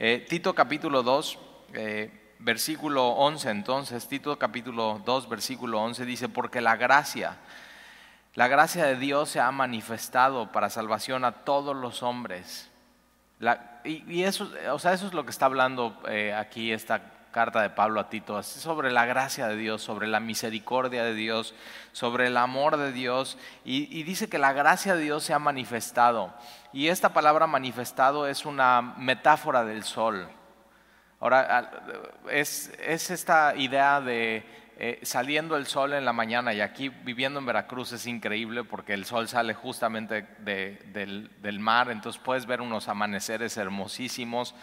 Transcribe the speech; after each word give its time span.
Eh, 0.00 0.24
Tito 0.28 0.54
capítulo 0.54 1.02
2, 1.02 1.38
eh, 1.74 2.36
versículo 2.38 3.08
11, 3.08 3.50
entonces, 3.50 4.06
Tito 4.06 4.38
capítulo 4.38 5.02
2, 5.04 5.28
versículo 5.28 5.80
11 5.80 6.04
dice, 6.04 6.28
porque 6.28 6.60
la 6.60 6.76
gracia, 6.76 7.36
la 8.36 8.46
gracia 8.46 8.86
de 8.86 8.94
Dios 8.94 9.28
se 9.30 9.40
ha 9.40 9.50
manifestado 9.50 10.52
para 10.52 10.70
salvación 10.70 11.24
a 11.24 11.32
todos 11.42 11.74
los 11.74 12.04
hombres. 12.04 12.70
y, 13.82 14.22
eso, 14.22 14.48
o 14.70 14.78
sea, 14.78 14.92
eso 14.92 15.08
es 15.08 15.14
lo 15.14 15.24
que 15.24 15.32
está 15.32 15.46
hablando 15.46 16.00
eh, 16.08 16.32
aquí 16.32 16.70
esta 16.70 17.02
carta 17.30 17.62
de 17.62 17.70
Pablo 17.70 18.00
a 18.00 18.08
Tito, 18.08 18.42
sobre 18.42 18.90
la 18.90 19.06
gracia 19.06 19.48
de 19.48 19.56
Dios, 19.56 19.82
sobre 19.82 20.06
la 20.06 20.20
misericordia 20.20 21.04
de 21.04 21.14
Dios, 21.14 21.54
sobre 21.92 22.26
el 22.26 22.36
amor 22.36 22.76
de 22.76 22.92
Dios, 22.92 23.38
y, 23.64 24.02
dice 24.02 24.28
que 24.28 24.38
la 24.38 24.52
gracia 24.52 24.94
de 24.94 25.02
Dios 25.02 25.24
se 25.24 25.34
ha 25.34 25.38
manifestado. 25.38 26.32
Y 26.72 26.88
esta 26.88 27.12
palabra 27.12 27.46
manifestado 27.46 28.26
es 28.26 28.44
una 28.44 28.82
metáfora 28.82 29.64
del 29.64 29.84
sol. 29.84 30.28
Ahora, 31.20 31.70
es, 32.30 32.70
esta 32.80 33.54
idea 33.56 34.00
de 34.00 34.44
eh, 34.80 35.00
saliendo 35.02 35.56
el 35.56 35.66
sol 35.66 35.92
en 35.92 36.04
la 36.04 36.12
mañana, 36.12 36.54
y 36.54 36.60
aquí 36.60 36.88
viviendo 36.88 37.40
en 37.40 37.46
Veracruz 37.46 37.92
es 37.92 38.06
increíble 38.06 38.62
porque 38.62 38.94
el 38.94 39.04
sol 39.04 39.26
sale 39.28 39.52
justamente 39.52 40.24
del, 40.38 41.30
del 41.42 41.60
mar, 41.60 41.90
entonces 41.90 42.22
puedes 42.22 42.46
ver 42.46 42.60
unos 42.60 42.88
amaneceres 42.88 43.56
hermosísimos 43.56 44.54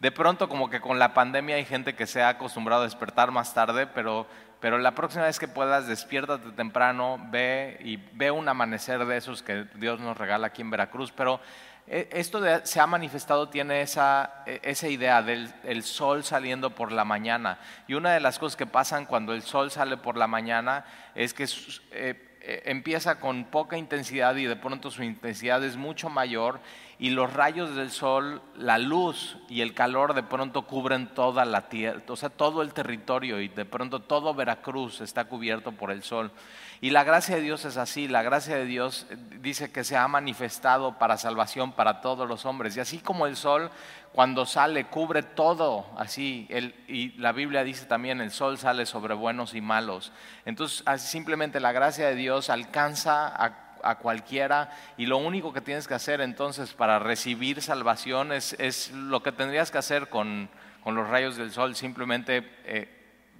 de 0.00 0.12
pronto 0.12 0.48
como 0.48 0.70
que 0.70 0.80
con 0.80 0.98
la 0.98 1.12
pandemia 1.12 1.56
hay 1.56 1.64
gente 1.64 1.94
que 1.94 2.06
se 2.06 2.22
ha 2.22 2.28
acostumbrado 2.28 2.82
a 2.82 2.84
despertar 2.84 3.30
más 3.32 3.52
tarde, 3.52 3.86
pero, 3.86 4.26
pero 4.60 4.78
la 4.78 4.94
próxima 4.94 5.24
vez 5.24 5.38
que 5.38 5.48
puedas, 5.48 5.88
despiértate 5.88 6.52
temprano, 6.52 7.18
ve 7.30 7.78
y 7.82 7.96
ve 8.12 8.30
un 8.30 8.48
amanecer 8.48 9.04
de 9.04 9.16
esos 9.16 9.42
que 9.42 9.66
Dios 9.74 9.98
nos 10.00 10.16
regala 10.16 10.48
aquí 10.48 10.62
en 10.62 10.70
Veracruz. 10.70 11.12
Pero 11.12 11.40
eh, 11.88 12.08
esto 12.12 12.40
se 12.62 12.80
ha 12.80 12.86
manifestado, 12.86 13.48
tiene 13.48 13.80
esa, 13.80 14.44
e, 14.46 14.90
idea 14.90 15.20
del 15.22 15.52
el 15.64 15.82
sol 15.82 16.22
saliendo 16.22 16.70
por 16.70 16.92
la 16.92 17.04
mañana. 17.04 17.58
Y 17.88 17.94
una 17.94 18.12
de 18.12 18.20
las 18.20 18.38
cosas 18.38 18.56
que 18.56 18.66
pasan 18.66 19.04
cuando 19.04 19.34
el 19.34 19.42
sol 19.42 19.70
sale 19.70 19.96
por 19.96 20.16
la 20.16 20.26
mañana 20.26 20.84
es 21.14 21.34
que... 21.34 21.46
Eh, 21.92 22.24
eh, 22.40 22.62
empieza 22.66 23.18
con 23.18 23.44
poca 23.46 23.76
intensidad 23.76 24.36
y 24.36 24.44
de 24.44 24.54
pronto 24.56 24.90
su 24.90 25.02
intensidad 25.02 25.62
es 25.64 25.76
mucho 25.76 26.08
mayor 26.08 26.60
y 27.00 27.10
los 27.10 27.32
rayos 27.32 27.76
del 27.76 27.90
sol, 27.90 28.42
la 28.56 28.78
luz 28.78 29.36
y 29.48 29.60
el 29.60 29.72
calor 29.72 30.14
de 30.14 30.24
pronto 30.24 30.62
cubren 30.62 31.14
toda 31.14 31.44
la 31.44 31.68
tierra, 31.68 32.02
o 32.08 32.16
sea, 32.16 32.28
todo 32.28 32.60
el 32.62 32.72
territorio 32.72 33.40
y 33.40 33.48
de 33.48 33.64
pronto 33.64 34.00
todo 34.00 34.34
Veracruz 34.34 35.00
está 35.00 35.26
cubierto 35.26 35.72
por 35.72 35.92
el 35.92 36.02
sol. 36.02 36.32
Y 36.80 36.90
la 36.90 37.04
gracia 37.04 37.36
de 37.36 37.42
Dios 37.42 37.64
es 37.64 37.76
así, 37.76 38.08
la 38.08 38.22
gracia 38.22 38.56
de 38.56 38.64
Dios 38.64 39.06
dice 39.40 39.72
que 39.72 39.84
se 39.84 39.96
ha 39.96 40.06
manifestado 40.06 40.98
para 40.98 41.16
salvación 41.18 41.72
para 41.72 42.00
todos 42.00 42.28
los 42.28 42.46
hombres. 42.46 42.76
Y 42.76 42.80
así 42.80 42.98
como 42.98 43.26
el 43.26 43.36
sol 43.36 43.70
cuando 44.12 44.46
sale 44.46 44.86
cubre 44.86 45.22
todo, 45.22 45.86
así, 45.96 46.48
y 46.88 47.10
la 47.18 47.32
Biblia 47.32 47.62
dice 47.62 47.86
también, 47.86 48.20
el 48.20 48.30
sol 48.30 48.58
sale 48.58 48.86
sobre 48.86 49.14
buenos 49.14 49.54
y 49.54 49.60
malos. 49.60 50.12
Entonces, 50.44 50.84
simplemente 51.02 51.60
la 51.60 51.72
gracia 51.72 52.08
de 52.08 52.14
Dios 52.14 52.50
alcanza 52.50 53.28
a, 53.28 53.67
cualquiera 54.00 54.70
y 54.96 55.06
lo 55.06 55.18
único 55.18 55.52
que 55.52 55.60
tienes 55.60 55.88
que 55.88 55.94
hacer 55.94 56.20
entonces 56.20 56.72
para 56.72 56.98
recibir 56.98 57.62
salvación 57.62 58.32
es, 58.32 58.90
lo 58.92 59.22
que 59.22 59.32
tendrías 59.32 59.70
que 59.70 59.78
hacer 59.78 60.08
con, 60.08 60.48
los 60.84 61.08
rayos 61.08 61.36
del 61.36 61.50
sol, 61.50 61.74
simplemente 61.76 62.50
eh, 62.64 62.88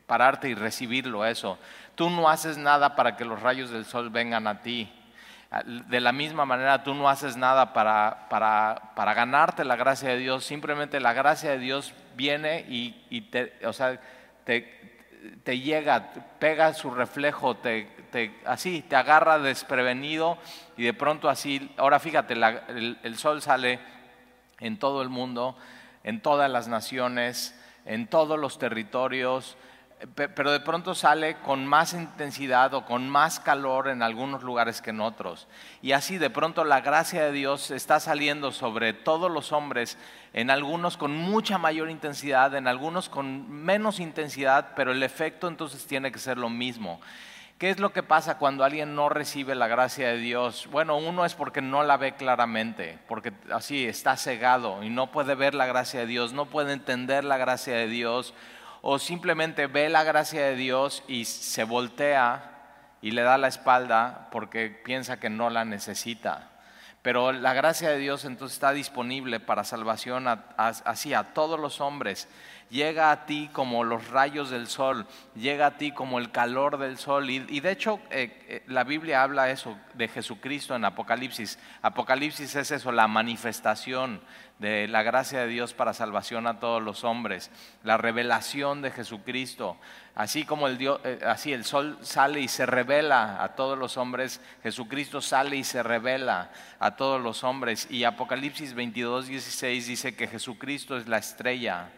pararte 0.06 0.48
y 0.48 0.55
recibirlo, 0.55 1.25
eso. 1.25 1.59
Tú 1.94 2.11
no 2.11 2.28
haces 2.28 2.59
nada 2.59 2.94
para 2.94 3.16
que 3.16 3.25
los 3.25 3.41
rayos 3.41 3.70
del 3.70 3.84
sol 3.84 4.11
vengan 4.11 4.47
a 4.47 4.61
ti. 4.61 4.92
De 5.64 6.00
la 6.00 6.12
misma 6.12 6.44
manera, 6.44 6.83
tú 6.83 6.94
no 6.94 7.09
haces 7.09 7.36
nada 7.36 7.72
para, 7.72 8.28
para, 8.28 8.92
para 8.94 9.14
ganarte 9.14 9.64
la 9.64 9.77
gracia 9.77 10.11
de 10.11 10.19
Dios, 10.19 10.44
simplemente 10.44 11.00
la 11.00 11.14
gracia 11.14 11.50
de 11.53 11.59
Dios 11.59 11.94
viene 12.16 12.66
y, 12.69 13.20
te, 13.31 13.55
o 13.64 13.72
sea, 13.72 13.98
te, 14.44 15.00
te, 15.44 15.59
llega, 15.59 16.11
pega 16.39 16.75
su 16.75 16.91
reflejo, 16.91 17.56
te, 17.56 17.89
así, 18.45 18.83
te 18.89 18.97
agarra 18.97 19.38
desprevenido 19.38 20.38
y 20.77 20.84
de 20.84 20.94
pronto 20.94 21.28
así, 21.28 21.71
ahora 21.77 21.99
fíjate, 21.99 22.34
el, 22.34 22.99
el 23.03 23.19
sol 23.19 23.43
sale 23.43 23.81
en 24.60 24.78
todo 24.78 25.03
el 25.03 25.09
mundo, 25.09 25.56
en 26.05 26.21
todas 26.21 26.50
las 26.50 26.69
naciones, 26.69 27.59
en 27.84 28.06
todos 28.06 28.38
los 28.38 28.59
territorios, 28.59 29.56
pero 30.15 30.53
de 30.53 30.60
pronto 30.60 30.94
sale 30.94 31.37
con 31.38 31.66
más 31.66 31.93
intensidad 31.93 32.72
o 32.75 32.84
con 32.84 33.09
más 33.09 33.41
calor 33.41 33.88
en 33.88 34.03
algunos 34.03 34.43
lugares 34.44 34.81
que 34.81 34.91
en 34.91 35.00
otros. 35.00 35.49
Y 35.83 35.93
así 35.93 36.19
de 36.19 36.31
pronto 36.31 36.65
la 36.65 36.81
gracia 36.81 37.25
de 37.25 37.33
Dios 37.33 37.72
está 37.72 37.99
saliendo 37.99 38.53
sobre 38.53 38.93
todos 38.93 39.31
los 39.31 39.50
hombres, 39.50 39.99
en 40.33 40.50
algunos 40.50 40.97
con 40.97 41.16
mucha 41.16 41.59
mayor 41.59 41.91
intensidad, 41.91 42.54
en 42.54 42.69
algunos 42.69 43.09
con 43.09 43.50
menos 43.50 43.99
intensidad, 43.99 44.69
pero 44.77 44.93
el 44.93 45.03
efecto 45.03 45.49
entonces 45.49 45.84
tiene 45.87 46.12
que 46.12 46.21
ser 46.21 46.38
lo 46.38 46.49
mismo. 46.49 47.00
¿Qué 47.59 47.71
es 47.71 47.81
lo 47.81 47.93
que 47.93 48.05
pasa 48.05 48.39
cuando 48.39 48.63
alguien 48.63 48.95
no 48.95 49.09
recibe 49.09 49.57
la 49.57 49.67
gracia 49.67 50.11
de 50.11 50.19
Dios? 50.19 50.69
Bueno, 50.71 50.97
uno 50.97 51.25
es 51.25 51.35
porque 51.35 51.61
no 51.61 51.83
la 51.83 51.97
ve 51.97 52.15
claramente, 52.15 53.01
porque 53.09 53.33
así 53.53 53.85
está 53.85 54.17
cegado 54.17 54.85
y 54.85 54.91
no 54.91 55.11
puede 55.11 55.35
ver 55.35 55.57
la 55.57 55.67
gracia 55.67 55.99
de 55.99 56.07
Dios, 56.07 56.33
no 56.33 56.47
puede 56.47 56.73
entender 56.73 57.25
la 57.25 57.37
gracia 57.37 57.75
de 57.75 57.89
Dios 57.89 58.33
o 58.81 59.01
simplemente 59.01 59.67
ve 59.67 59.89
la 59.89 60.05
gracia 60.05 60.45
de 60.45 60.55
Dios 60.55 61.03
y 61.09 61.25
se 61.25 61.65
voltea 61.65 62.97
y 63.03 63.11
le 63.11 63.23
da 63.23 63.39
la 63.39 63.49
espalda 63.49 64.29
porque 64.31 64.71
piensa 64.71 65.19
que 65.19 65.29
no 65.29 65.51
la 65.51 65.65
necesita. 65.65 66.51
Pero 67.03 67.33
la 67.33 67.55
gracia 67.55 67.91
de 67.91 67.99
Dios 67.99 68.25
entonces 68.25 68.55
está 68.55 68.73
disponible 68.73 69.41
para 69.41 69.65
salvación 69.65 70.27
así 70.29 71.13
a 71.13 71.35
todos 71.35 71.59
los 71.59 71.81
hombres 71.81 72.29
llega 72.71 73.11
a 73.11 73.27
ti 73.27 73.49
como 73.53 73.84
los 73.84 74.09
rayos 74.09 74.51
del 74.51 74.67
sol, 74.67 75.06
llega 75.34 75.67
a 75.67 75.77
ti 75.79 75.93
como 75.93 76.19
el 76.19 76.31
calor 76.31 76.79
del 76.79 76.99
sol. 76.99 77.31
Y, 77.31 77.61
de 77.61 77.71
hecho 77.71 78.01
eh, 78.11 78.45
eh, 78.49 78.62
la 78.67 78.84
Biblia 78.84 79.23
habla 79.23 79.51
eso 79.51 79.77
de 79.95 80.09
Jesucristo 80.09 80.75
en 80.75 80.84
Apocalipsis. 80.84 81.59
Apocalipsis 81.83 82.55
es 82.55 82.71
eso, 82.71 82.93
la 82.93 83.09
manifestación 83.09 84.21
de 84.59 84.89
la 84.89 85.05
gracia 85.05 85.41
de 85.41 85.47
Dios 85.47 85.73
para 85.73 85.95
salvación 85.95 86.49
a 86.49 86.59
todos 86.59 86.83
los 86.83 87.05
hombres, 87.05 87.51
la 87.84 87.97
revelación 87.97 88.83
de 88.83 88.91
Jesucristo. 88.91 89.77
Así 90.17 90.45
como 90.45 90.67
el, 90.67 90.78
Dios, 90.78 91.01
eh, 91.05 91.21
así 91.25 91.53
el 91.53 91.65
sol 91.65 91.97
sale 92.03 92.41
y 92.41 92.49
se 92.49 92.67
revela 92.67 93.43
a 93.43 93.55
todos 93.55 93.78
los 93.78 93.97
hombres, 93.97 94.41
Jesucristo 94.65 95.21
sale 95.21 95.57
y 95.57 95.65
se 95.65 95.84
revela 95.84 96.51
a 96.81 96.97
todos 96.97 97.21
los 97.23 97.45
hombres. 97.45 97.87
Y 97.89 98.03
Apocalipsis 98.03 98.75
22, 98.75 99.28
16 99.28 99.87
dice 99.87 100.17
que 100.17 100.27
Jesucristo 100.27 100.97
es 100.97 101.07
la 101.07 101.19
estrella 101.19 101.91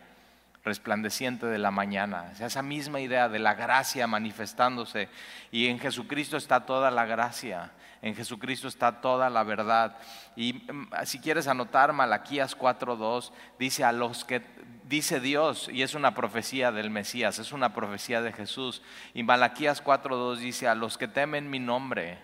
resplandeciente 0.64 1.46
de 1.46 1.58
la 1.58 1.70
mañana. 1.70 2.32
esa 2.38 2.62
misma 2.62 3.00
idea 3.00 3.28
de 3.28 3.38
la 3.38 3.54
gracia 3.54 4.06
manifestándose. 4.06 5.08
Y 5.50 5.68
en 5.68 5.78
Jesucristo 5.78 6.36
está 6.36 6.66
toda 6.66 6.90
la 6.90 7.06
gracia. 7.06 7.72
En 8.02 8.14
Jesucristo 8.14 8.68
está 8.68 9.00
toda 9.00 9.30
la 9.30 9.42
verdad. 9.42 9.96
Y 10.36 10.54
mm, 10.54 10.88
si 11.04 11.18
quieres 11.18 11.48
anotar 11.48 11.92
Malaquías 11.92 12.56
4.2, 12.56 13.32
dice 13.58 13.84
a 13.84 13.92
los 13.92 14.24
que 14.24 14.42
dice 14.84 15.20
Dios, 15.20 15.68
y 15.72 15.82
es 15.82 15.94
una 15.94 16.14
profecía 16.14 16.72
del 16.72 16.90
Mesías, 16.90 17.38
es 17.38 17.52
una 17.52 17.72
profecía 17.72 18.22
de 18.22 18.32
Jesús. 18.32 18.82
Y 19.14 19.22
Malaquías 19.22 19.84
4.2 19.84 20.36
dice, 20.36 20.66
a 20.66 20.74
los 20.74 20.98
que 20.98 21.08
temen 21.08 21.48
mi 21.48 21.60
nombre, 21.60 22.18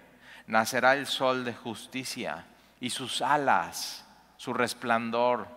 nacerá 0.47 0.95
el 0.95 1.07
sol 1.07 1.45
de 1.45 1.55
justicia, 1.55 2.47
y 2.81 2.91
sus 2.91 3.23
alas, 3.23 4.05
su 4.37 4.53
resplandor, 4.53 5.49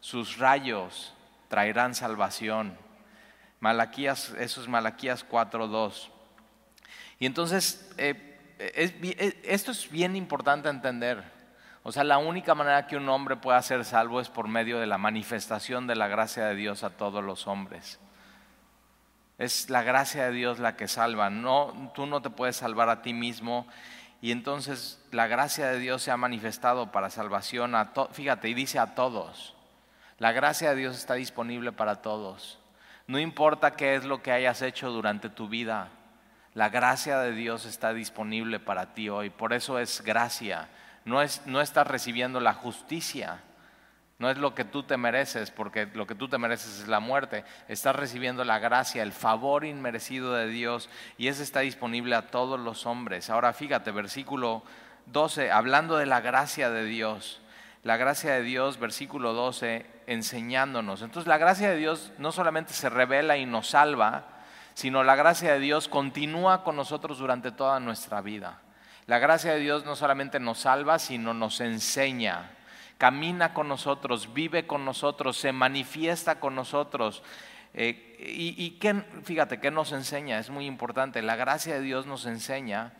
sus 0.00 0.38
rayos 0.38 1.15
traerán 1.48 1.94
salvación. 1.94 2.76
Malaquías, 3.60 4.34
eso 4.38 4.60
es 4.60 4.68
Malaquías 4.68 5.26
4.2. 5.28 6.10
Y 7.18 7.26
entonces, 7.26 7.92
eh, 7.96 8.38
eh, 8.58 9.40
esto 9.44 9.70
es 9.72 9.90
bien 9.90 10.16
importante 10.16 10.68
entender. 10.68 11.24
O 11.82 11.92
sea, 11.92 12.04
la 12.04 12.18
única 12.18 12.54
manera 12.54 12.86
que 12.86 12.96
un 12.96 13.08
hombre 13.08 13.36
pueda 13.36 13.62
ser 13.62 13.84
salvo 13.84 14.20
es 14.20 14.28
por 14.28 14.48
medio 14.48 14.80
de 14.80 14.86
la 14.86 14.98
manifestación 14.98 15.86
de 15.86 15.94
la 15.94 16.08
gracia 16.08 16.46
de 16.46 16.56
Dios 16.56 16.82
a 16.82 16.90
todos 16.90 17.22
los 17.22 17.46
hombres. 17.46 18.00
Es 19.38 19.70
la 19.70 19.82
gracia 19.82 20.26
de 20.26 20.32
Dios 20.32 20.58
la 20.58 20.76
que 20.76 20.88
salva. 20.88 21.30
No, 21.30 21.92
tú 21.94 22.06
no 22.06 22.22
te 22.22 22.30
puedes 22.30 22.56
salvar 22.56 22.88
a 22.88 23.02
ti 23.02 23.14
mismo. 23.14 23.66
Y 24.20 24.32
entonces 24.32 25.00
la 25.12 25.26
gracia 25.26 25.68
de 25.68 25.78
Dios 25.78 26.02
se 26.02 26.10
ha 26.10 26.16
manifestado 26.16 26.90
para 26.90 27.10
salvación 27.10 27.74
a 27.74 27.92
todos. 27.92 28.14
Fíjate, 28.16 28.48
y 28.48 28.54
dice 28.54 28.78
a 28.78 28.94
todos. 28.94 29.55
La 30.18 30.32
gracia 30.32 30.70
de 30.70 30.76
Dios 30.76 30.96
está 30.96 31.14
disponible 31.14 31.72
para 31.72 31.96
todos. 32.02 32.58
No 33.06 33.18
importa 33.18 33.72
qué 33.72 33.94
es 33.94 34.04
lo 34.04 34.22
que 34.22 34.32
hayas 34.32 34.62
hecho 34.62 34.90
durante 34.90 35.28
tu 35.28 35.48
vida, 35.48 35.90
la 36.56 36.70
gracia 36.70 37.18
de 37.18 37.32
Dios 37.32 37.66
está 37.66 37.92
disponible 37.92 38.58
para 38.58 38.94
ti 38.94 39.10
hoy. 39.10 39.28
Por 39.28 39.52
eso 39.52 39.78
es 39.78 40.00
gracia. 40.00 40.68
No, 41.04 41.20
es, 41.20 41.42
no 41.44 41.60
estás 41.60 41.86
recibiendo 41.86 42.40
la 42.40 42.54
justicia. 42.54 43.42
No 44.18 44.30
es 44.30 44.38
lo 44.38 44.54
que 44.54 44.64
tú 44.64 44.82
te 44.82 44.96
mereces, 44.96 45.50
porque 45.50 45.86
lo 45.92 46.06
que 46.06 46.14
tú 46.14 46.28
te 46.28 46.38
mereces 46.38 46.80
es 46.80 46.88
la 46.88 46.98
muerte. 46.98 47.44
Estás 47.68 47.94
recibiendo 47.94 48.42
la 48.42 48.58
gracia, 48.58 49.02
el 49.02 49.12
favor 49.12 49.66
inmerecido 49.66 50.32
de 50.32 50.48
Dios, 50.48 50.88
y 51.18 51.28
ese 51.28 51.42
está 51.42 51.60
disponible 51.60 52.16
a 52.16 52.28
todos 52.28 52.58
los 52.58 52.86
hombres. 52.86 53.28
Ahora 53.28 53.52
fíjate, 53.52 53.90
versículo 53.90 54.62
12, 55.04 55.50
hablando 55.50 55.98
de 55.98 56.06
la 56.06 56.22
gracia 56.22 56.70
de 56.70 56.84
Dios. 56.86 57.42
La 57.86 57.96
gracia 57.96 58.32
de 58.32 58.42
Dios, 58.42 58.80
versículo 58.80 59.32
12, 59.32 59.86
enseñándonos. 60.08 61.02
Entonces 61.02 61.28
la 61.28 61.38
gracia 61.38 61.70
de 61.70 61.76
Dios 61.76 62.10
no 62.18 62.32
solamente 62.32 62.72
se 62.72 62.90
revela 62.90 63.36
y 63.36 63.46
nos 63.46 63.68
salva, 63.68 64.24
sino 64.74 65.04
la 65.04 65.14
gracia 65.14 65.52
de 65.52 65.60
Dios 65.60 65.86
continúa 65.86 66.64
con 66.64 66.74
nosotros 66.74 67.18
durante 67.18 67.52
toda 67.52 67.78
nuestra 67.78 68.22
vida. 68.22 68.58
La 69.06 69.20
gracia 69.20 69.52
de 69.52 69.60
Dios 69.60 69.84
no 69.84 69.94
solamente 69.94 70.40
nos 70.40 70.58
salva, 70.58 70.98
sino 70.98 71.32
nos 71.32 71.60
enseña, 71.60 72.50
camina 72.98 73.54
con 73.54 73.68
nosotros, 73.68 74.34
vive 74.34 74.66
con 74.66 74.84
nosotros, 74.84 75.36
se 75.36 75.52
manifiesta 75.52 76.40
con 76.40 76.56
nosotros. 76.56 77.22
Eh, 77.72 78.16
y, 78.18 78.64
y 78.64 78.80
fíjate, 79.22 79.60
¿qué 79.60 79.70
nos 79.70 79.92
enseña? 79.92 80.40
Es 80.40 80.50
muy 80.50 80.66
importante. 80.66 81.22
La 81.22 81.36
gracia 81.36 81.74
de 81.74 81.82
Dios 81.82 82.04
nos 82.04 82.26
enseña 82.26 82.94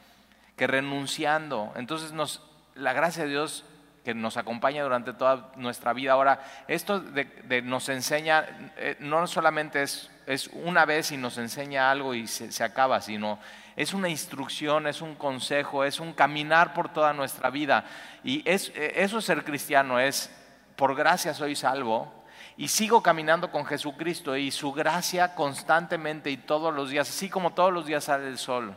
que 0.57 0.69
renunciando, 0.69 1.73
entonces 1.75 2.13
nos, 2.13 2.41
la 2.77 2.93
gracia 2.93 3.25
de 3.25 3.31
Dios 3.31 3.65
que 4.07 4.15
nos 4.15 4.37
acompaña 4.37 4.85
durante 4.85 5.13
toda 5.15 5.51
nuestra 5.57 5.93
vida. 5.93 6.13
Ahora, 6.13 6.41
esto 6.69 7.01
de, 7.01 7.61
nos 7.63 7.89
enseña, 7.89 8.47
eh, 8.77 8.95
no 9.01 9.27
solamente 9.27 9.83
es, 9.83 10.13
es, 10.29 10.47
una 10.47 10.85
vez 10.85 11.11
y 11.11 11.17
nos 11.17 11.39
enseña 11.39 11.91
algo 11.91 12.15
y 12.15 12.29
se, 12.29 12.63
acaba, 12.63 13.01
sino 13.01 13.41
es 13.75 13.95
una 13.95 14.09
instrucción, 14.09 14.87
es 14.87 15.03
un 15.03 15.17
consejo, 15.17 15.83
es 15.83 15.99
un 15.99 16.13
caminar 16.13 16.73
por 16.73 16.93
toda 16.93 17.13
nuestra 17.15 17.51
vida. 17.51 17.85
Y 18.23 18.49
es, 18.49 18.69
eh, 18.77 18.93
eso 18.95 19.19
es 19.19 19.25
ser 19.25 19.43
cristiano, 19.43 19.99
es 19.99 20.31
por 20.77 20.95
gracia 20.95 21.35
soy 21.35 21.57
salvo. 21.57 22.15
Y 22.57 22.69
sigo 22.69 23.03
caminando 23.03 23.51
con 23.51 23.67
Jesucristo 23.67 24.37
y 24.37 24.53
su 24.53 24.71
gracia 24.71 25.35
constantemente 25.35 26.31
y 26.31 26.37
todos 26.37 26.73
los 26.73 26.91
días, 26.91 27.11
así 27.11 27.29
como 27.29 27.55
todos 27.55 27.73
los 27.73 27.87
días 27.87 28.05
sale 28.05 28.29
el 28.29 28.39
sol 28.39 28.77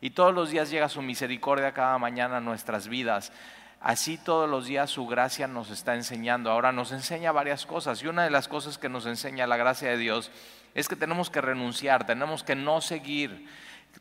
y 0.00 0.10
todos 0.10 0.34
los 0.34 0.50
días 0.50 0.70
llega 0.70 0.88
su 0.88 1.02
misericordia 1.02 1.72
cada 1.72 1.98
mañana 1.98 2.38
a 2.38 2.40
nuestras 2.40 2.88
vidas. 2.88 3.32
Así 3.82 4.16
todos 4.16 4.48
los 4.48 4.66
días 4.66 4.90
su 4.90 5.08
gracia 5.08 5.48
nos 5.48 5.70
está 5.70 5.96
enseñando. 5.96 6.52
Ahora 6.52 6.70
nos 6.70 6.92
enseña 6.92 7.32
varias 7.32 7.66
cosas 7.66 8.00
y 8.00 8.06
una 8.06 8.22
de 8.22 8.30
las 8.30 8.46
cosas 8.46 8.78
que 8.78 8.88
nos 8.88 9.06
enseña 9.06 9.48
la 9.48 9.56
gracia 9.56 9.88
de 9.90 9.96
Dios 9.96 10.30
es 10.74 10.88
que 10.88 10.94
tenemos 10.94 11.30
que 11.30 11.40
renunciar, 11.40 12.06
tenemos 12.06 12.44
que 12.44 12.54
no 12.54 12.80
seguir, 12.80 13.48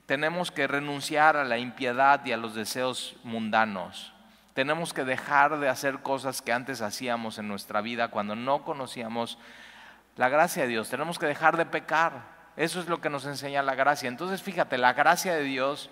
tenemos 0.06 0.51
que 0.51 0.68
renunciar 0.68 1.36
a 1.36 1.44
la 1.45 1.57
impiedad 1.57 2.24
y 2.25 2.31
a 2.31 2.38
los 2.38 2.54
deseos 2.54 3.16
mundanos. 3.24 4.13
Tenemos 4.54 4.94
que 4.94 5.04
dejar 5.04 5.60
de 5.60 5.68
hacer 5.68 6.01
cosas 6.01 6.44
que 6.44 6.54
antes 6.54 6.81
hacíamos 6.81 7.39
en 7.39 7.48
nuestra 7.48 7.81
vida 7.81 8.10
cuando 8.10 8.36
no 8.36 8.63
conocíamos 8.63 9.39
la 10.16 10.30
gracia 10.30 10.62
de 10.63 10.69
Dios. 10.69 10.89
Tenemos 10.89 11.18
que 11.18 11.25
dejar 11.25 11.57
de 11.57 11.66
pecar. 11.66 12.22
Eso 12.56 12.80
es 12.80 12.88
lo 12.88 13.01
que 13.01 13.10
nos 13.10 13.25
enseña 13.25 13.63
la 13.63 13.74
gracia. 13.74 14.10
Entonces 14.10 14.44
fíjate, 14.44 14.77
la 14.77 14.94
gracia 14.94 15.34
de 15.34 15.44
Dios 15.44 15.89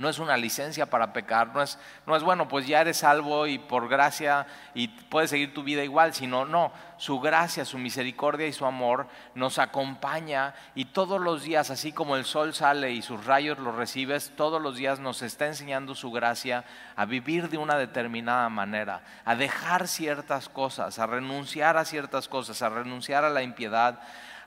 no 0.00 0.08
es 0.08 0.18
una 0.18 0.38
licencia 0.38 0.86
para 0.86 1.12
pecar, 1.12 1.54
no 1.54 1.60
es, 1.60 1.78
no 2.06 2.16
es 2.16 2.22
bueno, 2.22 2.48
pues 2.48 2.66
ya 2.66 2.80
eres 2.80 2.96
salvo 2.96 3.46
y 3.46 3.58
por 3.58 3.86
gracia 3.86 4.46
y 4.72 4.88
puedes 4.88 5.28
seguir 5.28 5.52
tu 5.52 5.62
vida 5.62 5.84
igual, 5.84 6.14
sino 6.14 6.46
no, 6.46 6.72
su 6.96 7.20
gracia, 7.20 7.66
su 7.66 7.76
misericordia 7.76 8.46
y 8.46 8.54
su 8.54 8.64
amor 8.64 9.08
nos 9.34 9.58
acompaña 9.58 10.54
y 10.74 10.86
todos 10.86 11.20
los 11.20 11.42
días, 11.42 11.70
así 11.70 11.92
como 11.92 12.16
el 12.16 12.24
sol 12.24 12.54
sale 12.54 12.92
y 12.92 13.02
sus 13.02 13.26
rayos 13.26 13.58
los 13.58 13.74
recibes, 13.74 14.32
todos 14.36 14.60
los 14.62 14.76
días 14.76 15.00
nos 15.00 15.20
está 15.20 15.46
enseñando 15.46 15.94
su 15.94 16.10
gracia 16.10 16.64
a 16.96 17.04
vivir 17.04 17.50
de 17.50 17.58
una 17.58 17.76
determinada 17.76 18.48
manera, 18.48 19.02
a 19.26 19.36
dejar 19.36 19.86
ciertas 19.86 20.48
cosas, 20.48 20.98
a 20.98 21.06
renunciar 21.06 21.76
a 21.76 21.84
ciertas 21.84 22.26
cosas, 22.26 22.62
a 22.62 22.70
renunciar 22.70 23.24
a 23.24 23.30
la 23.30 23.42
impiedad, 23.42 24.00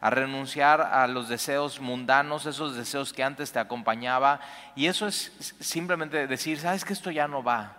a 0.03 0.09
renunciar 0.09 0.81
a 0.81 1.07
los 1.07 1.29
deseos 1.29 1.79
mundanos, 1.79 2.45
esos 2.45 2.75
deseos 2.75 3.13
que 3.13 3.23
antes 3.23 3.53
te 3.53 3.59
acompañaba. 3.59 4.41
Y 4.75 4.88
eso 4.88 5.07
es 5.07 5.31
simplemente 5.61 6.27
decir, 6.27 6.59
sabes 6.59 6.83
que 6.83 6.91
esto 6.91 7.09
ya 7.09 7.25
no 7.29 7.41
va, 7.41 7.77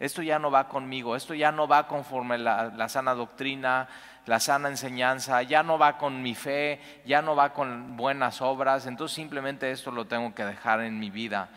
esto 0.00 0.20
ya 0.20 0.40
no 0.40 0.50
va 0.50 0.66
conmigo, 0.66 1.14
esto 1.14 1.32
ya 1.32 1.52
no 1.52 1.68
va 1.68 1.86
conforme 1.86 2.38
la, 2.38 2.72
la 2.76 2.88
sana 2.88 3.14
doctrina, 3.14 3.86
la 4.26 4.40
sana 4.40 4.68
enseñanza, 4.68 5.44
ya 5.44 5.62
no 5.62 5.78
va 5.78 5.96
con 5.96 6.22
mi 6.22 6.34
fe, 6.34 6.80
ya 7.06 7.22
no 7.22 7.36
va 7.36 7.52
con 7.52 7.96
buenas 7.96 8.42
obras, 8.42 8.86
entonces 8.86 9.14
simplemente 9.14 9.70
esto 9.70 9.92
lo 9.92 10.08
tengo 10.08 10.34
que 10.34 10.44
dejar 10.44 10.80
en 10.80 10.98
mi 10.98 11.10
vida. 11.10 11.50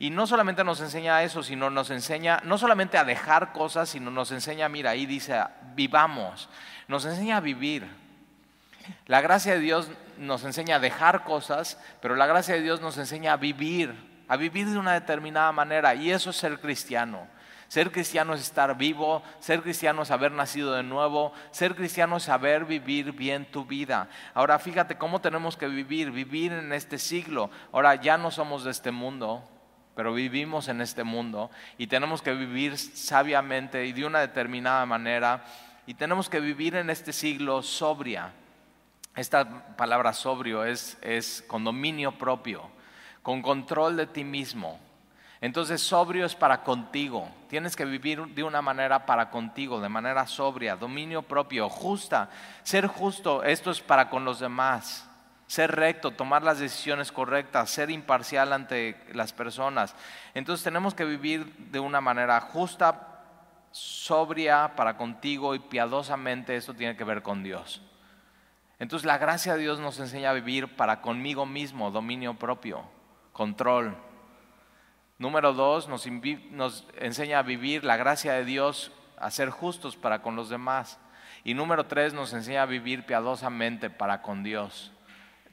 Y 0.00 0.10
no 0.10 0.26
solamente 0.26 0.64
nos 0.64 0.80
enseña 0.80 1.22
eso, 1.22 1.44
sino 1.44 1.70
nos 1.70 1.90
enseña 1.90 2.40
no 2.42 2.58
solamente 2.58 2.98
a 2.98 3.04
dejar 3.04 3.52
cosas, 3.52 3.88
sino 3.88 4.10
nos 4.10 4.32
enseña, 4.32 4.68
mira, 4.68 4.90
ahí 4.90 5.06
dice, 5.06 5.40
vivamos, 5.76 6.48
nos 6.88 7.04
enseña 7.04 7.36
a 7.36 7.40
vivir. 7.40 8.02
La 9.06 9.20
gracia 9.20 9.54
de 9.54 9.60
Dios 9.60 9.90
nos 10.18 10.44
enseña 10.44 10.76
a 10.76 10.80
dejar 10.80 11.24
cosas, 11.24 11.80
pero 12.00 12.16
la 12.16 12.26
gracia 12.26 12.54
de 12.54 12.62
Dios 12.62 12.80
nos 12.80 12.98
enseña 12.98 13.32
a 13.32 13.36
vivir, 13.36 13.94
a 14.28 14.36
vivir 14.36 14.68
de 14.68 14.78
una 14.78 14.94
determinada 14.94 15.52
manera. 15.52 15.94
Y 15.94 16.10
eso 16.10 16.30
es 16.30 16.36
ser 16.36 16.58
cristiano. 16.60 17.26
Ser 17.68 17.90
cristiano 17.90 18.34
es 18.34 18.42
estar 18.42 18.76
vivo, 18.76 19.22
ser 19.40 19.62
cristiano 19.62 20.02
es 20.02 20.10
haber 20.10 20.32
nacido 20.32 20.74
de 20.74 20.82
nuevo, 20.82 21.32
ser 21.50 21.74
cristiano 21.74 22.18
es 22.18 22.24
saber 22.24 22.66
vivir 22.66 23.12
bien 23.12 23.46
tu 23.50 23.64
vida. 23.64 24.08
Ahora 24.34 24.58
fíjate 24.58 24.96
cómo 24.96 25.20
tenemos 25.20 25.56
que 25.56 25.66
vivir, 25.66 26.10
vivir 26.10 26.52
en 26.52 26.72
este 26.72 26.98
siglo. 26.98 27.50
Ahora 27.72 27.96
ya 27.96 28.16
no 28.16 28.30
somos 28.30 28.64
de 28.64 28.70
este 28.70 28.90
mundo, 28.90 29.42
pero 29.96 30.12
vivimos 30.12 30.68
en 30.68 30.80
este 30.80 31.04
mundo 31.04 31.50
y 31.78 31.86
tenemos 31.86 32.22
que 32.22 32.34
vivir 32.34 32.76
sabiamente 32.78 33.86
y 33.86 33.92
de 33.92 34.04
una 34.04 34.20
determinada 34.20 34.84
manera 34.86 35.44
y 35.86 35.94
tenemos 35.94 36.28
que 36.28 36.40
vivir 36.40 36.76
en 36.76 36.90
este 36.90 37.12
siglo 37.12 37.62
sobria. 37.62 38.32
Esta 39.16 39.76
palabra 39.76 40.12
sobrio 40.12 40.64
es, 40.64 40.98
es 41.00 41.44
con 41.46 41.62
dominio 41.62 42.18
propio, 42.18 42.68
con 43.22 43.42
control 43.42 43.96
de 43.96 44.06
ti 44.06 44.24
mismo. 44.24 44.80
Entonces 45.40 45.82
sobrio 45.82 46.26
es 46.26 46.34
para 46.34 46.62
contigo. 46.62 47.28
Tienes 47.48 47.76
que 47.76 47.84
vivir 47.84 48.26
de 48.28 48.42
una 48.42 48.62
manera 48.62 49.06
para 49.06 49.30
contigo, 49.30 49.80
de 49.80 49.88
manera 49.88 50.26
sobria, 50.26 50.74
dominio 50.74 51.22
propio, 51.22 51.68
justa. 51.68 52.30
Ser 52.62 52.86
justo, 52.86 53.44
esto 53.44 53.70
es 53.70 53.80
para 53.80 54.08
con 54.08 54.24
los 54.24 54.40
demás. 54.40 55.08
Ser 55.46 55.70
recto, 55.76 56.10
tomar 56.10 56.42
las 56.42 56.58
decisiones 56.58 57.12
correctas, 57.12 57.70
ser 57.70 57.90
imparcial 57.90 58.52
ante 58.52 58.98
las 59.12 59.32
personas. 59.32 59.94
Entonces 60.32 60.64
tenemos 60.64 60.94
que 60.94 61.04
vivir 61.04 61.54
de 61.70 61.78
una 61.78 62.00
manera 62.00 62.40
justa, 62.40 63.20
sobria 63.70 64.74
para 64.74 64.96
contigo 64.96 65.54
y 65.54 65.58
piadosamente. 65.58 66.56
Esto 66.56 66.74
tiene 66.74 66.96
que 66.96 67.04
ver 67.04 67.22
con 67.22 67.42
Dios. 67.44 67.82
Entonces 68.78 69.06
la 69.06 69.18
gracia 69.18 69.54
de 69.54 69.62
Dios 69.62 69.78
nos 69.78 69.98
enseña 70.00 70.30
a 70.30 70.34
vivir 70.34 70.76
para 70.76 71.00
conmigo 71.00 71.46
mismo, 71.46 71.90
dominio 71.90 72.34
propio, 72.34 72.82
control. 73.32 73.96
Número 75.18 75.52
dos, 75.52 75.88
nos, 75.88 76.06
enseña 76.98 77.38
a 77.38 77.42
vivir 77.42 77.84
la 77.84 77.96
gracia 77.96 78.32
de 78.32 78.44
Dios, 78.44 78.90
a 79.16 79.30
ser 79.30 79.50
justos 79.50 79.96
para 79.96 80.22
con 80.22 80.34
los 80.34 80.48
demás. 80.48 80.98
Y 81.44 81.54
número 81.54 81.86
tres, 81.86 82.14
nos 82.14 82.32
enseña 82.32 82.62
a 82.62 82.66
vivir 82.66 83.06
piadosamente 83.06 83.90
para 83.90 84.22
con 84.22 84.42
Dios. 84.42 84.92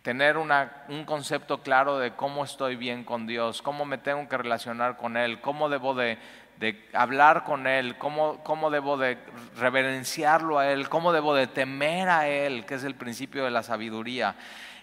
Tener 0.01 0.37
un 0.37 1.05
concepto 1.05 1.61
claro 1.61 1.99
de 1.99 2.15
cómo 2.15 2.43
estoy 2.43 2.75
bien 2.75 3.03
con 3.03 3.27
Dios, 3.27 3.61
cómo 3.61 3.85
me 3.85 3.99
tengo 3.99 4.27
que 4.27 4.37
relacionar 4.37 4.97
con 4.97 5.15
Él, 5.15 5.41
cómo 5.41 5.69
debo 5.69 5.93
de 5.93 6.17
de 6.61 6.87
hablar 6.93 7.43
con 7.43 7.65
Él, 7.65 7.97
cómo, 7.97 8.43
cómo, 8.43 8.69
debo 8.69 8.95
de 8.95 9.17
reverenciarlo 9.57 10.59
a 10.59 10.71
Él, 10.71 10.89
cómo 10.89 11.11
debo 11.11 11.33
de 11.33 11.47
temer 11.47 12.07
a 12.07 12.27
Él, 12.27 12.67
que 12.67 12.75
es 12.75 12.83
el 12.83 12.93
principio 12.93 13.43
de 13.43 13.49
la 13.49 13.63
sabiduría. 13.63 14.35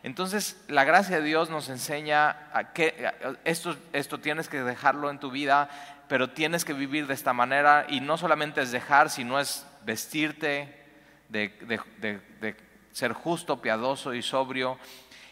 Entonces, 0.03 0.61
la 0.67 0.83
gracia 0.83 1.21
de 1.21 1.23
Dios 1.23 1.51
nos 1.51 1.69
enseña 1.69 2.51
que 2.75 3.09
esto, 3.45 3.77
esto 3.93 4.19
tienes 4.19 4.49
que 4.49 4.61
dejarlo 4.61 5.09
en 5.09 5.21
tu 5.21 5.31
vida, 5.31 5.71
pero 6.09 6.31
tienes 6.31 6.65
que 6.65 6.73
vivir 6.73 7.07
de 7.07 7.15
esta 7.15 7.33
manera 7.33 7.87
y 7.89 8.01
no 8.01 8.19
solamente 8.19 8.61
es 8.61 8.73
dejar, 8.73 9.09
sino 9.09 9.39
es 9.39 9.65
vestirte 9.85 10.85
de, 11.29 11.49
de 12.01 12.57
ser 12.91 13.13
justo, 13.13 13.63
piadoso 13.63 14.15
y 14.15 14.23
sobrio. 14.23 14.79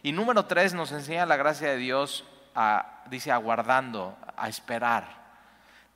Y 0.05 0.13
número 0.13 0.47
tres, 0.47 0.75
nos 0.75 0.93
enseña 0.93 1.27
la 1.27 1.37
gracia 1.37 1.71
de 1.71 1.77
Dios, 1.77 2.25
a, 2.55 3.03
dice, 3.11 3.33
aguardando, 3.33 4.17
a 4.37 4.49
esperar. 4.49 5.26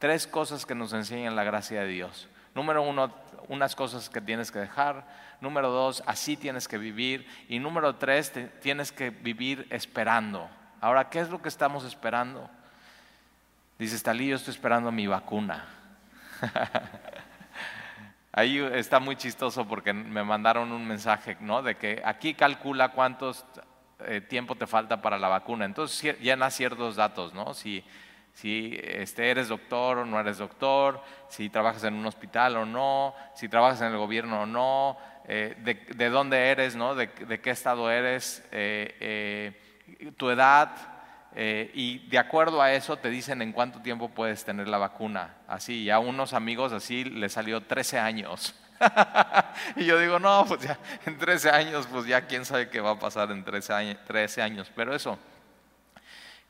Tres 0.01 0.27
cosas 0.27 0.65
que 0.65 0.75
nos 0.75 0.95
enseñan 0.95 1.37
la 1.37 1.45
gracia 1.45 1.83
de 1.83 1.89
Dios. 1.89 2.27
Número 2.55 2.83
uno, 2.83 3.13
unas 3.49 3.77
cosas 3.77 4.09
que 4.09 4.23
tienes 4.23 4.51
que 4.51 4.59
dejar. 4.59 5.07
Número 5.43 5.69
dos, 5.69 6.03
así 6.07 6.39
tienes 6.39 6.69
que 6.69 6.79
vivir. 6.79 7.29
Y 7.51 7.59
número 7.59 7.97
tres, 7.97 8.33
tienes 8.63 8.93
que 8.93 9.11
vivir 9.11 9.67
esperando. 9.69 10.49
Ahora, 10.81 11.11
¿qué 11.11 11.21
es 11.21 11.29
lo 11.29 11.43
que 11.43 11.51
estamos 11.51 11.85
esperando? 11.85 12.49
Dice 13.79 13.99
Stalí, 13.99 14.29
yo 14.29 14.37
estoy 14.37 14.55
esperando 14.55 14.91
mi 14.91 15.07
vacuna. 15.07 15.67
Ahí 18.33 18.57
está 18.73 19.01
muy 19.01 19.17
chistoso 19.17 19.69
porque 19.69 19.93
me 19.93 20.25
mandaron 20.25 20.73
un 20.73 20.89
mensaje, 20.89 21.37
¿no? 21.41 21.61
De 21.61 21.77
que 21.77 22.01
aquí 22.07 22.33
calcula 22.33 22.93
cuántos 22.93 23.45
eh, 24.07 24.23
tiempo 24.23 24.55
te 24.55 24.67
falta 24.67 25.03
para 25.03 25.19
la 25.19 25.29
vacuna. 25.29 25.67
Entonces 25.67 26.19
llena 26.21 26.49
ciertos 26.51 26.97
datos, 26.97 27.35
¿no? 27.35 27.53
Si 27.53 27.85
si 28.41 28.81
este, 28.83 29.31
eres 29.31 29.49
doctor 29.49 29.99
o 29.99 30.07
no 30.07 30.19
eres 30.19 30.39
doctor, 30.39 31.03
si 31.29 31.51
trabajas 31.51 31.85
en 31.85 31.95
un 31.95 32.07
hospital 32.07 32.57
o 32.57 32.65
no, 32.65 33.15
si 33.35 33.51
trabajas 33.51 33.83
en 33.83 33.89
el 33.89 33.99
gobierno 33.99 34.43
o 34.43 34.47
no, 34.47 34.97
eh, 35.29 35.55
de, 35.95 36.09
dónde 36.09 36.49
eres, 36.49 36.75
¿no? 36.75 36.95
de, 36.95 37.11
qué 37.11 37.51
estado 37.51 37.91
eres, 37.91 38.43
eh, 38.51 39.53
eh, 39.99 40.13
tu 40.17 40.31
edad, 40.31 40.71
y 41.75 42.09
de 42.09 42.19
acuerdo 42.19 42.61
a 42.61 42.73
eso 42.73 42.97
te 42.97 43.09
dicen 43.09 43.41
en 43.41 43.53
cuánto 43.53 43.81
tiempo 43.81 44.09
puedes 44.09 44.45
tener 44.45 44.67
la 44.67 44.79
vacuna. 44.79 45.37
Así, 45.47 45.85
ya 45.85 46.01
unos 46.01 46.33
amigos 46.33 46.73
así 46.73 47.05
le 47.05 47.29
salió 47.29 47.61
13 47.61 47.99
años. 48.01 48.55
y 49.77 49.85
yo 49.85 49.99
digo, 50.01 50.19
no, 50.19 50.45
pues 50.49 50.63
ya 50.63 50.79
en 51.07 51.19
13 51.19 51.51
años, 51.51 51.87
pues 51.87 52.07
ya 52.07 52.27
quién 52.27 52.45
sabe 52.45 52.69
qué 52.69 52.81
va 52.81 52.93
a 52.93 52.99
pasar 52.99 53.31
en 53.31 53.45
13 53.45 53.73
años. 53.73 53.99
13 54.07 54.43
años. 54.43 54.73
Pero 54.75 54.93
eso, 54.93 55.19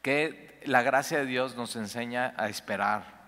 que 0.01 0.50
la 0.65 0.83
gracia 0.83 1.19
de 1.19 1.27
Dios 1.27 1.57
nos 1.57 1.77
enseña 1.77 2.35
a 2.37 2.49
esperar 2.49 3.21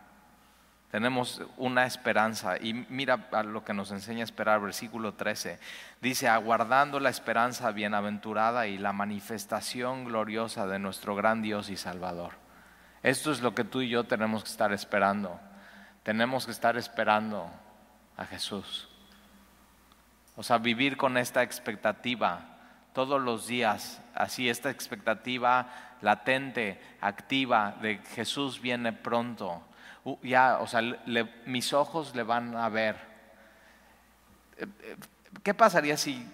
tenemos 0.92 1.40
una 1.56 1.86
esperanza. 1.86 2.58
Y 2.60 2.74
mira 2.74 3.26
a 3.32 3.42
lo 3.42 3.64
que 3.64 3.72
nos 3.72 3.90
enseña 3.92 4.20
a 4.20 4.24
esperar, 4.24 4.60
versículo 4.60 5.14
13. 5.14 5.58
Dice, 6.02 6.28
aguardando 6.28 7.00
la 7.00 7.08
esperanza 7.08 7.70
bienaventurada 7.70 8.66
y 8.66 8.76
la 8.76 8.92
manifestación 8.92 10.04
gloriosa 10.04 10.66
de 10.66 10.78
nuestro 10.78 11.16
gran 11.16 11.40
Dios 11.40 11.70
y 11.70 11.78
Salvador. 11.78 12.32
Esto 13.02 13.32
es 13.32 13.40
lo 13.40 13.54
que 13.54 13.64
tú 13.64 13.80
y 13.80 13.88
yo 13.88 14.04
tenemos 14.04 14.44
que 14.44 14.50
estar 14.50 14.70
esperando. 14.74 15.40
Tenemos 16.02 16.44
que 16.44 16.52
estar 16.52 16.76
esperando 16.76 17.50
a 18.18 18.26
Jesús. 18.26 18.86
O 20.36 20.42
sea, 20.42 20.58
vivir 20.58 20.98
con 20.98 21.16
esta 21.16 21.42
expectativa 21.42 22.51
todos 22.92 23.20
los 23.20 23.46
días, 23.46 24.02
así 24.14 24.49
esta 24.49 24.70
expectativa 24.70 25.68
latente, 26.00 26.80
activa 27.00 27.76
de 27.80 27.99
Jesús 28.14 28.61
viene 28.61 28.92
pronto 28.92 29.62
ya, 30.22 30.58
o 30.61 30.66
sea, 30.66 30.82
mis 31.46 31.72
ojos 31.72 32.14
le 32.14 32.22
van 32.22 32.56
a 32.56 32.68
ver. 32.68 32.96
Eh, 34.56 34.66
eh, 34.82 34.96
¿Qué 35.42 35.54
pasaría 35.54 35.96
si 35.96 36.26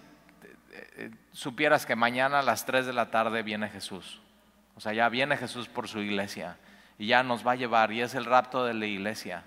eh, 0.72 1.10
supieras 1.32 1.84
que 1.84 1.94
mañana 1.94 2.40
a 2.40 2.42
las 2.42 2.64
3 2.64 2.86
de 2.86 2.92
la 2.92 3.10
tarde 3.10 3.42
viene 3.42 3.68
Jesús? 3.68 4.20
O 4.76 4.80
sea, 4.80 4.92
ya 4.92 5.08
viene 5.08 5.36
Jesús 5.36 5.68
por 5.68 5.88
su 5.88 6.00
iglesia 6.00 6.56
y 6.98 7.08
ya 7.08 7.22
nos 7.22 7.46
va 7.46 7.52
a 7.52 7.56
llevar 7.56 7.92
y 7.92 8.00
es 8.00 8.14
el 8.14 8.24
rapto 8.24 8.64
de 8.64 8.74
la 8.74 8.86
iglesia. 8.86 9.44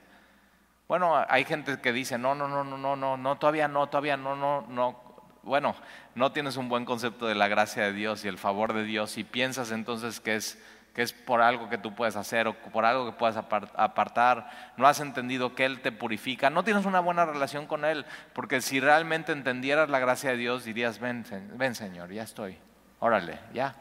Bueno, 0.87 1.15
hay 1.27 1.45
gente 1.45 1.79
que 1.79 1.93
dice, 1.93 2.17
no, 2.17 2.35
no, 2.35 2.47
no, 2.47 2.63
no, 2.63 2.77
no, 2.77 2.95
no, 2.95 3.17
no, 3.17 3.37
todavía 3.37 3.67
no, 3.67 3.87
todavía 3.87 4.17
no, 4.17 4.35
no, 4.35 4.65
no. 4.67 5.10
Bueno, 5.43 5.75
no 6.15 6.31
tienes 6.31 6.57
un 6.57 6.69
buen 6.69 6.85
concepto 6.85 7.25
de 7.25 7.35
la 7.35 7.47
gracia 7.47 7.83
de 7.83 7.93
Dios 7.93 8.25
y 8.25 8.27
el 8.27 8.37
favor 8.37 8.73
de 8.73 8.83
Dios 8.83 9.17
y 9.17 9.23
piensas 9.23 9.71
entonces 9.71 10.19
que 10.19 10.35
es 10.35 10.57
que 10.93 11.01
es 11.01 11.13
por 11.13 11.41
algo 11.41 11.69
que 11.69 11.77
tú 11.77 11.95
puedes 11.95 12.15
hacer 12.15 12.47
o 12.47 12.53
por 12.53 12.85
algo 12.85 13.05
que 13.05 13.17
puedas 13.17 13.37
apartar, 13.37 14.73
no 14.77 14.87
has 14.87 14.99
entendido 14.99 15.55
que 15.55 15.65
Él 15.65 15.79
te 15.81 15.91
purifica, 15.91 16.49
no 16.49 16.63
tienes 16.63 16.85
una 16.85 16.99
buena 16.99 17.25
relación 17.25 17.65
con 17.65 17.85
Él, 17.85 18.05
porque 18.33 18.61
si 18.61 18.79
realmente 18.79 19.31
entendieras 19.31 19.89
la 19.89 19.99
gracia 19.99 20.31
de 20.31 20.37
Dios, 20.37 20.65
dirías, 20.65 20.99
ven, 20.99 21.25
ven 21.55 21.75
Señor, 21.75 22.11
ya 22.11 22.23
estoy, 22.23 22.57
órale, 22.99 23.39
ya, 23.53 23.75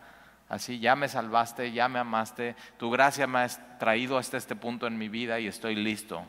así, 0.48 0.78
ya 0.78 0.94
me 0.94 1.08
salvaste, 1.08 1.72
ya 1.72 1.88
me 1.88 1.98
amaste, 1.98 2.54
tu 2.78 2.90
gracia 2.90 3.26
me 3.26 3.40
ha 3.40 3.78
traído 3.78 4.16
hasta 4.16 4.36
este 4.36 4.54
punto 4.54 4.86
en 4.86 4.96
mi 4.96 5.08
vida 5.08 5.40
y 5.40 5.48
estoy 5.48 5.74
listo. 5.74 6.24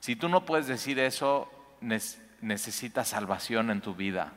Si 0.00 0.16
tú 0.16 0.28
no 0.28 0.46
puedes 0.46 0.66
decir 0.66 0.98
eso, 0.98 1.50
necesitas 2.40 3.08
salvación 3.08 3.70
en 3.70 3.80
tu 3.80 3.94
vida. 3.94 4.32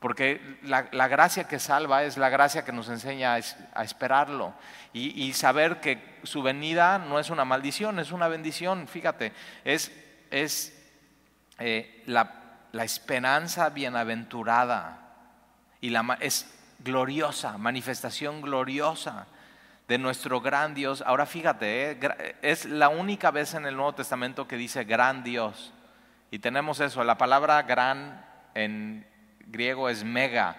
Porque 0.00 0.58
la, 0.62 1.08
gracia 1.08 1.44
que 1.44 1.58
salva 1.58 2.04
es 2.04 2.18
la 2.18 2.28
gracia 2.28 2.64
que 2.64 2.72
nos 2.72 2.88
enseña 2.88 3.34
a, 3.34 3.84
esperarlo 3.84 4.52
y, 4.92 5.32
saber 5.32 5.80
que 5.80 6.18
su 6.24 6.42
venida 6.42 6.98
no 6.98 7.18
es 7.18 7.30
una 7.30 7.44
maldición, 7.44 7.98
es 7.98 8.12
una 8.12 8.28
bendición. 8.28 8.86
Fíjate, 8.86 9.32
es, 9.64 9.90
eh, 11.58 12.02
la, 12.06 12.30
esperanza 12.82 13.70
bienaventurada 13.70 14.98
y 15.80 15.90
la, 15.90 16.18
es 16.20 16.54
gloriosa, 16.80 17.56
manifestación 17.56 18.42
gloriosa 18.42 19.26
de 19.88 19.98
nuestro 19.98 20.40
gran 20.40 20.74
Dios. 20.74 21.02
Ahora 21.06 21.26
fíjate, 21.26 21.92
eh, 21.92 22.36
es 22.42 22.66
la 22.66 22.88
única 22.88 23.30
vez 23.30 23.54
en 23.54 23.66
el 23.66 23.76
Nuevo 23.76 23.94
Testamento 23.94 24.46
que 24.46 24.56
dice 24.56 24.84
gran 24.84 25.24
Dios. 25.24 25.72
Y 26.30 26.38
tenemos 26.40 26.80
eso, 26.80 27.04
la 27.04 27.16
palabra 27.16 27.62
gran 27.62 28.24
en 28.54 29.06
griego 29.46 29.88
es 29.88 30.04
mega, 30.04 30.56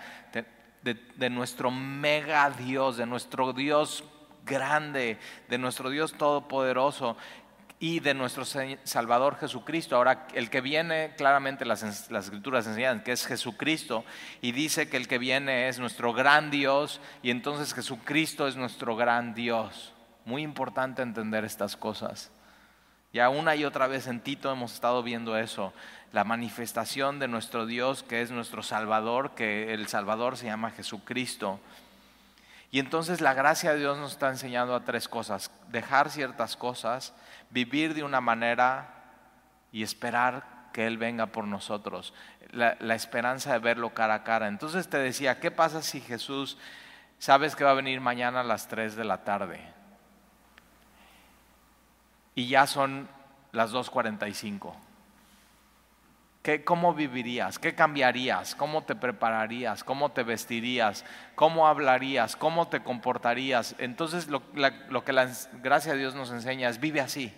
de, 0.83 1.29
nuestro 1.29 1.71
mega 1.71 2.49
Dios, 2.51 2.97
de 2.97 3.05
nuestro 3.05 3.53
Dios 3.53 4.03
grande, 4.45 5.17
de 5.49 5.57
nuestro 5.57 5.89
Dios 5.89 6.13
todopoderoso 6.13 7.17
y 7.79 7.99
de 7.99 8.13
nuestro 8.13 8.45
Salvador 8.45 9.37
Jesucristo. 9.37 9.95
Ahora, 9.95 10.27
el 10.33 10.49
que 10.49 10.61
viene, 10.61 11.13
claramente 11.17 11.65
las, 11.65 11.81
las, 12.11 12.25
escrituras 12.25 12.67
enseñan 12.67 13.03
que 13.03 13.11
es 13.11 13.25
Jesucristo 13.25 14.05
y 14.41 14.51
dice 14.51 14.87
que 14.87 14.97
el 14.97 15.07
que 15.07 15.17
viene 15.17 15.67
es 15.67 15.79
nuestro 15.79 16.13
gran 16.13 16.51
Dios 16.51 17.01
y 17.23 17.31
entonces 17.31 17.73
Jesucristo 17.73 18.47
es 18.47 18.55
nuestro 18.55 18.95
gran 18.95 19.33
Dios. 19.33 19.93
Muy 20.23 20.43
importante 20.43 21.01
entender 21.01 21.45
estas 21.45 21.75
cosas. 21.75 22.31
Ya 23.15 23.29
una 23.29 23.55
y 23.55 23.63
otra 23.63 23.87
vez 23.87 24.07
en 24.07 24.19
Tito 24.19 24.51
hemos 24.51 24.73
estado 24.73 25.01
viendo 25.01 25.37
eso 25.37 25.71
la 26.11 26.25
manifestación 26.25 27.17
de 27.17 27.29
nuestro 27.29 27.65
Dios 27.65 28.03
que 28.03 28.21
es 28.21 28.29
nuestro 28.29 28.61
Salvador, 28.61 29.35
que 29.35 29.73
el 29.73 29.87
Salvador 29.87 30.35
se 30.35 30.47
llama 30.47 30.71
Jesucristo. 30.71 31.61
Y 32.71 32.79
entonces 32.79 33.21
la 33.21 33.33
gracia 33.33 33.71
de 33.71 33.79
Dios 33.79 33.97
nos 33.97 34.11
está 34.11 34.27
enseñando 34.27 34.75
a 34.75 34.83
tres 34.83 35.07
cosas, 35.07 35.49
dejar 35.69 36.09
ciertas 36.09 36.57
cosas, 36.57 37.13
vivir 37.51 37.93
de 37.93 38.03
una 38.03 38.19
manera 38.19 39.05
y 39.71 39.81
esperar 39.81 40.67
que 40.73 40.85
Él 40.85 40.97
venga 40.97 41.27
por 41.27 41.47
nosotros, 41.47 42.13
la, 42.51 42.75
la, 42.81 42.95
esperanza 42.95 43.53
de 43.53 43.59
verlo 43.59 43.93
cara 43.93 44.15
a 44.15 44.23
cara. 44.25 44.49
Entonces 44.49 44.89
te 44.89 44.97
decía, 44.97 45.39
¿qué 45.39 45.51
pasa 45.51 45.81
si 45.81 46.01
Jesús 46.01 46.57
sabes 47.17 47.55
que 47.55 47.63
va 47.63 47.71
a 47.71 47.75
venir 47.75 48.01
mañana 48.01 48.41
a 48.41 48.43
las 48.43 48.67
3 48.67 48.97
de 48.97 49.05
la 49.05 49.23
tarde? 49.23 49.61
Y 52.35 52.47
ya 52.47 52.67
son 52.67 53.07
las 53.51 53.73
2.45. 53.73 54.73
¿Cómo 56.63 56.93
vivirías? 56.93 57.57
¿Qué 57.57 57.73
cambiarías? 57.73 58.53
¿Cómo 58.53 58.83
te 58.83 58.95
prepararías? 58.95 59.83
¿Cómo 59.83 60.11
te 60.11 60.21
vestirías? 60.21 61.03
¿Cómo 61.33 61.67
hablarías? 61.67 62.35
¿Cómo 62.35 62.67
te 62.67 62.81
comportarías? 62.81 63.73
Entonces 63.79 64.27
lo, 64.27 64.41
que 65.03 65.13
la 65.13 65.31
gracia 65.63 65.93
de 65.93 65.99
Dios 65.99 66.13
nos 66.13 66.29
enseña 66.29 66.69
es 66.69 66.79
vive 66.79 67.01
así. 67.01 67.33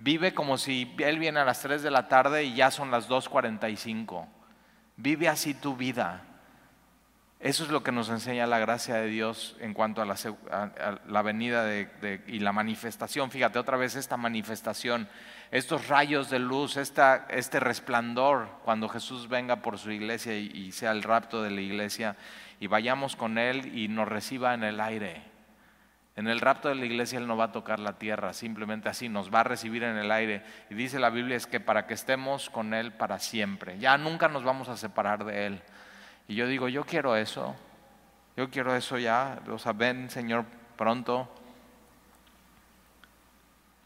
Vive 0.00 0.34
como 0.34 0.58
si 0.58 0.92
Él 0.98 1.20
viene 1.20 1.38
a 1.38 1.44
las 1.44 1.60
3 1.60 1.84
de 1.84 1.90
la 1.92 2.08
tarde 2.08 2.42
y 2.42 2.56
ya 2.56 2.72
son 2.72 2.90
las 2.90 3.08
2.45. 3.08 4.26
Vive 4.96 5.28
así 5.28 5.54
tu 5.54 5.76
vida. 5.76 6.22
Eso 7.44 7.62
es 7.62 7.68
lo 7.70 7.82
que 7.82 7.92
nos 7.92 8.08
enseña 8.08 8.46
la 8.46 8.58
gracia 8.58 8.94
de 8.94 9.06
Dios 9.06 9.54
en 9.60 9.74
cuanto 9.74 10.00
a 10.00 10.06
la, 10.06 11.22
venida 11.22 11.70
y 12.26 12.38
la 12.38 12.52
manifestación. 12.52 13.30
Fíjate 13.30 13.58
otra 13.58 13.76
vez 13.76 13.96
esta 13.96 14.16
manifestación 14.16 15.06
estos 15.50 15.86
rayos 15.86 16.30
de 16.30 16.40
luz, 16.40 16.76
este 16.76 17.60
resplandor, 17.60 18.48
cuando 18.64 18.88
Jesús 18.88 19.28
venga 19.28 19.56
por 19.56 19.78
su 19.78 19.92
iglesia 19.92 20.36
y, 20.36 20.72
sea 20.72 20.90
el 20.90 21.04
rapto 21.04 21.44
de 21.44 21.50
la 21.50 21.60
iglesia, 21.60 22.16
y 22.58 22.66
vayamos 22.66 23.14
con 23.14 23.38
Él 23.38 23.76
y 23.78 23.86
nos 23.86 24.08
reciba 24.08 24.54
en 24.54 24.64
el 24.64 24.80
aire. 24.80 25.22
En 26.16 26.26
el 26.26 26.40
rapto 26.40 26.70
de 26.70 26.74
la 26.74 26.86
iglesia 26.86 27.18
Él 27.18 27.28
no 27.28 27.36
va 27.36 27.44
a 27.44 27.52
tocar 27.52 27.78
la 27.78 27.98
tierra, 27.98 28.32
simplemente 28.32 28.88
así, 28.88 29.08
nos 29.08 29.32
va 29.32 29.40
a 29.40 29.44
recibir 29.44 29.84
en 29.84 29.96
el 29.96 30.10
aire. 30.10 30.42
Y 30.70 30.74
dice 30.74 30.98
la 30.98 31.10
Biblia 31.10 31.36
es 31.36 31.46
que 31.46 31.60
para 31.60 31.86
que 31.86 31.94
estemos 31.94 32.50
con 32.50 32.74
Él 32.74 32.92
para 32.92 33.20
siempre, 33.20 33.78
ya 33.78 33.96
nunca 33.96 34.28
nos 34.28 34.42
vamos 34.42 34.68
a 34.68 34.76
separar 34.76 35.24
de 35.24 35.46
Él. 35.46 35.62
Y 36.28 36.34
yo 36.34 36.46
digo, 36.46 36.68
yo 36.68 36.84
quiero 36.84 37.16
eso, 37.16 37.54
yo 38.36 38.50
quiero 38.50 38.74
eso 38.74 38.98
ya, 38.98 39.40
o 39.48 39.58
sea, 39.58 39.72
ven 39.72 40.10
Señor 40.10 40.44
pronto. 40.76 41.28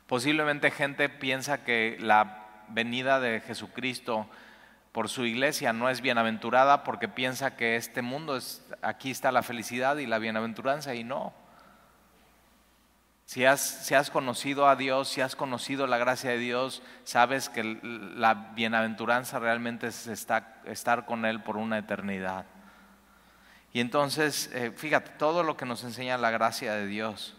Posiblemente 0.07 0.71
gente 0.71 1.09
piensa 1.09 1.65
que 1.65 1.97
la 2.01 2.47
venida 2.69 3.21
de 3.21 3.41
Jesucristo 3.41 4.27
por 4.93 5.09
su 5.09 5.25
iglesia 5.27 5.73
no 5.73 5.91
es 5.91 6.01
bienaventurada 6.01 6.85
porque 6.85 7.09
piensa 7.09 7.57
que 7.57 7.77
este 7.77 8.03
mundo 8.03 8.37
es, 8.37 8.65
aquí 8.83 9.11
está 9.11 9.33
la 9.33 9.43
felicidad 9.43 9.97
y 9.99 10.07
la 10.07 10.19
bienaventuranza 10.19 10.95
y 10.95 11.05
no. 11.05 11.33
Si 13.29 13.45
has, 13.45 14.11
conocido 14.11 14.67
a 14.67 14.75
Dios, 14.75 15.11
si 15.11 15.21
has 15.21 15.37
conocido 15.37 15.87
la 15.87 15.99
gracia 15.99 16.31
de 16.31 16.39
Dios, 16.39 16.83
sabes 17.05 17.51
que 17.51 17.79
la 17.83 18.33
bienaventuranza 18.55 19.39
realmente 19.39 19.89
es 19.89 20.07
estar, 20.07 21.05
con 21.05 21.27
Él 21.27 21.43
por 21.43 21.59
una 21.59 21.77
eternidad. 21.77 22.47
Y 23.75 23.81
entonces, 23.81 24.49
eh, 24.55 24.73
fíjate, 24.75 25.11
todo 25.19 25.43
lo 25.43 25.59
que 25.59 25.67
nos 25.67 25.85
enseña 25.85 26.17
la 26.17 26.31
gracia 26.31 26.73
de 26.73 26.87
Dios. 26.87 27.37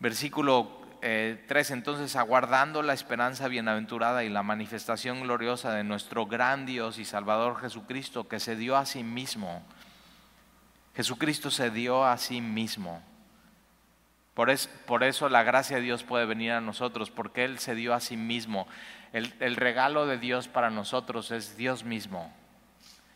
Versículo 0.00 0.80
3, 1.02 1.02
eh, 1.02 1.74
entonces 1.74 2.16
aguardando 2.16 2.82
la 2.82 2.94
esperanza 2.94 3.48
bienaventurada 3.48 4.24
y 4.24 4.30
la 4.30 4.42
manifestación 4.42 5.20
gloriosa 5.20 5.74
de 5.74 5.84
nuestro 5.84 6.24
gran 6.24 6.64
Dios 6.64 6.96
y 6.98 7.04
Salvador 7.04 7.60
Jesucristo, 7.60 8.28
que 8.28 8.40
se 8.40 8.56
dio 8.56 8.78
a 8.78 8.86
sí 8.86 9.02
mismo. 9.02 9.62
Jesucristo 10.96 11.50
se 11.50 11.70
dio 11.70 12.06
a 12.06 12.16
sí 12.16 12.40
mismo. 12.40 13.02
Por, 14.38 14.54
por 14.86 15.02
eso 15.02 15.28
la 15.28 15.42
gracia 15.42 15.78
de 15.78 15.82
Dios 15.82 16.04
puede 16.04 16.24
venir 16.24 16.52
a 16.52 16.60
nosotros, 16.60 17.10
porque 17.10 17.44
Él 17.44 17.58
se 17.58 17.74
dio 17.74 17.92
a 17.92 17.98
sí 17.98 18.16
mismo. 18.16 18.68
El, 19.12 19.34
el 19.40 19.56
regalo 19.56 20.06
de 20.06 20.16
Dios 20.16 20.46
para 20.46 20.70
nosotros 20.70 21.32
es 21.32 21.56
Dios 21.56 21.82
mismo. 21.82 22.32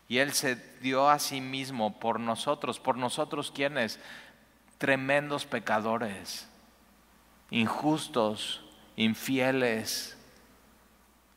Y 0.09 0.19
Él 0.19 0.33
se 0.33 0.57
dio 0.81 1.09
a 1.09 1.21
sí 1.21 1.41
mismo 1.41 2.01
por 2.01 2.19
nosotros. 2.19 2.81
¿Por 2.81 2.97
nosotros 2.97 3.53
quiénes? 3.55 4.01
tremendos 4.83 5.47
pecadores, 5.47 6.49
injustos, 7.51 8.65
infieles, 8.97 10.19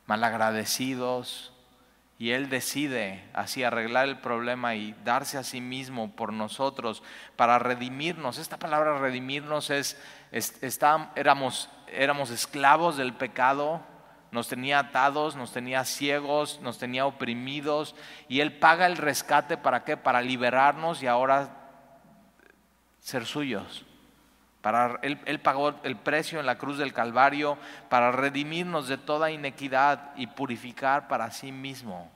malagradecidos, 0.08 1.54
y 2.17 2.31
Él 2.31 2.50
decide 2.50 3.29
así 3.34 3.63
arreglar 3.63 4.07
el 4.07 4.19
problema 4.19 4.75
y 4.75 4.93
darse 5.03 5.38
a 5.38 5.43
sí 5.43 5.60
mismo 5.60 6.15
por 6.15 6.31
nosotros 6.31 7.03
para 7.36 7.60
redimirnos. 7.60 8.38
Esta 8.38 8.57
palabra 8.57 8.98
redimirnos 8.98 9.69
es, 9.69 10.01
éramos, 11.15 11.69
éramos 11.88 12.29
esclavos 12.29 12.95
del 12.95 13.13
pecado, 13.13 13.81
nos 14.31 14.48
tenía 14.48 14.79
atados, 14.79 15.36
nos 15.36 15.51
tenía 15.51 15.84
ciegos, 15.84 16.60
nos 16.62 16.77
tenía 16.77 17.05
oprimidos 17.05 17.95
y 18.29 18.39
Él 18.39 18.60
paga 18.60 18.86
el 18.86 18.98
rescate 18.98 19.57
para 19.57 19.84
qué? 19.84 19.98
Para 19.98 20.22
liberarnos 20.22 21.03
y 21.03 21.07
ahora 21.07 21.65
ser 23.00 23.25
suyos. 23.25 23.86
Para, 24.65 24.98
él, 25.03 25.39
pagó 25.41 25.75
el 25.84 25.95
precio 25.95 26.39
en 26.39 26.48
la 26.48 26.57
cruz 26.57 26.79
del 26.79 26.91
Calvario 26.91 27.55
para 27.88 28.12
redimirnos 28.12 28.88
de 28.88 28.98
toda 28.98 29.29
inequidad 29.29 30.10
y 30.15 30.25
purificar 30.25 31.07
para 31.07 31.29
sí 31.29 31.51
mismo. 31.51 32.10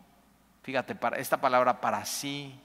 Fíjate, 0.63 0.96
para, 0.96 1.18
esta 1.18 1.38
palabra 1.38 1.79
para 1.79 2.03
sí, 2.06 2.60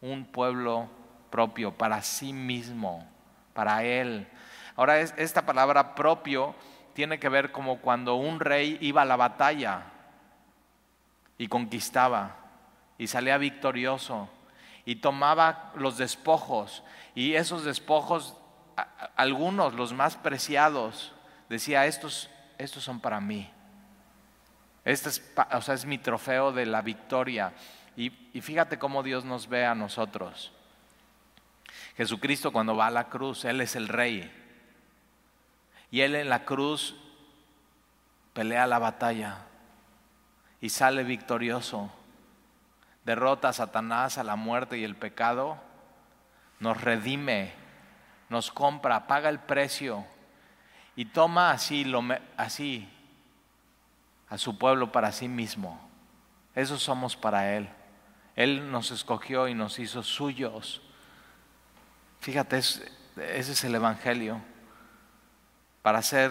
un 0.00 0.24
pueblo 0.24 0.88
propio, 1.30 1.70
para 1.70 2.02
sí 2.02 2.32
mismo, 2.32 3.06
para 3.54 3.84
él. 3.84 4.26
Ahora, 4.74 4.98
es, 4.98 5.14
esta 5.16 5.46
palabra 5.46 5.94
propio 5.94 6.56
tiene 6.92 7.20
que 7.20 7.28
ver 7.28 7.52
como 7.52 7.78
cuando 7.78 8.16
un 8.16 8.40
rey 8.40 8.78
iba 8.80 9.02
a 9.02 9.04
la 9.04 9.14
batalla 9.14 9.82
y 11.38 11.46
conquistaba 11.46 12.34
y 12.98 13.06
salía 13.06 13.38
victorioso 13.38 14.28
y 14.84 14.96
tomaba 14.96 15.70
los 15.76 15.98
despojos 15.98 16.82
y 17.14 17.34
esos 17.34 17.64
despojos 17.64 18.36
algunos, 19.16 19.74
los 19.74 19.92
más 19.92 20.16
preciados, 20.16 21.12
decía, 21.48 21.86
estos, 21.86 22.30
estos 22.58 22.84
son 22.84 23.00
para 23.00 23.20
mí. 23.20 23.50
Este 24.84 25.08
es, 25.08 25.32
o 25.52 25.60
sea, 25.60 25.74
es 25.74 25.84
mi 25.84 25.98
trofeo 25.98 26.52
de 26.52 26.66
la 26.66 26.82
victoria. 26.82 27.52
Y, 27.96 28.12
y 28.32 28.40
fíjate 28.40 28.78
cómo 28.78 29.02
Dios 29.02 29.24
nos 29.24 29.48
ve 29.48 29.66
a 29.66 29.74
nosotros. 29.74 30.52
Jesucristo 31.96 32.52
cuando 32.52 32.76
va 32.76 32.86
a 32.86 32.90
la 32.90 33.08
cruz, 33.08 33.44
Él 33.44 33.60
es 33.60 33.76
el 33.76 33.88
rey. 33.88 34.30
Y 35.90 36.00
Él 36.00 36.14
en 36.14 36.28
la 36.28 36.44
cruz 36.44 36.96
pelea 38.32 38.66
la 38.66 38.78
batalla 38.78 39.38
y 40.60 40.70
sale 40.70 41.04
victorioso. 41.04 41.90
Derrota 43.04 43.48
a 43.48 43.52
Satanás, 43.52 44.18
a 44.18 44.24
la 44.24 44.36
muerte 44.36 44.78
y 44.78 44.84
el 44.84 44.94
pecado. 44.94 45.58
Nos 46.58 46.80
redime 46.80 47.59
nos 48.30 48.50
compra, 48.50 49.06
paga 49.06 49.28
el 49.28 49.40
precio 49.40 50.06
y 50.96 51.04
toma 51.04 51.50
así, 51.50 51.84
lo, 51.84 52.02
así 52.36 52.88
a 54.28 54.38
su 54.38 54.56
pueblo 54.56 54.92
para 54.92 55.12
sí 55.12 55.28
mismo. 55.28 55.78
Esos 56.54 56.82
somos 56.82 57.16
para 57.16 57.56
Él. 57.56 57.68
Él 58.36 58.70
nos 58.70 58.92
escogió 58.92 59.48
y 59.48 59.54
nos 59.54 59.78
hizo 59.78 60.02
suyos. 60.02 60.80
Fíjate, 62.20 62.58
ese 62.58 62.82
es 63.16 63.64
el 63.64 63.74
Evangelio. 63.74 64.40
Para 65.82 66.00
ser, 66.00 66.30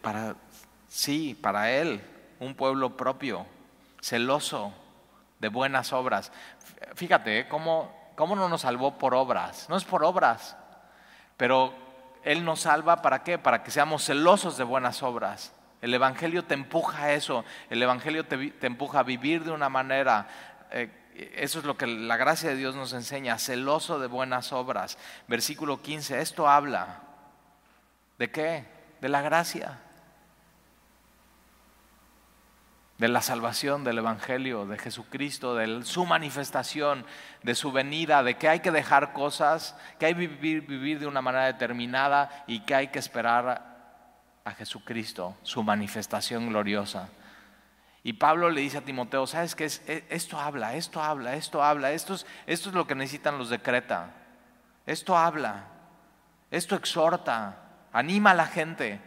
para, 0.00 0.36
sí, 0.88 1.36
para 1.40 1.72
Él, 1.72 2.00
un 2.38 2.54
pueblo 2.54 2.96
propio, 2.96 3.46
celoso 4.00 4.72
de 5.40 5.48
buenas 5.48 5.92
obras. 5.92 6.30
Fíjate 6.94 7.40
¿eh? 7.40 7.48
cómo 7.48 8.03
¿Cómo 8.16 8.36
no 8.36 8.48
nos 8.48 8.62
salvó 8.62 8.98
por 8.98 9.14
obras? 9.14 9.68
No 9.68 9.76
es 9.76 9.84
por 9.84 10.04
obras, 10.04 10.56
pero 11.36 11.74
Él 12.22 12.44
nos 12.44 12.60
salva 12.60 13.02
para 13.02 13.22
qué? 13.22 13.38
Para 13.38 13.62
que 13.62 13.70
seamos 13.70 14.04
celosos 14.04 14.56
de 14.56 14.64
buenas 14.64 15.02
obras. 15.02 15.52
El 15.82 15.92
Evangelio 15.92 16.44
te 16.44 16.54
empuja 16.54 17.04
a 17.04 17.12
eso, 17.12 17.44
el 17.68 17.82
Evangelio 17.82 18.24
te, 18.24 18.54
empuja 18.66 19.00
a 19.00 19.02
vivir 19.02 19.44
de 19.44 19.50
una 19.50 19.68
manera, 19.68 20.28
eh, 20.70 20.90
eso 21.34 21.58
es 21.58 21.64
lo 21.64 21.76
que 21.76 21.86
la 21.86 22.16
gracia 22.16 22.48
de 22.48 22.56
Dios 22.56 22.74
nos 22.74 22.92
enseña, 22.92 23.38
celoso 23.38 23.98
de 23.98 24.06
buenas 24.06 24.52
obras. 24.52 24.96
Versículo 25.28 25.82
15, 25.82 26.20
esto 26.20 26.48
habla 26.48 27.02
de 28.18 28.30
qué? 28.30 28.64
De 29.00 29.08
la 29.08 29.20
gracia 29.20 29.80
de 32.98 33.08
la 33.08 33.22
salvación, 33.22 33.82
del 33.82 33.98
Evangelio, 33.98 34.66
de 34.66 34.78
Jesucristo, 34.78 35.56
de 35.56 35.84
su 35.84 36.06
manifestación, 36.06 37.04
de 37.42 37.54
su 37.54 37.72
venida, 37.72 38.22
de 38.22 38.36
que 38.36 38.48
hay 38.48 38.60
que 38.60 38.70
dejar 38.70 39.12
cosas, 39.12 39.76
que 39.98 40.06
hay 40.06 40.14
que 40.14 40.28
vivir, 40.28 40.66
vivir 40.66 41.00
de 41.00 41.06
una 41.06 41.20
manera 41.20 41.46
determinada 41.46 42.44
y 42.46 42.60
que 42.60 42.74
hay 42.74 42.88
que 42.88 43.00
esperar 43.00 43.74
a 44.44 44.50
Jesucristo, 44.52 45.36
su 45.42 45.62
manifestación 45.62 46.48
gloriosa. 46.48 47.08
Y 48.04 48.12
Pablo 48.12 48.50
le 48.50 48.60
dice 48.60 48.78
a 48.78 48.82
Timoteo, 48.82 49.26
¿sabes 49.26 49.54
qué? 49.54 49.64
E, 49.64 50.04
esto 50.10 50.38
habla, 50.38 50.74
esto 50.74 51.02
habla, 51.02 51.34
esto 51.34 51.62
habla, 51.62 51.92
esto 51.92 52.14
es, 52.14 52.26
esto 52.46 52.68
es 52.68 52.74
lo 52.74 52.86
que 52.86 52.94
necesitan 52.94 53.38
los 53.38 53.48
de 53.48 53.60
Creta. 53.60 54.10
Esto 54.86 55.16
habla, 55.16 55.64
esto 56.50 56.76
exhorta, 56.76 57.56
anima 57.92 58.32
a 58.32 58.34
la 58.34 58.46
gente 58.46 59.00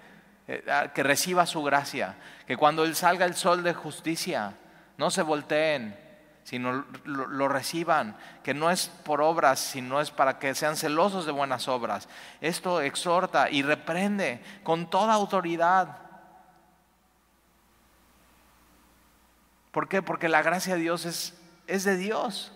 que 0.48 1.04
reciba 1.04 1.46
su 1.46 1.62
gracia, 1.62 2.16
que 2.46 2.56
cuando 2.56 2.86
Él 2.86 2.96
salga 2.96 3.26
el 3.26 3.36
sol 3.36 3.64
de 3.64 3.74
justicia, 3.74 4.54
no 4.98 5.12
se 5.12 5.22
volteen, 5.22 6.00
sino 6.48 6.86
lo, 7.04 7.50
reciban, 7.50 8.16
que 8.42 8.54
no 8.54 8.72
es 8.72 8.88
por 8.88 9.22
obras, 9.22 9.60
sino 9.60 10.00
es 10.00 10.12
para 10.12 10.40
que 10.40 10.56
sean 10.56 10.78
celosos 10.78 11.26
de 11.26 11.34
buenas 11.34 11.68
obras. 11.68 12.08
Esto 12.40 12.80
exhorta 12.80 13.50
y 13.50 13.64
reprende 13.64 14.42
con 14.64 14.90
toda 14.90 15.14
autoridad. 15.14 15.98
¿Por 19.72 19.90
qué? 19.90 20.02
Porque 20.02 20.30
la 20.30 20.42
gracia 20.42 20.76
de 20.76 20.80
Dios 20.80 21.04
es, 21.04 21.38
es 21.68 21.84
de 21.84 21.98
Dios. 21.98 22.54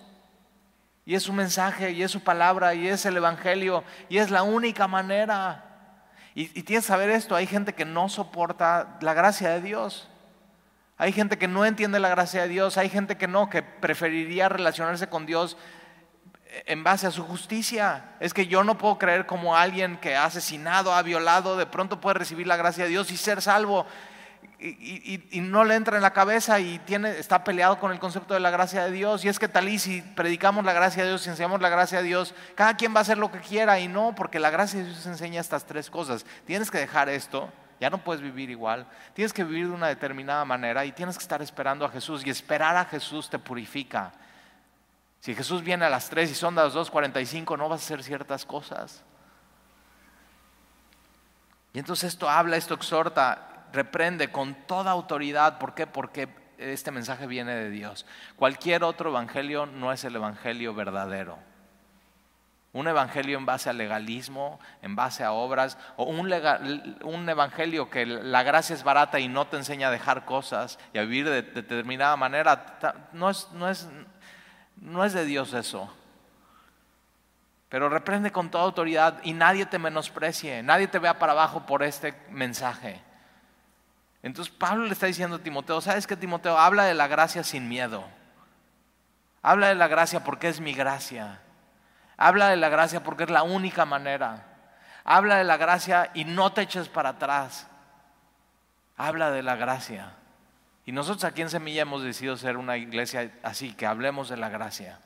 Y 1.06 1.16
es 1.16 1.24
su 1.24 1.34
mensaje, 1.34 1.92
y 1.92 2.04
es 2.04 2.12
su 2.12 2.24
palabra, 2.24 2.74
y 2.74 2.88
es 2.88 3.06
el 3.06 3.18
Evangelio, 3.18 3.84
y 4.08 4.20
es 4.20 4.32
la 4.32 4.44
única 4.44 4.88
manera. 4.88 5.71
Y, 6.34 6.48
tienes 6.64 6.86
que 6.86 6.88
saber 6.88 7.10
esto, 7.10 7.36
hay 7.36 7.48
gente 7.48 7.74
que 7.74 7.86
no 7.86 8.08
soporta 8.08 8.98
la 9.02 9.14
gracia 9.14 9.50
de 9.50 9.62
Dios. 9.62 10.08
Hay 10.98 11.12
gente 11.12 11.38
que 11.38 11.48
no 11.48 11.66
entiende 11.66 12.00
la 12.00 12.10
gracia 12.10 12.44
de 12.44 12.48
Dios, 12.48 12.78
hay 12.78 12.90
gente 12.90 13.18
que 13.18 13.28
no, 13.28 13.50
que 13.50 13.64
preferiría 13.64 14.48
relacionarse 14.48 15.08
con 15.08 15.26
Dios 15.26 15.58
en 16.66 16.84
base 16.84 17.08
a 17.08 17.12
su 17.12 17.24
justicia. 17.24 18.16
Es 18.20 18.34
que 18.34 18.48
yo 18.48 18.64
no 18.64 18.78
puedo 18.78 18.98
creer 18.98 19.26
como 19.26 19.56
alguien 19.56 19.98
que 19.98 20.16
ha 20.16 20.26
asesinado, 20.26 20.94
ha 20.94 21.02
violado, 21.02 21.58
de 21.58 21.66
pronto 21.66 22.00
puede 22.00 22.20
recibir 22.20 22.48
la 22.48 22.56
gracia 22.56 22.84
de 22.84 22.92
Dios 22.92 23.12
y 23.12 23.18
ser 23.18 23.42
salvo 23.42 23.86
y, 24.64 25.42
no 25.42 25.64
le 25.64 25.76
entra 25.76 25.98
en 25.98 26.04
la 26.04 26.14
cabeza 26.14 26.60
y 26.60 26.78
tiene, 26.80 27.18
está 27.18 27.44
peleado 27.44 27.80
con 27.80 27.92
el 27.92 28.00
concepto 28.00 28.36
de 28.36 28.40
la 28.40 28.52
gracia 28.52 28.86
de 28.86 28.92
Dios. 28.92 29.26
Y 29.26 29.30
es 29.30 29.40
que 29.40 29.48
tal 29.48 29.68
y 29.68 29.80
si 29.80 30.02
predicamos 30.02 30.64
la 30.64 30.74
gracia 30.74 31.04
de 31.04 31.10
Dios, 31.10 31.22
si 31.24 31.30
enseñamos 31.30 31.62
la 31.62 31.70
gracia 31.70 31.98
de 31.98 32.04
Dios, 32.04 32.36
cada 32.54 32.78
quien 32.78 32.94
va 32.94 33.00
a 33.00 33.02
hacer 33.02 33.18
lo 33.18 33.32
que 33.32 33.40
quiera 33.40 33.80
y 33.80 33.88
no, 33.88 34.14
porque 34.14 34.40
la 34.40 34.52
gracia 34.52 34.80
de 34.80 34.86
Dios 34.86 35.06
enseña 35.08 35.42
estas 35.42 35.66
tres 35.66 35.90
cosas. 35.90 36.26
Tienes 36.46 36.70
que 36.70 36.78
dejar 36.78 37.10
esto, 37.10 37.50
ya 37.80 37.90
no 37.90 37.98
puedes 38.04 38.22
vivir 38.22 38.52
igual, 38.52 38.86
tienes 39.16 39.34
que 39.34 39.44
vivir 39.44 39.68
de 39.68 39.74
una 39.74 39.88
determinada 39.88 40.46
manera 40.46 40.86
y 40.86 40.92
tienes 40.92 41.18
que 41.18 41.24
estar 41.24 41.42
esperando 41.42 41.84
a 41.84 41.90
Jesús 41.90 42.24
y 42.24 42.30
esperar 42.30 42.78
a 42.78 42.86
Jesús 42.86 43.30
te 43.30 43.40
purifica. 43.40 44.12
Si 45.22 45.34
Jesús 45.34 45.64
viene 45.64 45.86
a 45.86 45.90
las 45.90 46.10
3 46.10 46.30
y 46.30 46.36
son 46.36 46.54
las 46.54 46.76
2.45, 46.76 47.58
no 47.58 47.68
vas 47.68 47.82
a 47.82 47.86
hacer 47.86 48.04
ciertas 48.04 48.46
cosas. 48.46 49.04
Y 51.74 51.80
entonces 51.80 52.14
esto 52.14 52.30
habla, 52.30 52.58
esto 52.58 52.74
exhorta, 52.74 53.51
reprende 53.74 54.32
con 54.32 54.56
toda 54.56 54.92
autoridad. 54.92 55.58
¿Por 55.58 55.74
qué? 55.74 55.88
Porque 55.88 56.30
este 56.58 56.92
mensaje 56.92 57.28
viene 57.28 57.56
de 57.56 57.70
Dios. 57.70 58.06
Cualquier 58.36 58.84
otro 58.84 59.10
evangelio 59.10 59.66
no 59.66 59.92
es 59.92 60.04
el 60.04 60.16
evangelio 60.16 60.74
verdadero. 60.74 61.38
Un 62.74 62.88
evangelio 62.88 63.38
en 63.38 63.46
base 63.46 63.70
al 63.70 63.78
legalismo, 63.78 64.60
en 64.82 64.96
base 64.96 65.26
a 65.26 65.34
obras, 65.34 65.78
o 65.98 66.06
un, 66.06 66.32
evangelio 67.30 67.90
que 67.90 68.06
la 68.06 68.44
gracia 68.44 68.74
es 68.74 68.84
barata 68.84 69.20
y 69.20 69.28
no 69.28 69.48
te 69.48 69.58
enseña 69.58 69.90
a 69.90 69.92
dejar 69.92 70.24
cosas 70.24 70.80
y 70.94 70.98
a 70.98 71.02
vivir 71.02 71.30
de, 71.30 71.42
determinada 71.42 72.16
manera, 72.16 72.78
no 73.12 73.30
es, 73.30 73.50
no, 73.52 73.70
es, 73.70 73.90
no 74.78 75.04
es 75.04 75.12
de 75.12 75.26
Dios 75.26 75.54
eso. 75.54 75.94
Pero 77.68 77.90
reprende 77.90 78.32
con 78.32 78.50
toda 78.50 78.64
autoridad 78.64 79.20
y 79.24 79.34
nadie 79.34 79.66
te 79.66 79.78
menosprecie, 79.78 80.64
nadie 80.64 80.88
te 80.88 81.00
vea 81.00 81.20
para 81.20 81.34
abajo 81.34 81.66
por 81.66 81.84
este 81.84 82.14
mensaje. 82.30 83.02
Entonces 84.24 84.54
Pablo 84.54 84.86
le 84.86 84.94
está 84.94 85.08
diciendo 85.08 85.38
a 85.38 85.40
Timoteo, 85.40 85.82
¿sabes 85.82 86.06
qué 86.06 86.16
Timoteo? 86.16 86.58
Habla 86.58 86.86
de 86.86 86.94
la 86.94 87.08
gracia 87.08 87.44
sin 87.44 87.68
miedo. 87.68 88.04
Habla 89.42 89.70
de 89.70 89.76
la 89.76 89.88
gracia 89.88 90.24
porque 90.24 90.48
es 90.48 90.60
mi 90.60 90.74
gracia. 90.74 91.42
Habla 92.18 92.50
de 92.50 92.58
la 92.58 92.70
gracia 92.70 93.04
porque 93.04 93.24
es 93.24 93.32
la 93.32 93.44
única 93.44 93.86
manera. 93.86 94.46
Habla 95.04 95.38
de 95.38 95.44
la 95.44 95.58
gracia 95.58 96.12
y 96.14 96.26
no 96.26 96.54
te 96.54 96.62
eches 96.62 96.88
para 96.88 97.10
atrás. 97.10 97.68
Habla 98.98 99.32
de 99.32 99.42
la 99.42 99.56
gracia. 99.56 100.14
Y 100.86 100.92
nosotros 100.92 101.24
aquí 101.24 101.42
en 101.42 101.50
Semilla 101.50 101.82
hemos 101.82 102.04
decidido 102.04 102.38
ser 102.38 102.58
una 102.58 102.78
iglesia 102.78 103.32
así, 103.42 103.74
que 103.74 103.88
hablemos 103.88 104.30
de 104.30 104.38
la 104.38 104.50
gracia. 104.50 105.00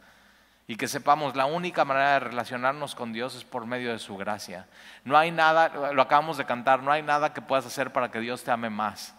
Y 0.68 0.78
que 0.78 0.88
sepamos, 0.88 1.36
la 1.36 1.46
única 1.46 1.86
manera 1.86 2.14
de 2.14 2.20
relacionarnos 2.22 2.96
con 2.96 3.14
Dios 3.14 3.36
es 3.36 3.44
por 3.44 3.68
medio 3.68 3.92
de 3.92 4.00
su 4.00 4.18
gracia. 4.18 4.68
No 5.04 5.16
hay 5.16 5.30
nada, 5.30 5.92
lo 5.94 6.02
acabamos 6.02 6.38
de 6.38 6.46
cantar, 6.46 6.82
no 6.82 6.92
hay 6.92 7.04
nada 7.04 7.34
que 7.34 7.42
puedas 7.42 7.68
hacer 7.68 7.94
para 7.94 8.10
que 8.10 8.20
Dios 8.20 8.44
te 8.44 8.50
ame 8.50 8.72
más. 8.72 9.14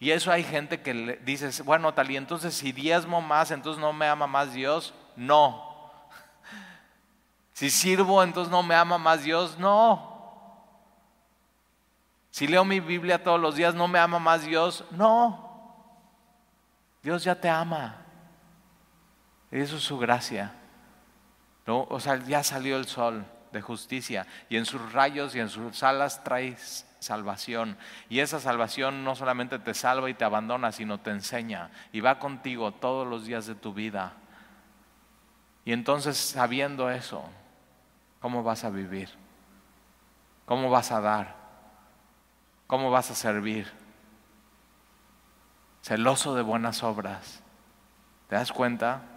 Y 0.00 0.10
eso 0.10 0.32
hay 0.32 0.42
gente 0.42 0.82
que 0.82 0.92
le 0.92 1.16
dice, 1.18 1.62
bueno, 1.62 1.94
tal 1.94 2.10
y 2.10 2.16
entonces 2.16 2.54
si 2.54 2.72
diezmo 2.72 3.22
más, 3.22 3.52
entonces 3.52 3.80
no 3.80 3.92
me 3.92 4.06
ama 4.06 4.26
más 4.26 4.52
Dios. 4.52 4.94
No. 5.16 5.72
Si 7.54 7.70
sirvo, 7.70 8.20
entonces 8.20 8.50
no 8.50 8.64
me 8.64 8.74
ama 8.74 8.98
más 8.98 9.22
Dios. 9.22 9.56
No. 9.58 10.14
Si 12.32 12.48
leo 12.48 12.64
mi 12.64 12.80
Biblia 12.80 13.22
todos 13.22 13.40
los 13.40 13.54
días, 13.54 13.76
¿no 13.76 13.86
me 13.86 14.00
ama 14.00 14.18
más 14.18 14.44
Dios? 14.44 14.84
No. 14.90 15.54
Dios 17.00 17.22
ya 17.22 17.40
te 17.40 17.48
ama. 17.48 18.03
Eso 19.54 19.76
es 19.76 19.84
su 19.84 19.98
gracia. 19.98 20.52
O 21.66 22.00
sea, 22.00 22.16
ya 22.16 22.42
salió 22.42 22.76
el 22.76 22.86
sol 22.86 23.24
de 23.52 23.62
justicia 23.62 24.26
y 24.48 24.56
en 24.56 24.66
sus 24.66 24.92
rayos 24.92 25.36
y 25.36 25.38
en 25.38 25.48
sus 25.48 25.84
alas 25.84 26.24
traes 26.24 26.84
salvación. 26.98 27.76
Y 28.08 28.18
esa 28.18 28.40
salvación 28.40 29.04
no 29.04 29.14
solamente 29.14 29.60
te 29.60 29.72
salva 29.72 30.10
y 30.10 30.14
te 30.14 30.24
abandona, 30.24 30.72
sino 30.72 30.98
te 30.98 31.10
enseña 31.10 31.70
y 31.92 32.00
va 32.00 32.18
contigo 32.18 32.72
todos 32.72 33.06
los 33.06 33.26
días 33.26 33.46
de 33.46 33.54
tu 33.54 33.72
vida. 33.72 34.14
Y 35.64 35.72
entonces, 35.72 36.16
sabiendo 36.16 36.90
eso, 36.90 37.22
¿cómo 38.18 38.42
vas 38.42 38.64
a 38.64 38.70
vivir? 38.70 39.08
¿Cómo 40.46 40.68
vas 40.68 40.90
a 40.90 41.00
dar? 41.00 41.36
¿Cómo 42.66 42.90
vas 42.90 43.12
a 43.12 43.14
servir? 43.14 43.70
Celoso 45.80 46.34
de 46.34 46.42
buenas 46.42 46.82
obras. 46.82 47.40
¿Te 48.28 48.34
das 48.34 48.50
cuenta? 48.50 49.13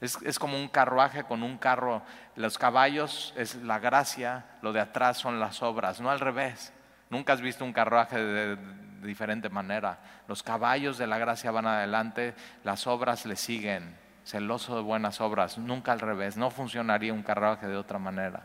Es, 0.00 0.38
como 0.38 0.56
un 0.56 0.68
carruaje 0.68 1.24
con 1.24 1.42
un 1.42 1.58
carro. 1.58 2.02
Los 2.34 2.56
caballos 2.56 3.34
es 3.36 3.56
la 3.56 3.78
gracia, 3.78 4.46
lo 4.62 4.72
de 4.72 4.80
atrás 4.80 5.18
son 5.18 5.38
las 5.38 5.62
obras, 5.62 6.00
no 6.00 6.10
al 6.10 6.20
revés. 6.20 6.72
Nunca 7.10 7.34
has 7.34 7.42
visto 7.42 7.64
un 7.64 7.72
carruaje 7.74 8.16
de, 8.18 8.56
diferente 9.02 9.50
manera. 9.50 9.98
Los 10.26 10.42
caballos 10.42 10.96
de 10.96 11.06
la 11.06 11.18
gracia 11.18 11.50
van 11.50 11.66
adelante, 11.66 12.34
las 12.64 12.86
obras 12.86 13.26
le 13.26 13.36
siguen. 13.36 13.94
Celoso 14.24 14.76
de 14.76 14.82
buenas 14.82 15.20
obras, 15.20 15.58
nunca 15.58 15.92
al 15.92 16.00
revés. 16.00 16.36
No 16.36 16.50
funcionaría 16.50 17.12
un 17.12 17.22
carruaje 17.22 17.66
de 17.66 17.76
otra 17.76 17.98
manera. 17.98 18.44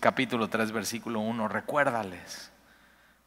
capítulo 0.00 0.48
3, 0.48 0.72
versículo 0.72 1.20
1, 1.20 1.46
recuérdales. 1.48 2.50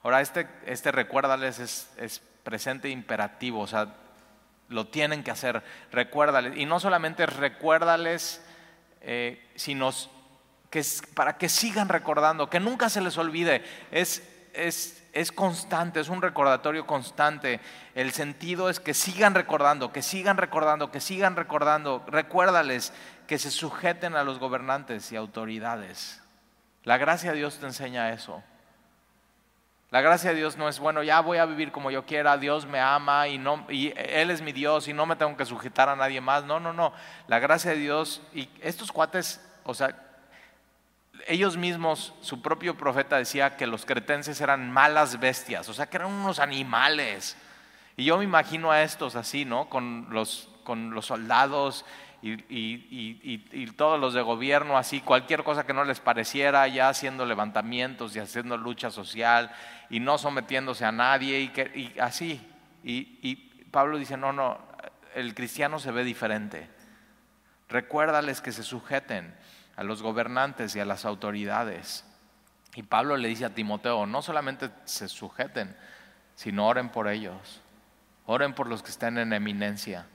Ahora, 0.01 0.21
este, 0.21 0.47
este 0.65 0.91
recuérdales 0.91 1.59
es, 1.59 1.93
es 1.97 2.21
presente 2.45 2.89
imperativo, 2.89 3.59
o 3.59 3.67
sea, 3.67 3.95
lo 4.69 4.87
tienen 4.87 5.23
que 5.23 5.31
hacer, 5.31 5.61
recuérdales. 5.91 6.55
Y 6.55 6.65
no 6.65 6.79
solamente 6.79 7.25
recuérdales, 7.25 8.45
eh, 9.01 9.45
sino 9.55 9.91
que, 10.69 10.83
para 11.13 11.37
que 11.37 11.49
sigan 11.49 11.89
recordando, 11.89 12.49
que 12.49 12.61
nunca 12.61 12.87
se 12.87 13.01
les 13.01 13.17
olvide. 13.17 13.63
Es, 13.91 14.23
es, 14.53 15.03
es 15.11 15.31
constante, 15.31 15.99
es 15.99 16.09
un 16.09 16.21
recordatorio 16.21 16.85
constante. 16.85 17.59
El 17.95 18.11
sentido 18.11 18.69
es 18.69 18.79
que 18.79 18.93
sigan 18.93 19.33
recordando, 19.33 19.91
que 19.91 20.01
sigan 20.01 20.37
recordando, 20.37 20.91
que 20.91 21.01
sigan 21.01 21.35
recordando. 21.35 22.05
Recuérdales 22.07 22.93
que 23.27 23.39
se 23.39 23.51
sujeten 23.51 24.15
a 24.15 24.23
los 24.23 24.39
gobernantes 24.39 25.11
y 25.11 25.15
autoridades. 25.15 26.21
La 26.83 26.97
gracia 26.97 27.31
de 27.31 27.37
Dios 27.37 27.57
te 27.57 27.65
enseña 27.65 28.11
eso. 28.11 28.43
La 29.95 30.01
gracia 30.01 30.31
de 30.31 30.35
Dios 30.35 30.57
no 30.57 30.67
es, 30.67 30.77
bueno, 30.77 31.03
ya 31.03 31.21
voy 31.21 31.37
a 31.37 31.45
vivir 31.45 31.71
como 31.71 31.89
yo 31.89 32.05
quiera, 32.05 32.37
Dios 32.37 32.65
me 32.65 32.81
ama 32.81 33.29
y, 33.29 33.37
no, 33.37 33.65
y 33.69 33.93
Él 33.95 34.29
es 34.29 34.41
mi 34.41 34.51
Dios 34.51 34.89
y 34.89 34.93
no 34.93 35.05
me 35.05 35.15
tengo 35.15 35.37
que 35.37 35.45
sujetar 35.45 35.87
a 35.87 35.95
nadie 35.95 36.19
más. 36.19 36.43
No, 36.43 36.59
no, 36.59 36.73
no. 36.73 36.91
La 37.27 37.39
gracia 37.39 37.71
de 37.71 37.77
Dios, 37.77 38.21
y 38.33 38.49
estos 38.59 38.91
cuates, 38.91 39.39
o 39.63 39.73
sea, 39.73 39.95
ellos 41.27 41.55
mismos, 41.55 42.13
su 42.19 42.41
propio 42.41 42.75
profeta 42.75 43.15
decía 43.15 43.55
que 43.55 43.67
los 43.67 43.85
cretenses 43.85 44.41
eran 44.41 44.69
malas 44.69 45.17
bestias, 45.17 45.69
o 45.69 45.73
sea, 45.73 45.85
que 45.85 45.95
eran 45.95 46.11
unos 46.11 46.39
animales. 46.39 47.37
Y 47.95 48.03
yo 48.03 48.17
me 48.17 48.25
imagino 48.25 48.71
a 48.71 48.83
estos 48.83 49.15
así, 49.15 49.45
¿no? 49.45 49.69
Con 49.69 50.07
los, 50.09 50.49
con 50.65 50.89
los 50.89 51.05
soldados 51.05 51.85
y, 52.27 53.67
todos 53.77 53.99
los 53.99 54.13
de 54.13 54.21
gobierno 54.21 54.77
así, 54.77 55.01
cualquier 55.01 55.43
cosa 55.43 55.65
que 55.65 55.73
no 55.73 55.83
les 55.83 55.99
pareciera, 55.99 56.67
ya 56.67 56.89
haciendo 56.89 57.25
levantamientos 57.25 58.15
y 58.15 58.19
haciendo 58.19 58.57
lucha 58.57 58.89
social 58.89 59.51
y 59.89 59.99
no 59.99 60.17
sometiéndose 60.17 60.85
a 60.85 60.91
nadie 60.91 61.41
y, 61.41 61.49
que, 61.49 61.95
así. 62.01 62.41
Y, 62.83 63.35
Pablo 63.71 63.97
dice, 63.97 64.17
no, 64.17 64.31
no, 64.31 64.57
el 65.13 65.35
cristiano 65.35 65.79
se 65.79 65.91
ve 65.91 66.03
diferente. 66.03 66.69
Recuérdales 67.69 68.41
que 68.41 68.51
se 68.51 68.63
sujeten 68.63 69.35
a 69.75 69.83
los 69.83 70.01
gobernantes 70.01 70.75
y 70.75 70.79
a 70.79 70.85
las 70.85 71.05
autoridades. 71.05 72.05
Y 72.75 72.83
Pablo 72.83 73.17
le 73.17 73.27
dice 73.27 73.45
a 73.45 73.53
Timoteo, 73.53 74.05
no 74.05 74.21
solamente 74.21 74.69
se 74.85 75.07
sujeten, 75.09 75.75
sino 76.35 76.67
oren 76.67 76.89
por 76.89 77.07
ellos. 77.07 77.61
Oren 78.25 78.53
por 78.53 78.67
los 78.67 78.81
que 78.81 78.91
estén 78.91 79.17
en 79.17 79.33
eminencia 79.33 80.07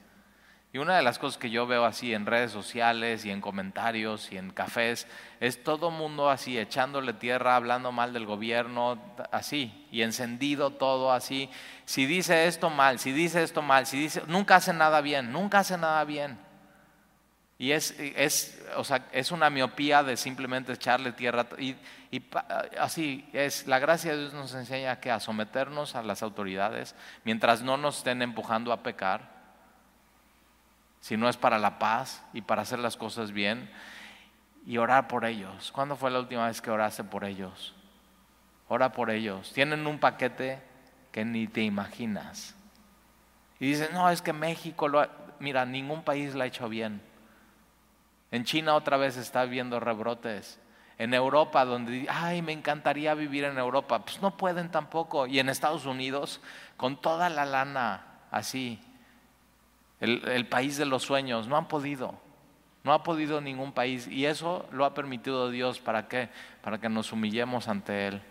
y 0.72 0.78
una 0.78 0.96
de 0.96 1.02
las 1.02 1.18
cosas 1.18 1.36
que 1.36 1.50
yo 1.50 1.66
veo 1.66 1.84
así 1.84 2.14
en 2.14 2.26
redes 2.26 2.52
sociales 2.52 3.24
y 3.24 3.32
en 3.32 3.40
comentarios 3.40 4.30
y 4.30 4.36
en 4.36 4.52
cafés 4.52 5.08
es 5.40 5.64
todo 5.64 5.90
mundo 5.90 6.30
así 6.30 6.56
echándole 6.56 7.12
tierra, 7.12 7.56
hablando 7.56 7.90
mal 7.90 8.12
del 8.12 8.24
gobierno, 8.24 8.96
así, 9.32 9.88
y 9.90 10.02
encendido 10.02 10.70
todo 10.70 11.12
así. 11.12 11.50
Si 11.86 12.06
dice 12.06 12.46
esto 12.46 12.70
mal, 12.70 13.00
si 13.00 13.10
dice 13.10 13.42
esto 13.42 13.62
mal, 13.62 13.86
si 13.86 13.98
dice, 13.98 14.22
nunca 14.28 14.56
hace 14.56 14.72
nada 14.72 15.00
bien, 15.00 15.32
nunca 15.32 15.58
hace 15.58 15.76
nada 15.76 16.04
bien. 16.04 16.38
Y 17.58 17.72
es, 17.72 17.96
es, 17.98 18.64
o 18.76 18.84
sea, 18.84 19.08
es 19.10 19.32
una 19.32 19.50
miopía 19.50 20.04
de 20.04 20.16
simplemente 20.16 20.72
echarle 20.72 21.10
tierra. 21.10 21.46
Y, 21.58 21.74
y 22.12 22.22
así 22.78 23.28
es, 23.32 23.66
la 23.66 23.80
gracia 23.80 24.12
de 24.12 24.20
Dios 24.20 24.34
nos 24.34 24.54
enseña 24.54 25.00
que 25.00 25.10
a 25.10 25.18
someternos 25.18 25.96
a 25.96 26.02
las 26.04 26.22
autoridades 26.22 26.94
mientras 27.24 27.60
no 27.60 27.76
nos 27.76 27.98
estén 27.98 28.22
empujando 28.22 28.72
a 28.72 28.84
pecar 28.84 29.39
si 31.00 31.16
no 31.16 31.28
es 31.28 31.36
para 31.36 31.58
la 31.58 31.78
paz 31.78 32.22
y 32.32 32.42
para 32.42 32.62
hacer 32.62 32.78
las 32.78 32.96
cosas 32.96 33.32
bien 33.32 33.70
y 34.66 34.78
orar 34.78 35.08
por 35.08 35.24
ellos. 35.24 35.72
¿Cuándo 35.72 35.96
fue 35.96 36.10
la 36.10 36.20
última 36.20 36.46
vez 36.46 36.60
que 36.60 36.70
oraste 36.70 37.04
por 37.04 37.24
ellos? 37.24 37.74
Ora 38.68 38.92
por 38.92 39.10
ellos. 39.10 39.52
Tienen 39.52 39.86
un 39.86 39.98
paquete 39.98 40.62
que 41.10 41.24
ni 41.24 41.48
te 41.48 41.62
imaginas. 41.62 42.54
Y 43.58 43.66
dicen, 43.66 43.88
no, 43.92 44.08
es 44.10 44.22
que 44.22 44.32
México 44.32 44.88
lo 44.88 45.00
Mira, 45.40 45.64
ningún 45.64 46.02
país 46.02 46.34
lo 46.34 46.42
ha 46.42 46.46
hecho 46.46 46.68
bien. 46.68 47.00
En 48.30 48.44
China 48.44 48.74
otra 48.74 48.98
vez 48.98 49.16
está 49.16 49.46
viendo 49.46 49.80
rebrotes. 49.80 50.60
En 50.98 51.14
Europa, 51.14 51.64
donde, 51.64 52.06
ay, 52.10 52.42
me 52.42 52.52
encantaría 52.52 53.14
vivir 53.14 53.44
en 53.44 53.56
Europa, 53.58 54.04
pues 54.04 54.20
no 54.20 54.36
pueden 54.36 54.70
tampoco. 54.70 55.26
Y 55.26 55.38
en 55.38 55.48
Estados 55.48 55.86
Unidos, 55.86 56.42
con 56.76 57.00
toda 57.00 57.30
la 57.30 57.46
lana 57.46 58.04
así, 58.30 58.78
el, 60.00 60.46
país 60.48 60.76
de 60.76 60.86
los 60.86 61.02
sueños. 61.02 61.46
No 61.46 61.56
han 61.56 61.68
podido. 61.68 62.14
No 62.84 62.92
ha 62.92 63.02
podido 63.02 63.40
ningún 63.40 63.72
país. 63.72 64.08
Y 64.08 64.26
eso 64.26 64.66
lo 64.72 64.84
ha 64.84 64.94
permitido 64.94 65.50
Dios. 65.50 65.80
¿Para 65.80 66.08
qué? 66.08 66.30
Para 66.62 66.78
que 66.78 66.88
nos 66.88 67.12
humillemos 67.12 67.68
ante 67.68 68.08
Él. 68.08 68.22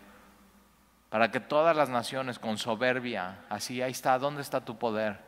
Para 1.09 1.31
que 1.31 1.39
todas 1.39 1.75
las 1.75 1.89
naciones 1.89 2.37
con 2.37 2.57
soberbia, 2.57 3.39
así, 3.49 3.81
ahí 3.81 3.91
está, 3.91 4.19
¿dónde 4.19 4.41
está 4.41 4.63
tu 4.63 4.77
poder? 4.77 5.19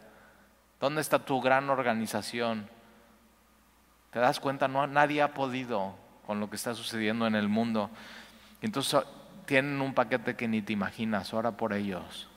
¿Dónde 0.80 1.02
está 1.02 1.20
tu 1.20 1.42
gran 1.42 1.70
organización? 1.70 2.68
¿Te 4.12 4.20
das 4.20 4.40
cuenta? 4.40 4.68
No, 4.68 4.86
nadie 4.88 5.22
ha 5.22 5.34
podido 5.34 5.96
con 6.26 6.40
lo 6.40 6.50
que 6.50 6.56
está 6.56 6.74
sucediendo 6.74 7.26
en 7.28 7.36
el 7.36 7.50
mundo. 7.50 7.90
Entonces 8.62 9.02
tienen 9.46 9.82
un 9.82 9.94
paquete 9.94 10.36
que 10.36 10.48
ni 10.48 10.62
te 10.62 10.74
imaginas, 10.74 11.34
ora 11.34 11.52
por 11.52 11.74
ellos. 11.74 12.31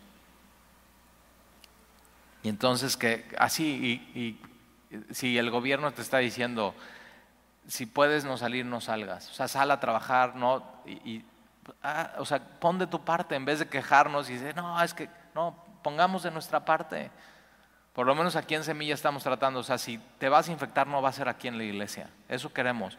Y 2.45 2.51
entonces 2.51 2.97
que 2.97 3.25
así, 3.39 4.03
y, 4.15 4.41
si 5.11 5.39
el 5.39 5.51
gobierno 5.51 5.93
te 5.93 6.03
está 6.03 6.19
diciendo, 6.19 6.75
si 7.67 7.87
puedes 7.87 8.25
no 8.25 8.37
salir, 8.37 8.65
no 8.65 8.81
salgas. 8.81 9.29
O 9.31 9.33
sea, 9.33 9.49
sal 9.49 9.71
a 9.73 9.81
trabajar, 9.81 10.37
no, 10.37 10.63
y, 10.87 11.25
ah, 11.83 12.13
o 12.19 12.25
sea, 12.25 12.39
pon 12.39 12.79
de 12.79 12.87
tu 12.87 13.03
parte 13.03 13.35
en 13.35 13.45
vez 13.45 13.59
de 13.59 13.67
quejarnos 13.67 14.29
y 14.29 14.35
decir, 14.35 14.55
no, 14.55 14.81
es 14.81 14.93
que, 14.93 15.09
no, 15.35 15.57
pongamos 15.83 16.23
de 16.23 16.31
nuestra 16.31 16.65
parte. 16.65 17.11
Por 17.95 18.07
lo 18.07 18.15
menos 18.15 18.37
aquí 18.37 18.55
en 18.55 18.63
Semilla 18.63 18.95
estamos 18.95 19.23
tratando, 19.23 19.61
o 19.61 19.65
sea, 19.65 19.79
si 19.79 19.99
te 20.19 20.29
vas 20.29 20.49
a 20.49 20.53
infectar 20.53 20.87
no 20.87 21.01
va 21.01 21.09
a 21.09 21.13
ser 21.13 21.31
aquí 21.31 21.49
en 21.49 21.57
la 21.57 21.65
iglesia. 21.65 22.11
Eso 22.29 22.53
queremos. 22.53 22.99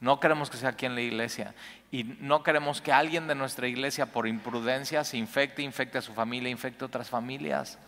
No 0.00 0.20
queremos 0.20 0.50
que 0.50 0.58
sea 0.58 0.68
aquí 0.70 0.84
en 0.84 0.94
la 0.94 1.00
iglesia. 1.00 1.54
Y 1.90 2.04
no 2.04 2.42
queremos 2.42 2.82
que 2.82 2.92
alguien 2.92 3.26
de 3.26 3.34
nuestra 3.34 3.68
iglesia 3.68 4.04
por 4.04 4.28
imprudencia 4.28 5.02
se 5.02 5.16
infecte, 5.16 5.62
infecte 5.62 5.96
a 5.96 6.02
su 6.02 6.12
familia, 6.12 6.50
infecte 6.50 6.84
a 6.84 6.88
otras 6.88 7.08
familias. 7.08 7.78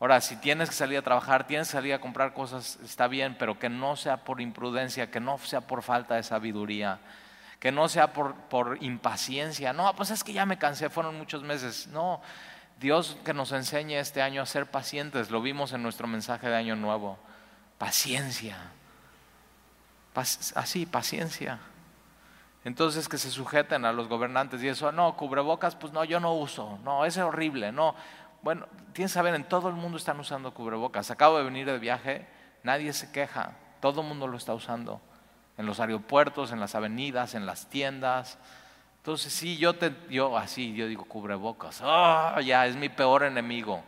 Ahora, 0.00 0.20
si 0.20 0.36
tienes 0.36 0.68
que 0.68 0.76
salir 0.76 0.98
a 0.98 1.02
trabajar, 1.02 1.46
tienes 1.46 1.68
que 1.68 1.72
salir 1.72 1.92
a 1.92 2.00
comprar 2.00 2.32
cosas, 2.32 2.78
está 2.84 3.08
bien, 3.08 3.36
pero 3.36 3.58
que 3.58 3.68
no 3.68 3.96
sea 3.96 4.18
por 4.24 4.40
imprudencia, 4.40 5.10
que 5.10 5.18
no 5.18 5.38
sea 5.38 5.62
por 5.62 5.82
falta 5.82 6.14
de 6.14 6.22
sabiduría, 6.22 7.00
que 7.58 7.72
no 7.72 7.88
sea 7.88 8.12
por, 8.12 8.34
por 8.34 8.78
impaciencia. 8.80 9.72
No, 9.72 9.92
pues 9.96 10.10
es 10.10 10.22
que 10.22 10.32
ya 10.32 10.46
me 10.46 10.56
cansé, 10.56 10.88
fueron 10.88 11.18
muchos 11.18 11.42
meses. 11.42 11.88
No, 11.88 12.20
Dios 12.78 13.16
que 13.24 13.34
nos 13.34 13.50
enseñe 13.50 13.98
este 13.98 14.22
año 14.22 14.40
a 14.40 14.46
ser 14.46 14.66
pacientes, 14.66 15.30
lo 15.30 15.42
vimos 15.42 15.72
en 15.72 15.82
nuestro 15.82 16.06
mensaje 16.06 16.48
de 16.48 16.54
Año 16.54 16.76
Nuevo. 16.76 17.18
Paciencia. 17.76 18.56
así, 20.54 20.86
paciencia. 20.86 21.58
Entonces 22.64 23.08
que 23.08 23.18
se 23.18 23.30
sujeten 23.30 23.84
a 23.84 23.92
los 23.92 24.08
gobernantes 24.08 24.62
y 24.62 24.68
eso, 24.68 24.92
no, 24.92 25.16
cubrebocas, 25.16 25.74
pues 25.74 25.92
no, 25.92 26.04
yo 26.04 26.20
no 26.20 26.34
uso, 26.34 26.78
no, 26.84 27.04
es 27.04 27.16
horrible, 27.16 27.72
no. 27.72 27.94
Bueno, 28.48 28.64
tienes 28.94 29.12
que 29.12 29.14
saber, 29.16 29.34
en 29.34 29.44
todo 29.44 29.68
el 29.68 29.74
mundo 29.74 29.98
están 29.98 30.18
usando 30.18 30.54
cubrebocas. 30.54 31.10
Acabo 31.10 31.36
de 31.36 31.44
venir 31.44 31.66
de 31.66 31.78
viaje, 31.78 32.26
nadie 32.62 32.94
se 32.94 33.12
queja, 33.12 33.52
todo 33.78 34.00
el 34.00 34.06
mundo 34.06 34.26
lo 34.26 34.38
está 34.38 34.54
usando. 34.54 35.02
En 35.58 35.66
los 35.66 35.80
aeropuertos, 35.80 36.50
en 36.50 36.58
las 36.58 36.74
avenidas, 36.74 37.34
en 37.34 37.44
las 37.44 37.68
tiendas. 37.68 38.38
Entonces 38.96 39.34
sí, 39.34 39.58
yo, 39.58 39.74
te, 39.74 39.94
yo 40.08 40.38
así, 40.38 40.72
yo 40.72 40.86
digo 40.86 41.04
cubrebocas, 41.04 41.82
oh, 41.84 42.40
ya 42.40 42.64
es 42.66 42.74
mi 42.74 42.88
peor 42.88 43.24
enemigo. 43.24 43.82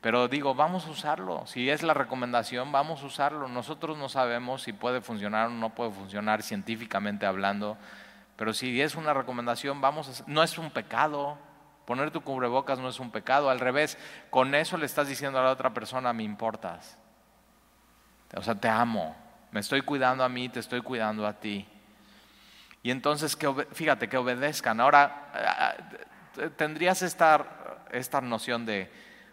Pero 0.00 0.28
digo, 0.28 0.54
vamos 0.54 0.86
a 0.86 0.90
usarlo. 0.92 1.46
Si 1.46 1.68
es 1.68 1.82
la 1.82 1.92
recomendación, 1.92 2.72
vamos 2.72 3.02
a 3.02 3.04
usarlo. 3.04 3.48
Nosotros 3.48 3.98
no 3.98 4.08
sabemos 4.08 4.62
si 4.62 4.72
puede 4.72 5.02
funcionar 5.02 5.48
o 5.48 5.50
no 5.50 5.74
puede 5.74 5.90
funcionar 5.90 6.42
científicamente 6.42 7.26
hablando. 7.26 7.76
Pero 8.36 8.54
si 8.54 8.80
es 8.80 8.94
una 8.94 9.12
recomendación, 9.12 9.82
vamos 9.82 10.22
a... 10.22 10.24
No 10.26 10.42
es 10.42 10.56
un 10.56 10.70
pecado. 10.70 11.36
Poner 11.90 12.12
tu 12.12 12.20
cubrebocas 12.20 12.78
no 12.78 12.88
es 12.88 13.00
un 13.00 13.10
pecado. 13.10 13.50
Al 13.50 13.58
revés, 13.58 13.98
con 14.30 14.54
eso 14.54 14.76
le 14.76 14.86
estás 14.86 15.08
diciendo 15.08 15.40
a 15.40 15.42
la 15.42 15.50
otra 15.50 15.74
persona, 15.74 16.12
me 16.12 16.22
importas. 16.22 16.96
O 18.36 18.42
sea, 18.44 18.54
te 18.54 18.68
amo. 18.68 19.16
Me 19.50 19.58
estoy 19.58 19.82
cuidando 19.82 20.22
a 20.22 20.28
mí, 20.28 20.48
te 20.48 20.60
estoy 20.60 20.82
cuidando 20.82 21.26
a 21.26 21.32
ti. 21.32 21.66
Y 22.84 22.92
entonces, 22.92 23.34
que, 23.34 23.66
fíjate, 23.72 24.08
que 24.08 24.16
obedezcan. 24.16 24.78
Ahora, 24.78 25.74
tendrías 26.56 27.02
esta, 27.02 27.82
esta 27.90 28.20
noción 28.20 28.64
de, 28.66 28.88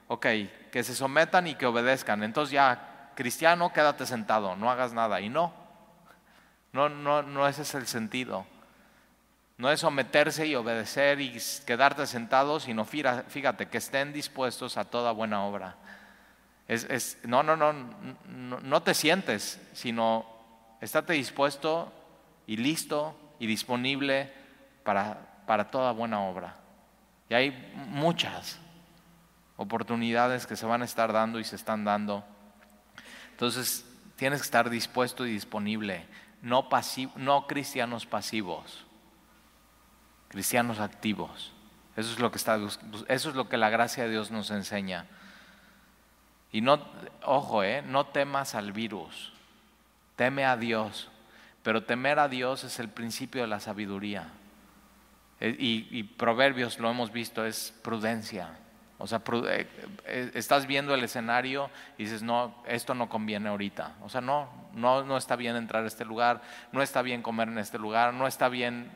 ok, 0.08 0.26
que 0.72 0.84
se 0.84 0.96
sometan 0.96 1.46
y 1.46 1.54
que 1.54 1.68
obedezcan. 1.68 2.24
Entonces 2.24 2.54
ya, 2.54 3.12
cristiano, 3.14 3.72
quédate 3.72 4.08
sentado, 4.08 4.56
no 4.56 4.72
hagas 4.72 4.94
nada. 4.94 5.22
Y 5.22 5.30
no, 5.30 5.54
no, 6.74 6.90
no, 6.90 7.22
no 7.22 7.48
ese 7.48 7.62
es 7.62 7.76
el 7.76 7.86
sentido. 7.86 8.48
No 9.58 9.72
es 9.72 9.80
someterse 9.80 10.46
y 10.46 10.56
obedecer 10.56 11.20
y 11.20 11.38
quedarte 11.66 12.06
sentado, 12.06 12.60
sino 12.60 12.86
fíjate, 12.86 13.68
que 13.68 13.78
estén 13.78 14.14
dispuestos 14.14 14.78
a 14.78 14.86
toda 14.86 15.12
buena 15.12 15.44
obra. 15.44 15.76
Es, 16.68 17.18
no, 17.24 17.44
no, 17.44 17.56
no, 17.56 17.74
no, 17.74 18.60
no 18.60 18.84
te 18.84 18.94
sientes, 18.94 19.60
sino 19.74 20.26
estate 20.82 21.14
dispuesto 21.14 21.92
y 22.46 22.58
listo 22.58 23.18
y 23.40 23.48
disponible 23.48 24.32
para, 24.84 25.18
para 25.46 25.72
toda 25.72 25.92
buena 25.92 26.22
obra. 26.22 26.56
Y 27.30 27.34
hay 27.34 27.74
muchas 27.74 28.60
oportunidades 29.58 30.46
que 30.46 30.56
se 30.56 30.66
van 30.66 30.82
a 30.82 30.86
estar 30.86 31.12
dando 31.12 31.40
y 31.40 31.44
se 31.44 31.56
están 31.56 31.84
dando. 31.84 32.24
Entonces, 33.32 33.86
tienes 34.16 34.42
que 34.42 34.46
estar 34.46 34.70
dispuesto 34.70 35.26
y 35.26 35.32
disponible, 35.32 36.06
no, 36.42 36.68
no 37.16 37.48
cristianos 37.48 38.06
pasivos, 38.06 38.87
cristianos 40.28 40.80
activos. 40.80 41.54
Eso 41.96 42.12
es 42.12 42.20
lo 42.20 42.32
que 42.32 42.38
está 42.38 42.60
eso 43.08 43.30
es 43.30 43.36
lo 43.36 43.50
que 43.50 43.58
la 43.58 43.70
gracia 43.70 44.04
de 44.04 44.12
Dios 44.12 44.32
nos 44.32 44.52
enseña. 44.52 45.06
Y 46.52 46.62
no 46.62 46.80
ojo, 47.24 47.64
eh, 47.64 47.82
no 47.82 48.06
temas 48.06 48.56
al 48.56 48.72
virus. 48.72 49.34
Teme 50.16 50.46
a 50.46 50.58
Dios 50.58 51.10
pero 51.68 51.84
temer 51.84 52.18
a 52.18 52.30
Dios 52.30 52.64
es 52.64 52.80
el 52.80 52.88
principio 52.88 53.42
de 53.42 53.48
la 53.48 53.60
sabiduría. 53.60 54.30
Eh, 55.42 55.54
y, 55.60 56.04
Proverbios, 56.04 56.80
lo 56.80 56.90
hemos 56.90 57.12
visto, 57.12 57.46
es 57.46 57.74
prudencia. 57.82 58.58
O 59.00 59.06
sea, 59.06 59.22
eh, 59.50 59.68
eh, 60.06 60.32
estás 60.34 60.66
viendo 60.66 60.96
el 60.96 61.04
escenario 61.04 61.70
y 61.98 62.06
dices, 62.06 62.24
no, 62.24 62.56
esto 62.68 62.96
no 62.96 63.10
conviene 63.10 63.50
ahorita. 63.50 63.96
O 64.02 64.08
sea, 64.08 64.22
no, 64.22 64.48
no, 64.76 65.04
no 65.04 65.18
está 65.18 65.36
bien 65.36 65.58
entrar 65.58 65.84
a 65.84 65.88
este 65.88 66.06
lugar, 66.06 66.40
no 66.72 66.82
está 66.82 67.02
bien 67.02 67.22
comer 67.22 67.50
en 67.50 67.58
este 67.58 67.78
lugar, 67.78 68.14
no 68.14 68.28
está 68.28 68.48
bien, 68.48 68.90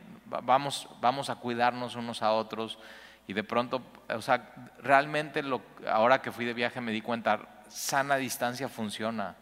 vamos, 0.44 0.88
vamos 1.00 1.30
a 1.30 1.36
cuidarnos 1.36 1.96
unos 1.96 2.22
a 2.22 2.32
otros. 2.32 2.80
Y 3.28 3.34
de 3.34 3.44
pronto, 3.44 3.82
o 4.10 4.22
sea, 4.22 4.54
realmente 4.82 5.44
lo, 5.44 5.62
ahora 5.90 6.22
que 6.22 6.32
fui 6.32 6.46
de 6.46 6.54
viaje 6.54 6.82
me 6.82 6.92
di 6.92 7.02
cuenta, 7.02 7.40
sana 7.70 8.16
distancia 8.16 8.68
funciona 8.68 9.36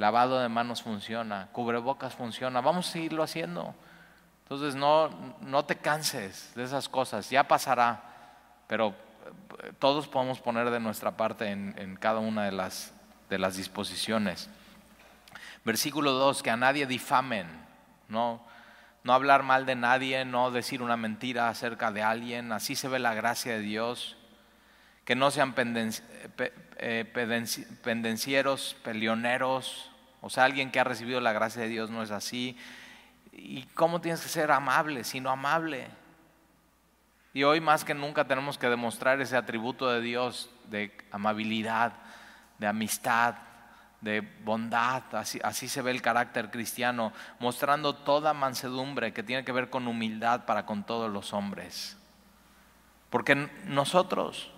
lavado 0.00 0.40
de 0.40 0.48
manos 0.48 0.82
funciona, 0.82 1.48
cubrebocas 1.52 2.14
funciona, 2.14 2.62
vamos 2.62 2.88
a 2.88 2.92
seguirlo 2.92 3.22
haciendo. 3.22 3.74
Entonces 4.44 4.74
no, 4.74 5.10
no 5.42 5.66
te 5.66 5.76
canses 5.76 6.52
de 6.54 6.64
esas 6.64 6.88
cosas, 6.88 7.28
ya 7.28 7.46
pasará, 7.46 8.02
pero 8.66 8.94
eh, 9.62 9.72
todos 9.78 10.08
podemos 10.08 10.40
poner 10.40 10.70
de 10.70 10.80
nuestra 10.80 11.16
parte 11.18 11.50
en, 11.50 11.96
cada 12.00 12.18
una 12.18 12.46
de 12.46 12.52
las, 12.52 12.94
de 13.28 13.38
las 13.38 13.56
disposiciones. 13.56 14.48
Versículo 15.66 16.12
2, 16.12 16.42
que 16.42 16.50
a 16.50 16.56
nadie 16.56 16.86
difamen, 16.86 17.46
no, 18.08 18.40
no 19.02 19.12
hablar 19.12 19.42
mal 19.42 19.66
de 19.66 19.74
nadie, 19.74 20.24
no 20.24 20.50
decir 20.50 20.82
una 20.82 20.96
mentira 20.96 21.48
acerca 21.48 21.90
de 21.90 22.02
alguien, 22.02 22.52
así 22.52 22.76
se 22.76 22.88
ve 22.88 22.98
la 22.98 23.14
gracia 23.14 23.54
de 23.54 23.60
Dios, 23.60 24.16
que 25.04 25.14
no 25.14 25.30
sean 25.30 25.54
eh, 26.78 27.04
pendencieros, 27.82 28.76
peleoneros, 28.82 29.90
o 30.20 30.28
sea, 30.28 30.44
alguien 30.44 30.70
que 30.70 30.80
ha 30.80 30.84
recibido 30.84 31.20
la 31.20 31.32
gracia 31.32 31.62
de 31.62 31.68
Dios 31.68 31.90
no 31.90 32.02
es 32.02 32.10
así. 32.10 32.56
¿Y 33.32 33.62
cómo 33.74 34.00
tienes 34.00 34.20
que 34.20 34.28
ser 34.28 34.50
amable, 34.50 35.04
sino 35.04 35.30
amable? 35.30 35.88
Y 37.32 37.44
hoy 37.44 37.60
más 37.60 37.84
que 37.84 37.94
nunca 37.94 38.26
tenemos 38.26 38.58
que 38.58 38.68
demostrar 38.68 39.20
ese 39.20 39.36
atributo 39.36 39.88
de 39.88 40.00
Dios 40.00 40.50
de 40.68 40.96
amabilidad, 41.10 41.92
de 42.58 42.66
amistad, 42.66 43.36
de 44.00 44.20
bondad. 44.44 45.02
Así, 45.12 45.40
así, 45.42 45.68
se 45.68 45.82
ve 45.82 45.90
el 45.90 46.02
carácter 46.02 46.50
cristiano, 46.50 47.12
mostrando 47.38 47.94
toda 47.94 48.34
mansedumbre 48.34 49.12
que 49.12 49.22
tiene 49.22 49.44
que 49.44 49.52
ver 49.52 49.70
con 49.70 49.86
humildad 49.86 50.44
para 50.44 50.66
con 50.66 50.84
todos 50.84 51.10
los 51.10 51.32
hombres. 51.32 51.96
Porque 53.10 53.34
nosotros, 53.66 54.50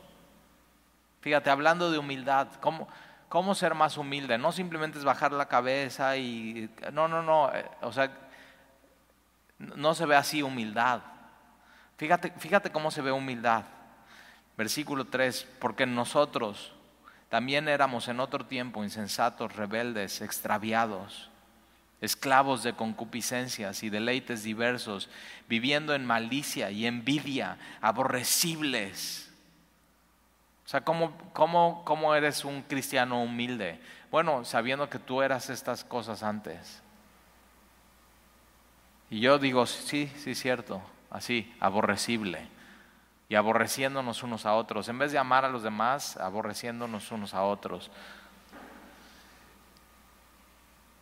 fíjate, 1.20 1.50
hablando 1.50 1.90
de 1.90 1.98
humildad, 1.98 2.48
¿cómo, 2.60 2.88
¿Cómo 3.32 3.54
ser 3.54 3.74
más 3.74 3.96
humilde? 3.96 4.36
No 4.36 4.52
simplemente 4.52 4.98
es 4.98 5.06
bajar 5.06 5.32
la 5.32 5.48
cabeza 5.48 6.18
y... 6.18 6.68
No, 6.92 7.08
no, 7.08 7.22
no. 7.22 7.50
Eh, 7.54 7.64
o 7.80 7.90
sea, 7.90 8.10
no 9.58 9.94
se 9.94 10.04
ve 10.04 10.16
así 10.16 10.42
humildad. 10.42 11.00
Fíjate, 11.96 12.30
fíjate 12.32 12.70
cómo 12.70 12.90
se 12.90 13.00
ve 13.00 13.10
humildad. 13.10 13.64
Versículo 14.58 15.06
3, 15.06 15.48
porque 15.60 15.86
nosotros 15.86 16.74
también 17.32 17.66
éramos 17.66 18.08
en 18.08 18.20
otro 18.20 18.44
tiempo 18.44 18.84
insensatos, 18.84 19.56
rebeldes, 19.56 20.20
extraviados, 20.20 21.30
esclavos 22.02 22.62
de 22.62 22.74
concupiscencias 22.74 23.82
y 23.82 23.88
deleites 23.88 24.42
diversos, 24.42 25.08
viviendo 25.48 25.94
en 25.94 26.04
malicia 26.04 26.70
y 26.70 26.84
envidia, 26.84 27.56
aborrecibles 27.80 29.32
o 30.64 30.68
sea, 30.68 30.82
¿cómo, 30.82 31.16
cómo, 31.32 31.82
cómo 31.84 32.14
eres 32.14 32.44
un 32.44 32.62
cristiano 32.62 33.22
humilde? 33.22 33.78
Bueno, 34.10 34.44
sabiendo 34.44 34.88
que 34.88 34.98
tú 34.98 35.22
eras 35.22 35.50
estas 35.50 35.84
cosas 35.84 36.22
antes. 36.22 36.82
Y 39.10 39.20
yo 39.20 39.38
digo, 39.38 39.66
sí, 39.66 40.10
sí, 40.16 40.34
cierto, 40.34 40.82
así, 41.10 41.52
aborrecible. 41.60 42.46
Y 43.32 43.34
aborreciéndonos 43.34 44.22
unos 44.22 44.44
a 44.44 44.52
otros. 44.52 44.90
En 44.90 44.98
vez 44.98 45.10
de 45.10 45.16
amar 45.16 45.46
a 45.46 45.48
los 45.48 45.62
demás, 45.62 46.18
aborreciéndonos 46.18 47.10
unos 47.12 47.32
a 47.32 47.44
otros. 47.44 47.90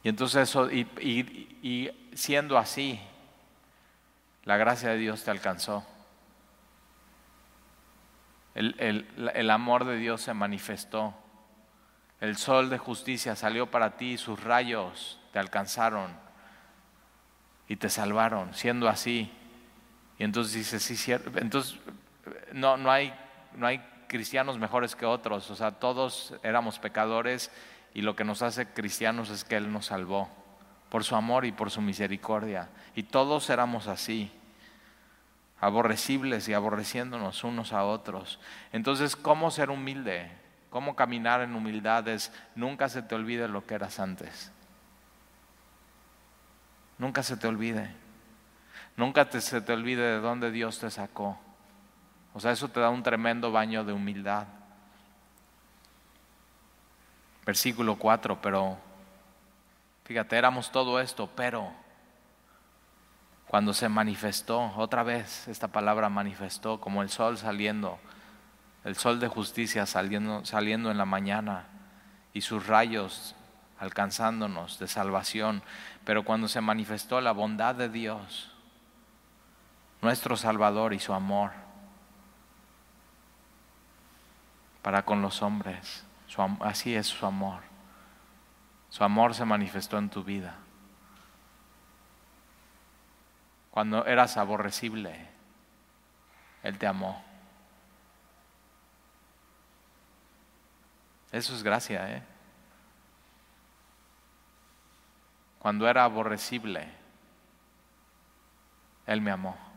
Y 0.05 0.11
entonces 0.11 0.49
eso, 0.49 0.71
y, 0.71 0.87
y 1.61 1.91
siendo 2.15 2.57
así, 2.57 3.01
la 4.45 4.57
gracia 4.57 4.91
de 4.91 4.99
Dios 4.99 5.25
te 5.25 5.33
alcanzó. 5.33 5.85
El, 8.55 9.51
amor 9.51 9.85
de 9.85 9.97
Dios 9.97 10.21
se 10.21 10.33
manifestó. 10.33 11.13
El 12.21 12.37
sol 12.37 12.71
de 12.71 12.79
justicia 12.79 13.35
salió 13.35 13.73
para 13.73 13.97
ti 13.97 14.13
y 14.13 14.19
sus 14.19 14.41
rayos 14.41 15.19
te 15.33 15.41
alcanzaron 15.41 16.13
y 17.67 17.75
te 17.75 17.91
salvaron, 17.91 18.55
siendo 18.55 18.89
así. 18.89 19.33
Y 20.17 20.23
entonces 20.23 20.55
dices, 20.55 20.81
sí, 20.81 20.95
cierto. 20.95 21.37
Entonces, 21.37 21.77
no, 22.53 22.77
no, 22.77 22.91
hay, 22.91 23.15
no 23.55 23.67
hay 23.67 23.81
cristianos 24.09 24.59
mejores 24.59 24.97
que 24.97 25.07
otros. 25.07 25.51
O 25.51 25.57
sea, 25.57 25.73
todos 25.73 26.35
éramos 26.43 26.79
pecadores 26.79 27.51
y 27.95 28.03
lo 28.03 28.17
que 28.17 28.25
nos 28.25 28.43
hace 28.43 28.67
cristianos 28.67 29.31
es 29.31 29.45
que 29.45 29.57
Él 29.57 29.73
nos 29.73 29.87
salvó 29.87 30.29
por 30.91 31.05
su 31.05 31.17
amor 31.17 31.45
y 31.45 31.53
por 31.53 31.71
su 31.71 31.81
misericordia. 31.81 32.69
Y 32.95 33.05
todos 33.05 33.49
éramos 33.51 33.87
así 33.87 34.33
aborrecibles 35.61 36.49
y 36.49 36.55
aborreciéndonos 36.55 37.45
unos 37.45 37.73
a 37.73 37.85
otros. 37.85 38.41
Entonces, 38.73 39.15
¿cómo 39.15 39.51
ser 39.51 39.71
humilde? 39.71 40.31
¿Cómo 40.71 40.97
caminar 40.97 41.43
en 41.43 41.55
humildad? 41.55 42.09
Es 42.09 42.33
nunca 42.55 42.89
se 42.89 43.03
te 43.03 43.15
olvide 43.15 43.49
lo 43.49 43.67
que 43.67 43.75
eras 43.75 44.01
antes. 44.01 44.53
Nunca 46.99 47.23
se 47.23 47.37
te 47.37 47.47
olvide. 47.47 47.91
Nunca 48.97 49.31
se 49.31 49.61
te 49.61 49.73
olvide 49.73 50.03
de 50.03 50.21
dónde 50.21 50.51
Dios 50.51 50.79
te 50.79 50.91
sacó. 50.91 51.39
O 52.33 52.41
sea, 52.41 52.53
eso 52.53 52.69
te 52.69 52.81
da 52.81 52.91
un 52.91 53.03
tremendo 53.03 53.51
baño 53.51 53.85
de 53.85 53.93
humildad. 53.93 54.47
Versículo 57.45 57.97
4, 57.97 58.41
pero 58.41 58.79
fíjate, 60.05 60.37
éramos 60.37 60.71
todo 60.71 61.01
esto, 61.01 61.29
pero 61.35 61.73
cuando 63.47 63.73
se 63.73 63.89
manifestó, 63.89 64.73
otra 64.77 65.03
vez 65.03 65.49
esta 65.49 65.69
palabra 65.69 66.09
manifestó, 66.09 66.81
como 66.81 67.03
el 67.03 67.09
sol 67.09 67.37
saliendo, 67.37 67.99
el 68.85 68.95
sol 68.95 69.19
de 69.19 69.27
justicia 69.27 69.87
saliendo, 69.87 70.45
saliendo 70.45 70.91
en 70.91 70.99
la 70.99 71.05
mañana 71.05 71.67
y 72.33 72.43
sus 72.43 72.69
rayos 72.69 73.35
alcanzándonos 73.81 74.79
de 74.79 74.87
salvación, 74.87 75.63
pero 76.05 76.25
cuando 76.25 76.47
se 76.47 76.61
manifestó 76.61 77.21
la 77.21 77.33
bondad 77.33 77.75
de 77.75 77.89
Dios, 77.89 78.53
nuestro 80.03 80.37
Salvador 80.37 80.95
y 80.95 81.01
su 81.01 81.13
amor 81.13 81.51
para 84.83 85.05
con 85.05 85.23
los 85.23 85.43
hombres, 85.43 86.05
así 86.61 86.95
es 86.95 87.07
su 87.07 87.27
amor. 87.27 87.63
Su 88.89 89.05
amor 89.05 89.35
se 89.35 89.45
manifestó 89.45 89.99
en 89.99 90.11
tu 90.11 90.25
vida. 90.25 90.57
Cuando 93.71 94.05
eras 94.05 94.37
aborrecible, 94.37 95.29
Él 96.63 96.77
te 96.79 96.87
amó. 96.87 97.23
Eso 101.31 101.55
es 101.55 101.63
gracia, 101.63 102.17
¿eh? 102.17 102.23
Cuando 105.61 105.89
era 105.89 106.05
aborrecible, 106.05 106.89
Él 109.07 109.21
me 109.21 109.31
amó. 109.31 109.70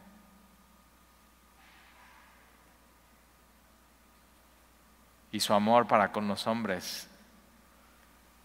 Y 5.34 5.42
su 5.42 5.54
amor 5.54 5.88
para 5.88 6.12
con 6.12 6.28
los 6.30 6.48
hombres 6.48 7.10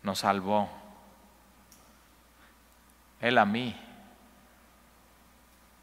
nos 0.03 0.21
salvó. 0.21 0.71
Él 3.21 3.37
a 3.37 3.45
mí. 3.45 3.79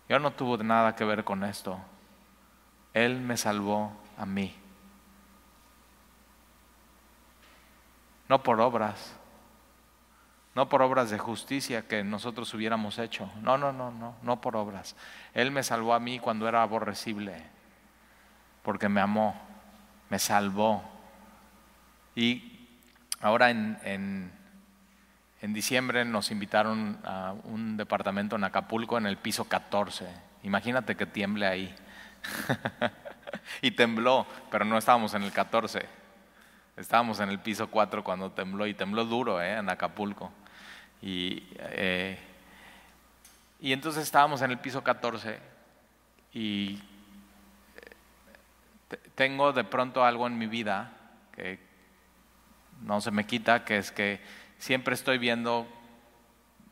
Yo 0.09 0.17
no 0.17 0.31
tuve 0.31 0.63
nada 0.63 0.95
que 0.95 1.05
ver 1.05 1.23
con 1.23 1.43
esto. 1.43 1.79
Él 2.95 3.21
me 3.21 3.37
salvó 3.37 3.93
a 4.17 4.25
mí. 4.25 4.55
No 8.27 8.41
por 8.41 8.59
obras, 8.59 9.13
no 10.55 10.67
por 10.67 10.81
obras 10.81 11.11
de 11.11 11.19
justicia 11.19 11.87
que 11.87 12.03
nosotros 12.03 12.51
hubiéramos 12.55 12.97
hecho. 12.97 13.29
No, 13.43 13.59
no, 13.59 13.71
no, 13.71 13.91
no, 13.91 14.15
no 14.23 14.41
por 14.41 14.55
obras. 14.55 14.95
Él 15.35 15.51
me 15.51 15.61
salvó 15.61 15.93
a 15.93 15.99
mí 15.99 16.17
cuando 16.17 16.47
era 16.47 16.63
aborrecible, 16.63 17.45
porque 18.63 18.89
me 18.89 19.01
amó, 19.01 19.39
me 20.09 20.17
salvó. 20.17 20.94
Y 22.15 22.67
ahora 23.21 23.49
en, 23.49 23.77
en 23.83 24.31
en 25.45 25.53
diciembre 25.53 26.03
nos 26.05 26.31
invitaron 26.31 26.97
a 27.03 27.35
un 27.43 27.77
departamento 27.77 28.35
en 28.35 28.43
Acapulco 28.43 28.97
en 28.97 29.05
el 29.05 29.17
piso 29.17 29.45
14. 29.45 30.07
Imagínate 30.41 30.95
que 30.95 31.05
tiemble 31.05 31.45
ahí. 31.45 31.75
y 33.61 33.69
tembló, 33.69 34.25
pero 34.49 34.65
no 34.65 34.75
estábamos 34.75 35.13
en 35.13 35.21
el 35.21 35.31
14. 35.31 35.85
Estábamos 36.77 37.19
en 37.19 37.29
el 37.29 37.37
piso 37.37 37.67
4 37.69 38.03
cuando 38.03 38.31
tembló 38.31 38.65
y 38.65 38.73
tembló 38.73 39.05
duro 39.05 39.39
¿eh? 39.39 39.57
en 39.57 39.69
Acapulco. 39.69 40.31
Y, 40.99 41.43
eh, 41.59 42.17
y 43.59 43.71
entonces 43.71 44.01
estábamos 44.01 44.41
en 44.41 44.49
el 44.49 44.57
piso 44.57 44.83
14 44.83 45.37
y 46.33 46.81
eh, 48.89 48.97
tengo 49.13 49.53
de 49.53 49.63
pronto 49.63 50.03
algo 50.03 50.25
en 50.25 50.39
mi 50.39 50.47
vida 50.47 50.91
que 51.35 51.59
no 52.81 53.01
se 53.01 53.11
me 53.11 53.25
quita, 53.25 53.65
que 53.65 53.77
es 53.77 53.91
que 53.91 54.21
siempre 54.57 54.93
estoy 54.93 55.17
viendo 55.17 55.67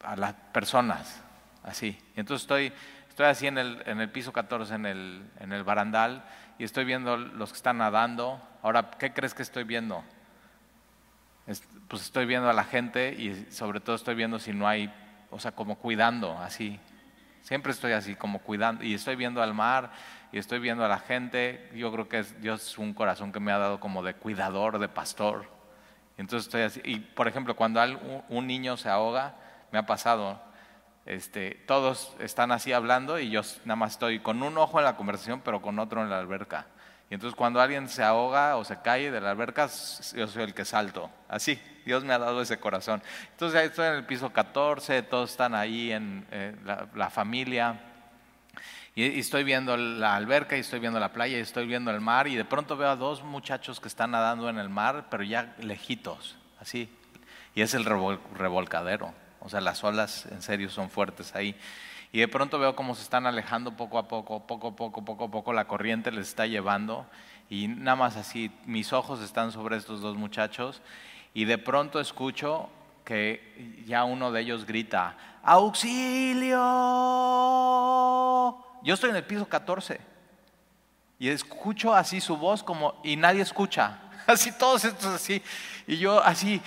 a 0.03 0.15
las 0.15 0.33
personas 0.53 1.21
así. 1.63 1.97
Entonces 2.15 2.43
estoy, 2.43 2.73
estoy 3.09 3.25
así 3.27 3.47
en 3.47 3.57
el, 3.57 3.83
en 3.85 4.01
el 4.01 4.09
piso 4.09 4.33
14, 4.33 4.75
en 4.75 4.85
el, 4.85 5.23
en 5.39 5.53
el 5.53 5.63
barandal, 5.63 6.23
y 6.59 6.63
estoy 6.63 6.85
viendo 6.85 7.17
los 7.17 7.51
que 7.51 7.57
están 7.57 7.77
nadando. 7.77 8.41
Ahora, 8.61 8.91
¿qué 8.91 9.13
crees 9.13 9.33
que 9.33 9.43
estoy 9.43 9.63
viendo? 9.63 10.03
pues 11.87 12.03
estoy 12.03 12.25
viendo 12.25 12.49
a 12.49 12.53
la 12.53 12.63
gente 12.63 13.13
y 13.13 13.51
sobre 13.51 13.79
todo 13.79 13.95
estoy 13.95 14.15
viendo 14.15 14.39
si 14.39 14.53
no 14.53 14.67
hay, 14.67 14.91
o 15.29 15.39
sea, 15.39 15.51
como 15.51 15.77
cuidando, 15.77 16.37
así. 16.39 16.79
Siempre 17.41 17.73
estoy 17.73 17.91
así, 17.91 18.15
como 18.15 18.39
cuidando, 18.39 18.83
y 18.83 18.93
estoy 18.93 19.17
viendo 19.17 19.43
al 19.43 19.53
mar, 19.53 19.91
y 20.31 20.37
estoy 20.37 20.59
viendo 20.59 20.85
a 20.85 20.87
la 20.87 20.99
gente. 20.99 21.69
Yo 21.75 21.91
creo 21.91 22.07
que 22.07 22.19
es, 22.19 22.41
Dios 22.41 22.65
es 22.65 22.77
un 22.77 22.93
corazón 22.93 23.31
que 23.31 23.39
me 23.39 23.51
ha 23.51 23.57
dado 23.57 23.79
como 23.79 24.01
de 24.01 24.13
cuidador, 24.13 24.79
de 24.79 24.87
pastor. 24.87 25.45
Entonces 26.17 26.47
estoy 26.47 26.61
así. 26.61 26.81
Y 26.83 26.99
por 26.99 27.27
ejemplo, 27.27 27.55
cuando 27.55 27.81
un 28.29 28.47
niño 28.47 28.77
se 28.77 28.89
ahoga, 28.89 29.35
me 29.71 29.79
ha 29.79 29.85
pasado, 29.85 30.41
este, 31.05 31.63
todos 31.67 32.15
están 32.19 32.51
así 32.51 32.71
hablando 32.71 33.19
y 33.19 33.29
yo 33.29 33.41
nada 33.65 33.75
más 33.75 33.93
estoy 33.93 34.19
con 34.19 34.41
un 34.43 34.57
ojo 34.57 34.79
en 34.79 34.85
la 34.85 34.95
conversación, 34.95 35.41
pero 35.43 35.61
con 35.61 35.79
otro 35.79 36.01
en 36.01 36.09
la 36.09 36.19
alberca. 36.19 36.67
Y 37.09 37.15
entonces 37.15 37.35
cuando 37.35 37.59
alguien 37.59 37.89
se 37.89 38.03
ahoga 38.03 38.55
o 38.55 38.63
se 38.63 38.79
cae 38.81 39.11
de 39.11 39.21
la 39.21 39.31
alberca, 39.31 39.67
yo 40.15 40.27
soy 40.27 40.43
el 40.43 40.53
que 40.53 40.65
salto. 40.65 41.09
Así, 41.27 41.61
Dios 41.85 42.03
me 42.03 42.13
ha 42.13 42.19
dado 42.19 42.41
ese 42.41 42.59
corazón. 42.59 43.03
Entonces 43.31 43.63
estoy 43.63 43.87
en 43.87 43.93
el 43.95 44.05
piso 44.05 44.31
14, 44.31 45.03
todos 45.03 45.31
están 45.31 45.53
ahí 45.53 45.91
en 45.91 46.25
eh, 46.31 46.55
la 46.95 47.09
familia. 47.09 47.92
Y, 48.95 49.19
estoy 49.19 49.43
viendo 49.43 49.75
la 49.75 50.15
alberca 50.15 50.55
y 50.55 50.59
estoy 50.59 50.79
viendo 50.79 50.99
la 50.99 51.13
playa 51.13 51.37
y 51.37 51.41
estoy 51.41 51.65
viendo 51.65 51.89
el 51.91 51.99
mar 51.99 52.27
y 52.27 52.35
de 52.35 52.45
pronto 52.45 52.77
veo 52.77 52.89
a 52.89 52.95
dos 52.95 53.23
muchachos 53.23 53.79
que 53.79 53.87
están 53.87 54.11
nadando 54.11 54.49
en 54.49 54.59
el 54.59 54.69
mar, 54.69 55.07
pero 55.09 55.23
ya 55.23 55.55
lejitos, 55.59 56.35
así. 56.59 56.89
Y 57.55 57.61
es 57.61 57.73
el 57.73 57.85
revolcadero. 57.85 59.13
O 59.39 59.49
sea, 59.49 59.61
las 59.61 59.83
olas 59.83 60.27
en 60.27 60.41
serio 60.41 60.69
son 60.69 60.89
fuertes 60.89 61.35
ahí. 61.35 61.55
Y 62.11 62.19
de 62.19 62.27
pronto 62.27 62.59
veo 62.59 62.75
cómo 62.75 62.93
se 62.93 63.01
están 63.01 63.25
alejando 63.25 63.75
poco 63.75 63.97
a 63.97 64.07
poco, 64.07 64.45
poco 64.45 64.67
a 64.67 64.75
poco, 64.75 65.03
poco 65.03 65.25
a 65.25 65.31
poco, 65.31 65.53
la 65.53 65.65
corriente 65.65 66.11
les 66.11 66.27
está 66.27 66.45
llevando. 66.45 67.07
Y 67.49 67.67
nada 67.67 67.95
más 67.95 68.15
así, 68.15 68.51
mis 68.65 68.93
ojos 68.93 69.21
están 69.21 69.51
sobre 69.51 69.77
estos 69.77 70.01
dos 70.01 70.15
muchachos. 70.15 70.81
Y 71.33 71.45
de 71.45 71.57
pronto 71.57 71.99
escucho 71.99 72.69
que 73.03 73.83
ya 73.87 74.03
uno 74.03 74.31
de 74.31 74.41
ellos 74.41 74.65
grita, 74.65 75.17
auxilio. 75.43 76.59
Yo 78.83 78.93
estoy 78.93 79.11
en 79.11 79.15
el 79.15 79.23
piso 79.23 79.47
14 79.47 79.99
y 81.19 81.29
escucho 81.29 81.93
así 81.93 82.19
su 82.19 82.37
voz 82.37 82.63
como, 82.63 82.99
y 83.03 83.15
nadie 83.15 83.41
escucha. 83.41 83.99
Así 84.27 84.51
todos 84.53 84.85
estos 84.85 85.07
así. 85.07 85.43
Y 85.85 85.97
yo 85.97 86.23
así, 86.23 86.61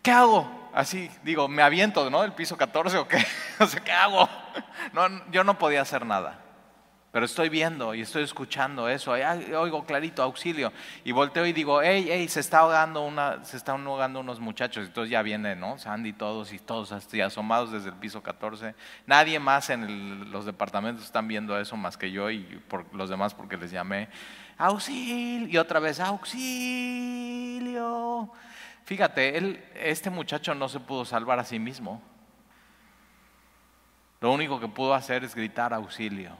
¿qué 0.00 0.12
hago? 0.12 0.48
Así, 0.72 1.10
digo, 1.24 1.48
¿me 1.48 1.60
aviento, 1.60 2.08
no? 2.08 2.22
¿El 2.22 2.34
piso 2.34 2.56
14 2.56 2.98
o 2.98 3.08
qué? 3.08 3.24
No 3.58 3.66
sé, 3.66 3.80
¿qué 3.80 3.90
hago? 3.90 4.28
No, 4.92 5.08
yo 5.32 5.42
no 5.42 5.58
podía 5.58 5.82
hacer 5.82 6.06
nada. 6.06 6.45
Pero 7.12 7.24
estoy 7.24 7.48
viendo 7.48 7.94
y 7.94 8.02
estoy 8.02 8.24
escuchando 8.24 8.88
eso, 8.90 9.12
oigo 9.12 9.86
clarito, 9.86 10.22
auxilio. 10.22 10.70
Y 11.02 11.12
volteo 11.12 11.46
y 11.46 11.54
digo, 11.54 11.80
hey, 11.80 12.06
hey, 12.10 12.28
se 12.28 12.40
está 12.40 12.58
ahogando 12.58 13.02
una, 13.06 13.42
se 13.42 13.56
están 13.56 13.86
ahogando 13.86 14.20
unos 14.20 14.38
muchachos. 14.38 14.86
Entonces 14.86 15.10
ya 15.10 15.22
viene, 15.22 15.56
¿no? 15.56 15.78
Sandy 15.78 16.12
todos 16.12 16.52
y 16.52 16.58
todos 16.58 16.92
así 16.92 17.22
asomados 17.22 17.72
desde 17.72 17.88
el 17.88 17.94
piso 17.94 18.22
14. 18.22 18.74
Nadie 19.06 19.38
más 19.38 19.70
en 19.70 20.30
los 20.30 20.44
departamentos 20.44 21.06
están 21.06 21.26
viendo 21.26 21.58
eso 21.58 21.74
más 21.76 21.96
que 21.96 22.10
yo 22.10 22.30
y 22.30 22.40
por, 22.68 22.84
los 22.94 23.08
demás 23.08 23.32
porque 23.32 23.56
les 23.56 23.70
llamé, 23.70 24.10
auxilio. 24.58 25.48
Y 25.48 25.56
otra 25.56 25.80
vez, 25.80 26.00
auxilio. 26.00 27.46
Fíjate, 28.84 29.38
él, 29.38 29.64
este 29.74 30.10
muchacho 30.10 30.54
no 30.54 30.68
se 30.68 30.80
pudo 30.80 31.06
salvar 31.06 31.38
a 31.38 31.44
sí 31.44 31.58
mismo. 31.58 32.02
Lo 34.20 34.32
único 34.32 34.60
que 34.60 34.68
pudo 34.68 34.92
hacer 34.94 35.24
es 35.24 35.34
gritar 35.34 35.72
auxilio. 35.72 36.36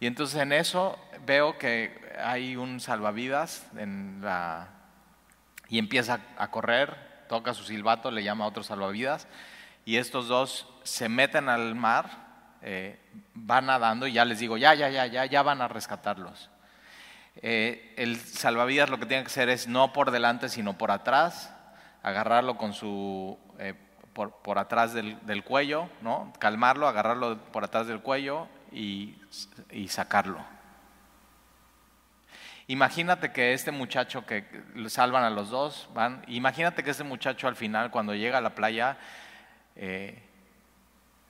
Y 0.00 0.06
entonces 0.06 0.40
en 0.40 0.52
eso 0.52 0.98
veo 1.26 1.58
que 1.58 1.98
hay 2.22 2.56
un 2.56 2.80
salvavidas 2.80 3.66
en 3.76 4.20
la, 4.22 4.68
y 5.68 5.78
empieza 5.78 6.20
a 6.36 6.50
correr, 6.50 6.96
toca 7.28 7.52
su 7.52 7.64
silbato, 7.64 8.10
le 8.10 8.22
llama 8.22 8.44
a 8.44 8.48
otro 8.48 8.62
salvavidas, 8.62 9.26
y 9.84 9.96
estos 9.96 10.28
dos 10.28 10.68
se 10.84 11.08
meten 11.08 11.48
al 11.48 11.74
mar, 11.74 12.28
eh, 12.62 12.98
van 13.34 13.66
nadando 13.66 14.06
y 14.06 14.12
ya 14.12 14.24
les 14.24 14.38
digo, 14.38 14.56
ya, 14.56 14.74
ya, 14.74 14.88
ya, 14.88 15.06
ya, 15.06 15.26
ya 15.26 15.42
van 15.42 15.62
a 15.62 15.68
rescatarlos. 15.68 16.50
Eh, 17.40 17.94
el 17.96 18.16
salvavidas 18.16 18.90
lo 18.90 18.98
que 18.98 19.06
tiene 19.06 19.22
que 19.22 19.28
hacer 19.28 19.48
es 19.48 19.68
no 19.68 19.92
por 19.92 20.10
delante, 20.10 20.48
sino 20.48 20.78
por 20.78 20.90
atrás, 20.90 21.52
agarrarlo 22.02 22.56
con 22.56 22.72
su, 22.72 23.36
eh, 23.58 23.74
por, 24.12 24.32
por, 24.42 24.58
atrás 24.58 24.92
del, 24.92 25.18
del, 25.26 25.42
cuello, 25.42 25.88
¿no? 26.02 26.32
calmarlo, 26.38 26.86
agarrarlo 26.86 27.38
por 27.52 27.64
atrás 27.64 27.86
del 27.86 28.00
cuello 28.00 28.48
y, 28.72 29.16
sacarlo. 29.88 30.40
Imagínate 32.66 33.32
que 33.32 33.54
este 33.54 33.70
muchacho 33.70 34.26
que 34.26 34.44
salvan 34.88 35.24
a 35.24 35.30
los 35.30 35.50
dos, 35.50 35.88
imagínate 36.26 36.82
que 36.82 36.90
este 36.90 37.04
muchacho 37.04 37.48
al 37.48 37.56
final 37.56 37.90
cuando 37.90 38.14
llega 38.14 38.38
a 38.38 38.42
la 38.42 38.54
playa, 38.54 38.98
eh, 39.76 40.22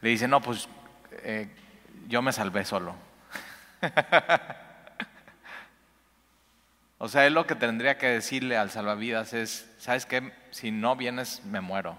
Le 0.00 0.10
dice, 0.10 0.28
no, 0.28 0.40
pues 0.40 0.68
eh, 1.22 1.48
yo 2.08 2.22
me 2.22 2.32
salvé 2.32 2.64
solo. 2.64 2.94
o 6.98 7.08
sea, 7.08 7.26
él 7.26 7.34
lo 7.34 7.46
que 7.46 7.54
tendría 7.54 7.98
que 7.98 8.06
decirle 8.06 8.56
al 8.56 8.70
salvavidas 8.70 9.32
es, 9.32 9.72
¿sabes 9.78 10.06
qué? 10.06 10.32
Si 10.50 10.70
no 10.70 10.96
vienes, 10.96 11.44
me 11.44 11.60
muero. 11.60 11.98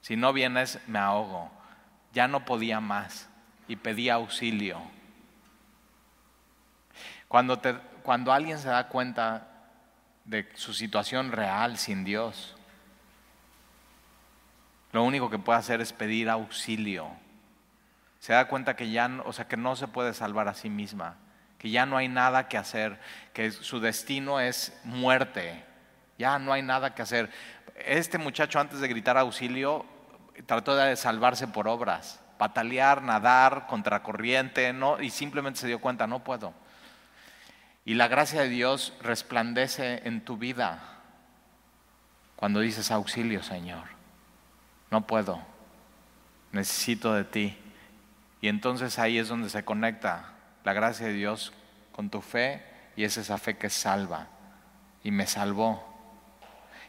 Si 0.00 0.16
no 0.16 0.32
vienes, 0.32 0.78
me 0.86 0.98
ahogo. 0.98 1.50
Ya 2.12 2.28
no 2.28 2.44
podía 2.44 2.80
más 2.80 3.28
y 3.68 3.76
pedía 3.76 4.14
auxilio. 4.14 4.80
Cuando, 7.28 7.58
te, 7.58 7.74
cuando 8.02 8.32
alguien 8.32 8.58
se 8.58 8.68
da 8.68 8.88
cuenta 8.88 9.48
de 10.24 10.48
su 10.54 10.74
situación 10.74 11.32
real 11.32 11.78
sin 11.78 12.04
Dios, 12.04 12.54
lo 14.92 15.02
único 15.04 15.30
que 15.30 15.38
puede 15.38 15.58
hacer 15.58 15.80
es 15.80 15.92
pedir 15.92 16.28
auxilio. 16.28 17.08
Se 18.20 18.34
da 18.34 18.46
cuenta 18.46 18.76
que 18.76 18.90
ya, 18.90 19.10
o 19.24 19.32
sea, 19.32 19.48
que 19.48 19.56
no 19.56 19.74
se 19.74 19.88
puede 19.88 20.14
salvar 20.14 20.46
a 20.48 20.54
sí 20.54 20.68
misma, 20.68 21.16
que 21.58 21.70
ya 21.70 21.86
no 21.86 21.96
hay 21.96 22.08
nada 22.08 22.48
que 22.48 22.58
hacer, 22.58 23.00
que 23.32 23.50
su 23.50 23.80
destino 23.80 24.38
es 24.38 24.78
muerte. 24.84 25.64
Ya 26.18 26.38
no 26.38 26.52
hay 26.52 26.62
nada 26.62 26.94
que 26.94 27.02
hacer. 27.02 27.30
Este 27.74 28.18
muchacho 28.18 28.60
antes 28.60 28.80
de 28.80 28.88
gritar 28.88 29.16
auxilio 29.16 29.86
trató 30.46 30.76
de 30.76 30.94
salvarse 30.96 31.48
por 31.48 31.66
obras, 31.66 32.20
patalear, 32.42 33.02
nadar, 33.02 33.68
contracorriente, 33.68 34.72
no, 34.72 35.00
y 35.00 35.10
simplemente 35.10 35.60
se 35.60 35.68
dio 35.68 35.80
cuenta, 35.80 36.08
no 36.08 36.24
puedo. 36.24 36.52
Y 37.84 37.94
la 37.94 38.08
gracia 38.08 38.40
de 38.40 38.48
Dios 38.48 38.94
resplandece 39.00 40.02
en 40.08 40.24
tu 40.24 40.36
vida 40.38 40.82
cuando 42.34 42.58
dices 42.58 42.90
auxilio, 42.90 43.44
Señor. 43.44 43.84
No 44.90 45.06
puedo, 45.06 45.40
necesito 46.50 47.14
de 47.14 47.22
ti. 47.22 47.56
Y 48.40 48.48
entonces 48.48 48.98
ahí 48.98 49.18
es 49.18 49.28
donde 49.28 49.48
se 49.48 49.64
conecta 49.64 50.32
la 50.64 50.72
gracia 50.72 51.06
de 51.06 51.12
Dios 51.12 51.52
con 51.92 52.10
tu 52.10 52.22
fe 52.22 52.66
y 52.96 53.04
es 53.04 53.18
esa 53.18 53.38
fe 53.38 53.56
que 53.56 53.70
salva. 53.70 54.26
Y 55.04 55.12
me 55.12 55.28
salvó. 55.28 55.91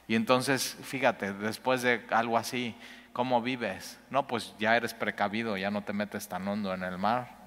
Y 0.07 0.15
entonces, 0.15 0.77
fíjate, 0.83 1.33
después 1.33 1.81
de 1.81 2.05
algo 2.09 2.37
así, 2.37 2.75
¿cómo 3.13 3.41
vives? 3.41 3.99
No, 4.09 4.27
pues 4.27 4.53
ya 4.59 4.75
eres 4.75 4.93
precavido, 4.93 5.55
ya 5.57 5.71
no 5.71 5.83
te 5.83 5.93
metes 5.93 6.27
tan 6.27 6.47
hondo 6.47 6.73
en 6.73 6.83
el 6.83 6.97
mar. 6.97 7.43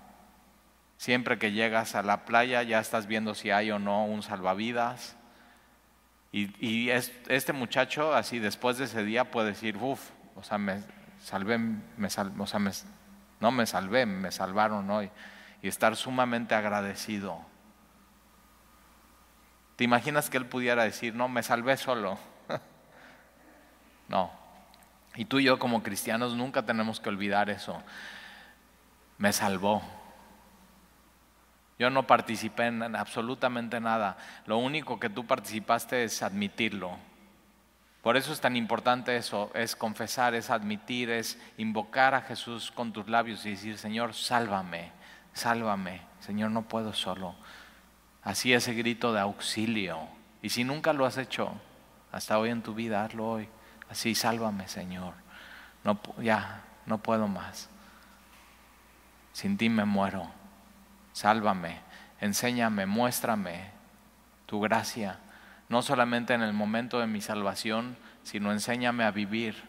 Siempre 0.96 1.38
que 1.38 1.52
llegas 1.52 1.94
a 1.94 2.02
la 2.02 2.24
playa 2.24 2.62
ya 2.62 2.80
estás 2.80 3.06
viendo 3.06 3.34
si 3.34 3.50
hay 3.50 3.70
o 3.70 3.78
no 3.78 4.06
un 4.06 4.22
salvavidas. 4.22 5.16
Y, 6.32 6.90
este 6.90 7.52
muchacho, 7.54 8.14
así 8.14 8.38
después 8.38 8.76
de 8.76 8.84
ese 8.84 9.04
día, 9.04 9.30
puede 9.30 9.48
decir, 9.48 9.78
uff, 9.78 10.10
o 10.34 10.42
sea, 10.42 10.58
me 10.58 10.82
salvé, 11.22 11.56
me 11.56 12.06
o 12.06 12.46
sea, 12.46 12.60
no 13.40 13.50
me 13.50 13.66
salvé, 13.66 14.04
me 14.04 14.30
salvaron 14.30 14.90
hoy. 14.90 15.10
Y 15.62 15.68
estar 15.68 15.96
sumamente 15.96 16.54
agradecido. 16.54 17.40
¿Te 19.76 19.84
imaginas 19.84 20.28
que 20.28 20.36
él 20.36 20.46
pudiera 20.46 20.84
decir, 20.84 21.14
no, 21.14 21.28
me 21.28 21.42
salvé 21.42 21.76
solo? 21.76 22.18
No. 24.08 24.30
Y 25.14 25.24
tú 25.24 25.38
y 25.38 25.44
yo 25.44 25.58
como 25.58 25.82
cristianos 25.82 26.34
nunca 26.34 26.64
tenemos 26.64 27.00
que 27.00 27.08
olvidar 27.08 27.50
eso. 27.50 27.82
Me 29.18 29.32
salvó. 29.32 29.82
Yo 31.78 31.90
no 31.90 32.06
participé 32.06 32.66
en 32.66 32.96
absolutamente 32.96 33.80
nada. 33.80 34.16
Lo 34.46 34.58
único 34.58 34.98
que 34.98 35.10
tú 35.10 35.26
participaste 35.26 36.04
es 36.04 36.22
admitirlo. 36.22 36.96
Por 38.02 38.16
eso 38.16 38.32
es 38.32 38.40
tan 38.40 38.54
importante 38.54 39.16
eso, 39.16 39.50
es 39.52 39.74
confesar, 39.74 40.34
es 40.34 40.50
admitir, 40.50 41.10
es 41.10 41.40
invocar 41.58 42.14
a 42.14 42.22
Jesús 42.22 42.70
con 42.70 42.92
tus 42.92 43.08
labios 43.08 43.44
y 43.44 43.50
decir, 43.50 43.78
Señor, 43.78 44.14
sálvame, 44.14 44.92
sálvame, 45.32 46.02
Señor, 46.20 46.52
no 46.52 46.62
puedo 46.62 46.92
solo. 46.92 47.34
Así 48.22 48.52
ese 48.52 48.74
grito 48.74 49.12
de 49.12 49.20
auxilio. 49.20 50.06
Y 50.40 50.50
si 50.50 50.62
nunca 50.62 50.92
lo 50.92 51.04
has 51.04 51.18
hecho 51.18 51.50
hasta 52.12 52.38
hoy 52.38 52.50
en 52.50 52.62
tu 52.62 52.74
vida, 52.74 53.04
hazlo 53.04 53.28
hoy. 53.28 53.48
Así, 53.90 54.14
sálvame, 54.14 54.68
Señor. 54.68 55.14
No, 55.84 56.00
ya, 56.20 56.62
no 56.86 56.98
puedo 56.98 57.28
más. 57.28 57.68
Sin 59.32 59.56
ti 59.56 59.68
me 59.68 59.84
muero. 59.84 60.30
Sálvame, 61.12 61.80
enséñame, 62.20 62.86
muéstrame 62.86 63.70
tu 64.46 64.60
gracia, 64.60 65.18
no 65.68 65.82
solamente 65.82 66.34
en 66.34 66.42
el 66.42 66.52
momento 66.52 67.00
de 67.00 67.06
mi 67.06 67.20
salvación, 67.20 67.96
sino 68.22 68.52
enséñame 68.52 69.04
a 69.04 69.10
vivir, 69.10 69.62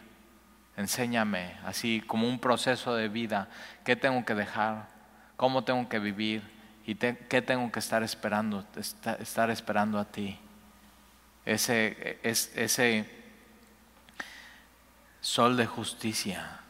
enséñame 0.76 1.56
así 1.64 2.02
como 2.06 2.28
un 2.28 2.38
proceso 2.38 2.94
de 2.94 3.08
vida, 3.08 3.48
qué 3.84 3.96
tengo 3.96 4.24
que 4.24 4.34
dejar, 4.34 4.88
cómo 5.36 5.64
tengo 5.64 5.88
que 5.88 5.98
vivir 5.98 6.42
y 6.86 6.94
qué 6.94 7.42
tengo 7.42 7.70
que 7.72 7.78
estar 7.80 8.02
esperando, 8.02 8.64
estar 8.76 9.50
esperando 9.50 9.98
a 9.98 10.04
ti. 10.04 10.38
Ese, 11.44 12.18
es, 12.22 12.52
ese 12.56 13.17
sol 15.20 15.56
de 15.56 15.66
justicia, 15.66 16.60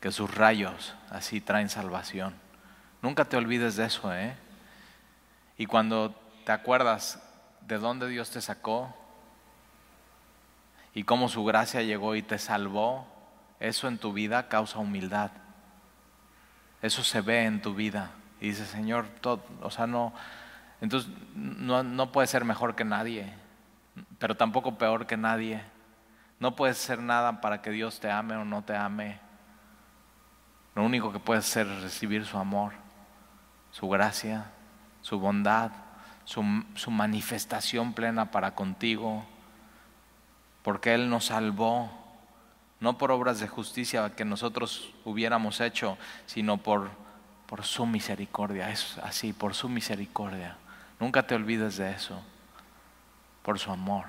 que 0.00 0.12
sus 0.12 0.34
rayos 0.34 0.94
así 1.10 1.40
traen 1.40 1.68
salvación. 1.68 2.34
Nunca 3.02 3.24
te 3.24 3.36
olvides 3.36 3.76
de 3.76 3.86
eso, 3.86 4.14
¿eh? 4.14 4.36
Y 5.56 5.66
cuando 5.66 6.14
te 6.44 6.52
acuerdas 6.52 7.22
de 7.62 7.78
dónde 7.78 8.08
Dios 8.08 8.30
te 8.30 8.40
sacó 8.40 8.94
y 10.94 11.04
cómo 11.04 11.28
su 11.28 11.44
gracia 11.44 11.82
llegó 11.82 12.14
y 12.14 12.22
te 12.22 12.38
salvó, 12.38 13.06
eso 13.60 13.88
en 13.88 13.98
tu 13.98 14.12
vida 14.12 14.48
causa 14.48 14.78
humildad. 14.78 15.30
Eso 16.82 17.02
se 17.02 17.20
ve 17.20 17.44
en 17.44 17.62
tu 17.62 17.74
vida. 17.74 18.10
Y 18.40 18.48
dices, 18.48 18.68
Señor, 18.68 19.06
todo, 19.20 19.42
o 19.62 19.70
sea, 19.70 19.86
no, 19.86 20.12
entonces 20.80 21.10
no, 21.34 21.82
no 21.82 22.12
puedes 22.12 22.30
ser 22.30 22.44
mejor 22.44 22.74
que 22.74 22.84
nadie, 22.84 23.32
pero 24.18 24.36
tampoco 24.36 24.76
peor 24.76 25.06
que 25.06 25.16
nadie. 25.16 25.62
No 26.40 26.56
puedes 26.56 26.78
ser 26.78 26.98
nada 26.98 27.40
para 27.40 27.62
que 27.62 27.70
Dios 27.70 28.00
te 28.00 28.10
ame 28.10 28.36
o 28.36 28.44
no 28.44 28.62
te 28.62 28.76
ame. 28.76 29.20
Lo 30.74 30.84
único 30.84 31.12
que 31.12 31.18
puedes 31.18 31.44
hacer 31.44 31.66
es 31.66 31.82
recibir 31.82 32.24
su 32.26 32.36
amor 32.36 32.72
su 33.74 33.88
gracia, 33.88 34.52
su 35.02 35.18
bondad, 35.18 35.72
su, 36.24 36.42
manifestación 36.92 37.92
plena 37.92 38.30
para 38.30 38.54
contigo, 38.54 39.24
porque 40.62 40.94
Él 40.94 41.10
nos 41.10 41.26
salvó, 41.26 41.90
no 42.78 42.96
por 42.98 43.10
obras 43.10 43.40
de 43.40 43.48
justicia 43.48 44.14
que 44.14 44.24
nosotros 44.24 44.94
hubiéramos 45.04 45.60
hecho, 45.60 45.98
sino 46.26 46.58
por, 46.58 46.88
por 47.46 47.64
su 47.64 47.84
misericordia, 47.84 48.70
es 48.70 48.96
así, 48.98 49.32
por 49.32 49.54
su 49.54 49.68
misericordia. 49.68 50.56
Nunca 51.00 51.26
te 51.26 51.34
olvides 51.34 51.76
de 51.76 51.90
eso, 51.90 52.22
por 53.42 53.58
su 53.58 53.72
amor. 53.72 54.04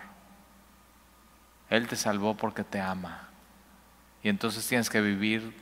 Él 1.69 1.87
te 1.87 1.95
salvó 1.95 2.35
porque 2.35 2.63
te 2.63 2.79
ama. 2.79 3.29
Y 4.23 4.29
entonces 4.29 4.67
tienes 4.67 4.89
que 4.89 5.01
vivir 5.01 5.53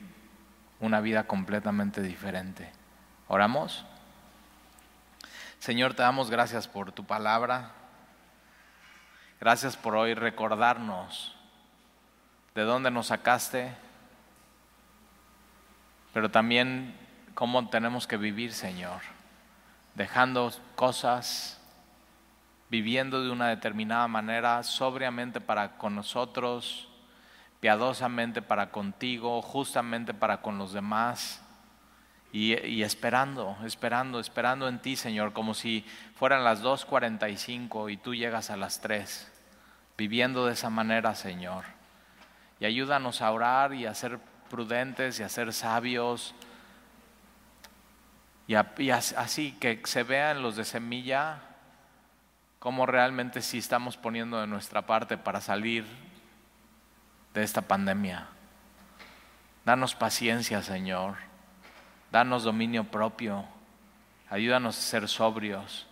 una 0.80 1.00
vida 1.00 1.26
completamente 1.26 2.02
diferente. 2.02 2.70
¿Oramos? 3.28 3.84
Señor, 5.58 5.94
te 5.94 6.02
damos 6.02 6.30
gracias 6.30 6.68
por 6.68 6.92
tu 6.92 7.04
palabra. 7.04 7.70
Gracias 9.40 9.76
por 9.76 9.96
hoy 9.96 10.14
recordarnos 10.14 11.34
de 12.54 12.62
dónde 12.62 12.90
nos 12.90 13.08
sacaste, 13.08 13.74
pero 16.12 16.30
también 16.30 16.96
cómo 17.34 17.68
tenemos 17.68 18.06
que 18.06 18.16
vivir, 18.16 18.52
Señor, 18.52 19.00
dejando 19.94 20.52
cosas, 20.76 21.60
viviendo 22.70 23.22
de 23.22 23.30
una 23.30 23.48
determinada 23.48 24.08
manera, 24.08 24.62
sobriamente 24.62 25.40
para 25.40 25.76
con 25.76 25.94
nosotros, 25.94 26.88
piadosamente 27.60 28.42
para 28.42 28.70
contigo, 28.70 29.40
justamente 29.42 30.12
para 30.14 30.42
con 30.42 30.58
los 30.58 30.72
demás 30.72 31.44
y, 32.34 32.82
esperando, 32.82 33.56
esperando, 33.64 34.18
esperando 34.18 34.66
en 34.66 34.80
ti, 34.80 34.96
Señor, 34.96 35.32
como 35.32 35.54
si 35.54 35.86
fueran 36.16 36.42
las 36.42 36.64
2.45 36.64 37.92
y 37.92 37.96
tú 37.96 38.12
llegas 38.12 38.50
a 38.50 38.56
las 38.56 38.80
3, 38.80 39.30
viviendo 39.96 40.44
de 40.46 40.54
esa 40.54 40.68
manera, 40.68 41.14
Señor. 41.14 41.64
Y 42.58 42.64
ayúdanos 42.64 43.22
a 43.22 43.30
orar 43.30 43.72
y 43.72 43.86
a 43.86 43.94
ser 43.94 44.18
prudentes 44.50 45.20
y 45.20 45.22
a 45.22 45.28
ser 45.28 45.52
sabios. 45.52 46.34
Y, 48.48 48.56
así 48.90 49.52
que 49.60 49.80
se 49.84 50.02
vean 50.02 50.42
los 50.42 50.56
de 50.56 50.64
semilla 50.64 51.40
cómo 52.64 52.86
realmente 52.86 53.42
sí 53.42 53.58
estamos 53.58 53.98
poniendo 53.98 54.40
de 54.40 54.46
nuestra 54.46 54.86
parte 54.86 55.18
para 55.18 55.42
salir 55.42 55.84
de 57.34 57.42
esta 57.42 57.60
pandemia. 57.60 58.26
Danos 59.66 59.94
paciencia, 59.94 60.62
Señor. 60.62 61.16
Danos 62.10 62.42
dominio 62.42 62.84
propio. 62.84 63.44
Ayúdanos 64.30 64.78
a 64.78 64.80
ser 64.80 65.08
sobrios. 65.08 65.86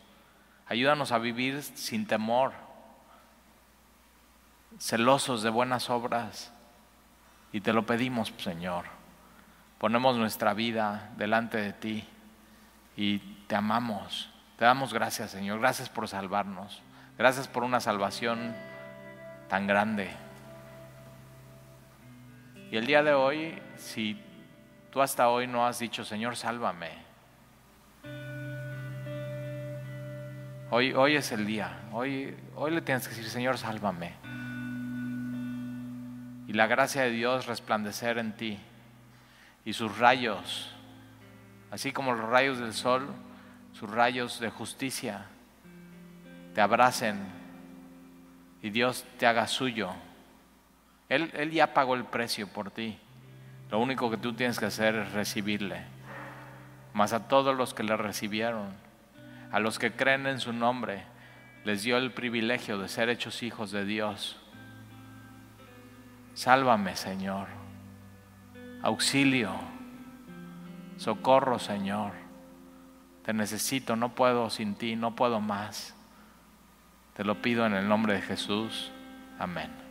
Ayúdanos 0.66 1.12
a 1.12 1.18
vivir 1.18 1.62
sin 1.62 2.06
temor. 2.06 2.54
Celosos 4.78 5.42
de 5.42 5.50
buenas 5.50 5.90
obras. 5.90 6.54
Y 7.52 7.60
te 7.60 7.74
lo 7.74 7.84
pedimos, 7.84 8.32
Señor. 8.38 8.86
Ponemos 9.76 10.16
nuestra 10.16 10.54
vida 10.54 11.12
delante 11.18 11.58
de 11.58 11.74
ti 11.74 12.08
y 12.96 13.18
te 13.46 13.56
amamos. 13.56 14.31
Te 14.56 14.64
damos 14.64 14.92
gracias, 14.92 15.30
Señor. 15.30 15.60
Gracias 15.60 15.88
por 15.88 16.08
salvarnos. 16.08 16.82
Gracias 17.18 17.48
por 17.48 17.64
una 17.64 17.80
salvación 17.80 18.54
tan 19.48 19.66
grande. 19.66 20.10
Y 22.70 22.76
el 22.76 22.86
día 22.86 23.02
de 23.02 23.12
hoy, 23.12 23.60
si 23.76 24.20
tú 24.90 25.02
hasta 25.02 25.28
hoy 25.28 25.46
no 25.46 25.66
has 25.66 25.78
dicho, 25.78 26.04
Señor, 26.04 26.36
sálvame. 26.36 26.90
Hoy, 30.70 30.94
hoy 30.94 31.16
es 31.16 31.32
el 31.32 31.44
día. 31.44 31.80
Hoy, 31.92 32.34
hoy 32.56 32.70
le 32.70 32.80
tienes 32.80 33.06
que 33.06 33.14
decir, 33.14 33.28
Señor, 33.28 33.58
sálvame. 33.58 34.14
Y 36.46 36.54
la 36.54 36.66
gracia 36.66 37.02
de 37.02 37.10
Dios 37.10 37.46
resplandecer 37.46 38.16
en 38.16 38.32
ti. 38.32 38.58
Y 39.66 39.74
sus 39.74 39.98
rayos, 39.98 40.74
así 41.70 41.92
como 41.92 42.14
los 42.14 42.26
rayos 42.28 42.58
del 42.58 42.72
sol, 42.72 43.08
sus 43.72 43.90
rayos 43.90 44.40
de 44.40 44.50
justicia, 44.50 45.26
te 46.54 46.60
abracen 46.60 47.18
y 48.62 48.70
Dios 48.70 49.04
te 49.18 49.26
haga 49.26 49.46
suyo. 49.46 49.90
Él, 51.08 51.30
él 51.34 51.50
ya 51.50 51.74
pagó 51.74 51.94
el 51.94 52.04
precio 52.04 52.48
por 52.48 52.70
ti. 52.70 52.98
Lo 53.70 53.78
único 53.78 54.10
que 54.10 54.16
tú 54.16 54.34
tienes 54.34 54.58
que 54.58 54.66
hacer 54.66 54.94
es 54.94 55.12
recibirle. 55.12 55.82
Mas 56.92 57.12
a 57.12 57.28
todos 57.28 57.56
los 57.56 57.74
que 57.74 57.82
le 57.82 57.96
recibieron, 57.96 58.74
a 59.50 59.60
los 59.60 59.78
que 59.78 59.92
creen 59.92 60.26
en 60.26 60.40
su 60.40 60.52
nombre, 60.52 61.04
les 61.64 61.82
dio 61.82 61.96
el 61.96 62.12
privilegio 62.12 62.78
de 62.78 62.88
ser 62.88 63.08
hechos 63.08 63.42
hijos 63.42 63.70
de 63.70 63.84
Dios. 63.84 64.38
Sálvame, 66.34 66.96
Señor. 66.96 67.48
Auxilio. 68.82 69.52
Socorro, 70.96 71.58
Señor. 71.58 72.21
Te 73.24 73.32
necesito, 73.32 73.96
no 73.96 74.14
puedo 74.14 74.50
sin 74.50 74.74
ti, 74.74 74.96
no 74.96 75.14
puedo 75.14 75.40
más. 75.40 75.94
Te 77.14 77.24
lo 77.24 77.40
pido 77.40 77.66
en 77.66 77.74
el 77.74 77.88
nombre 77.88 78.14
de 78.14 78.22
Jesús. 78.22 78.90
Amén. 79.38 79.81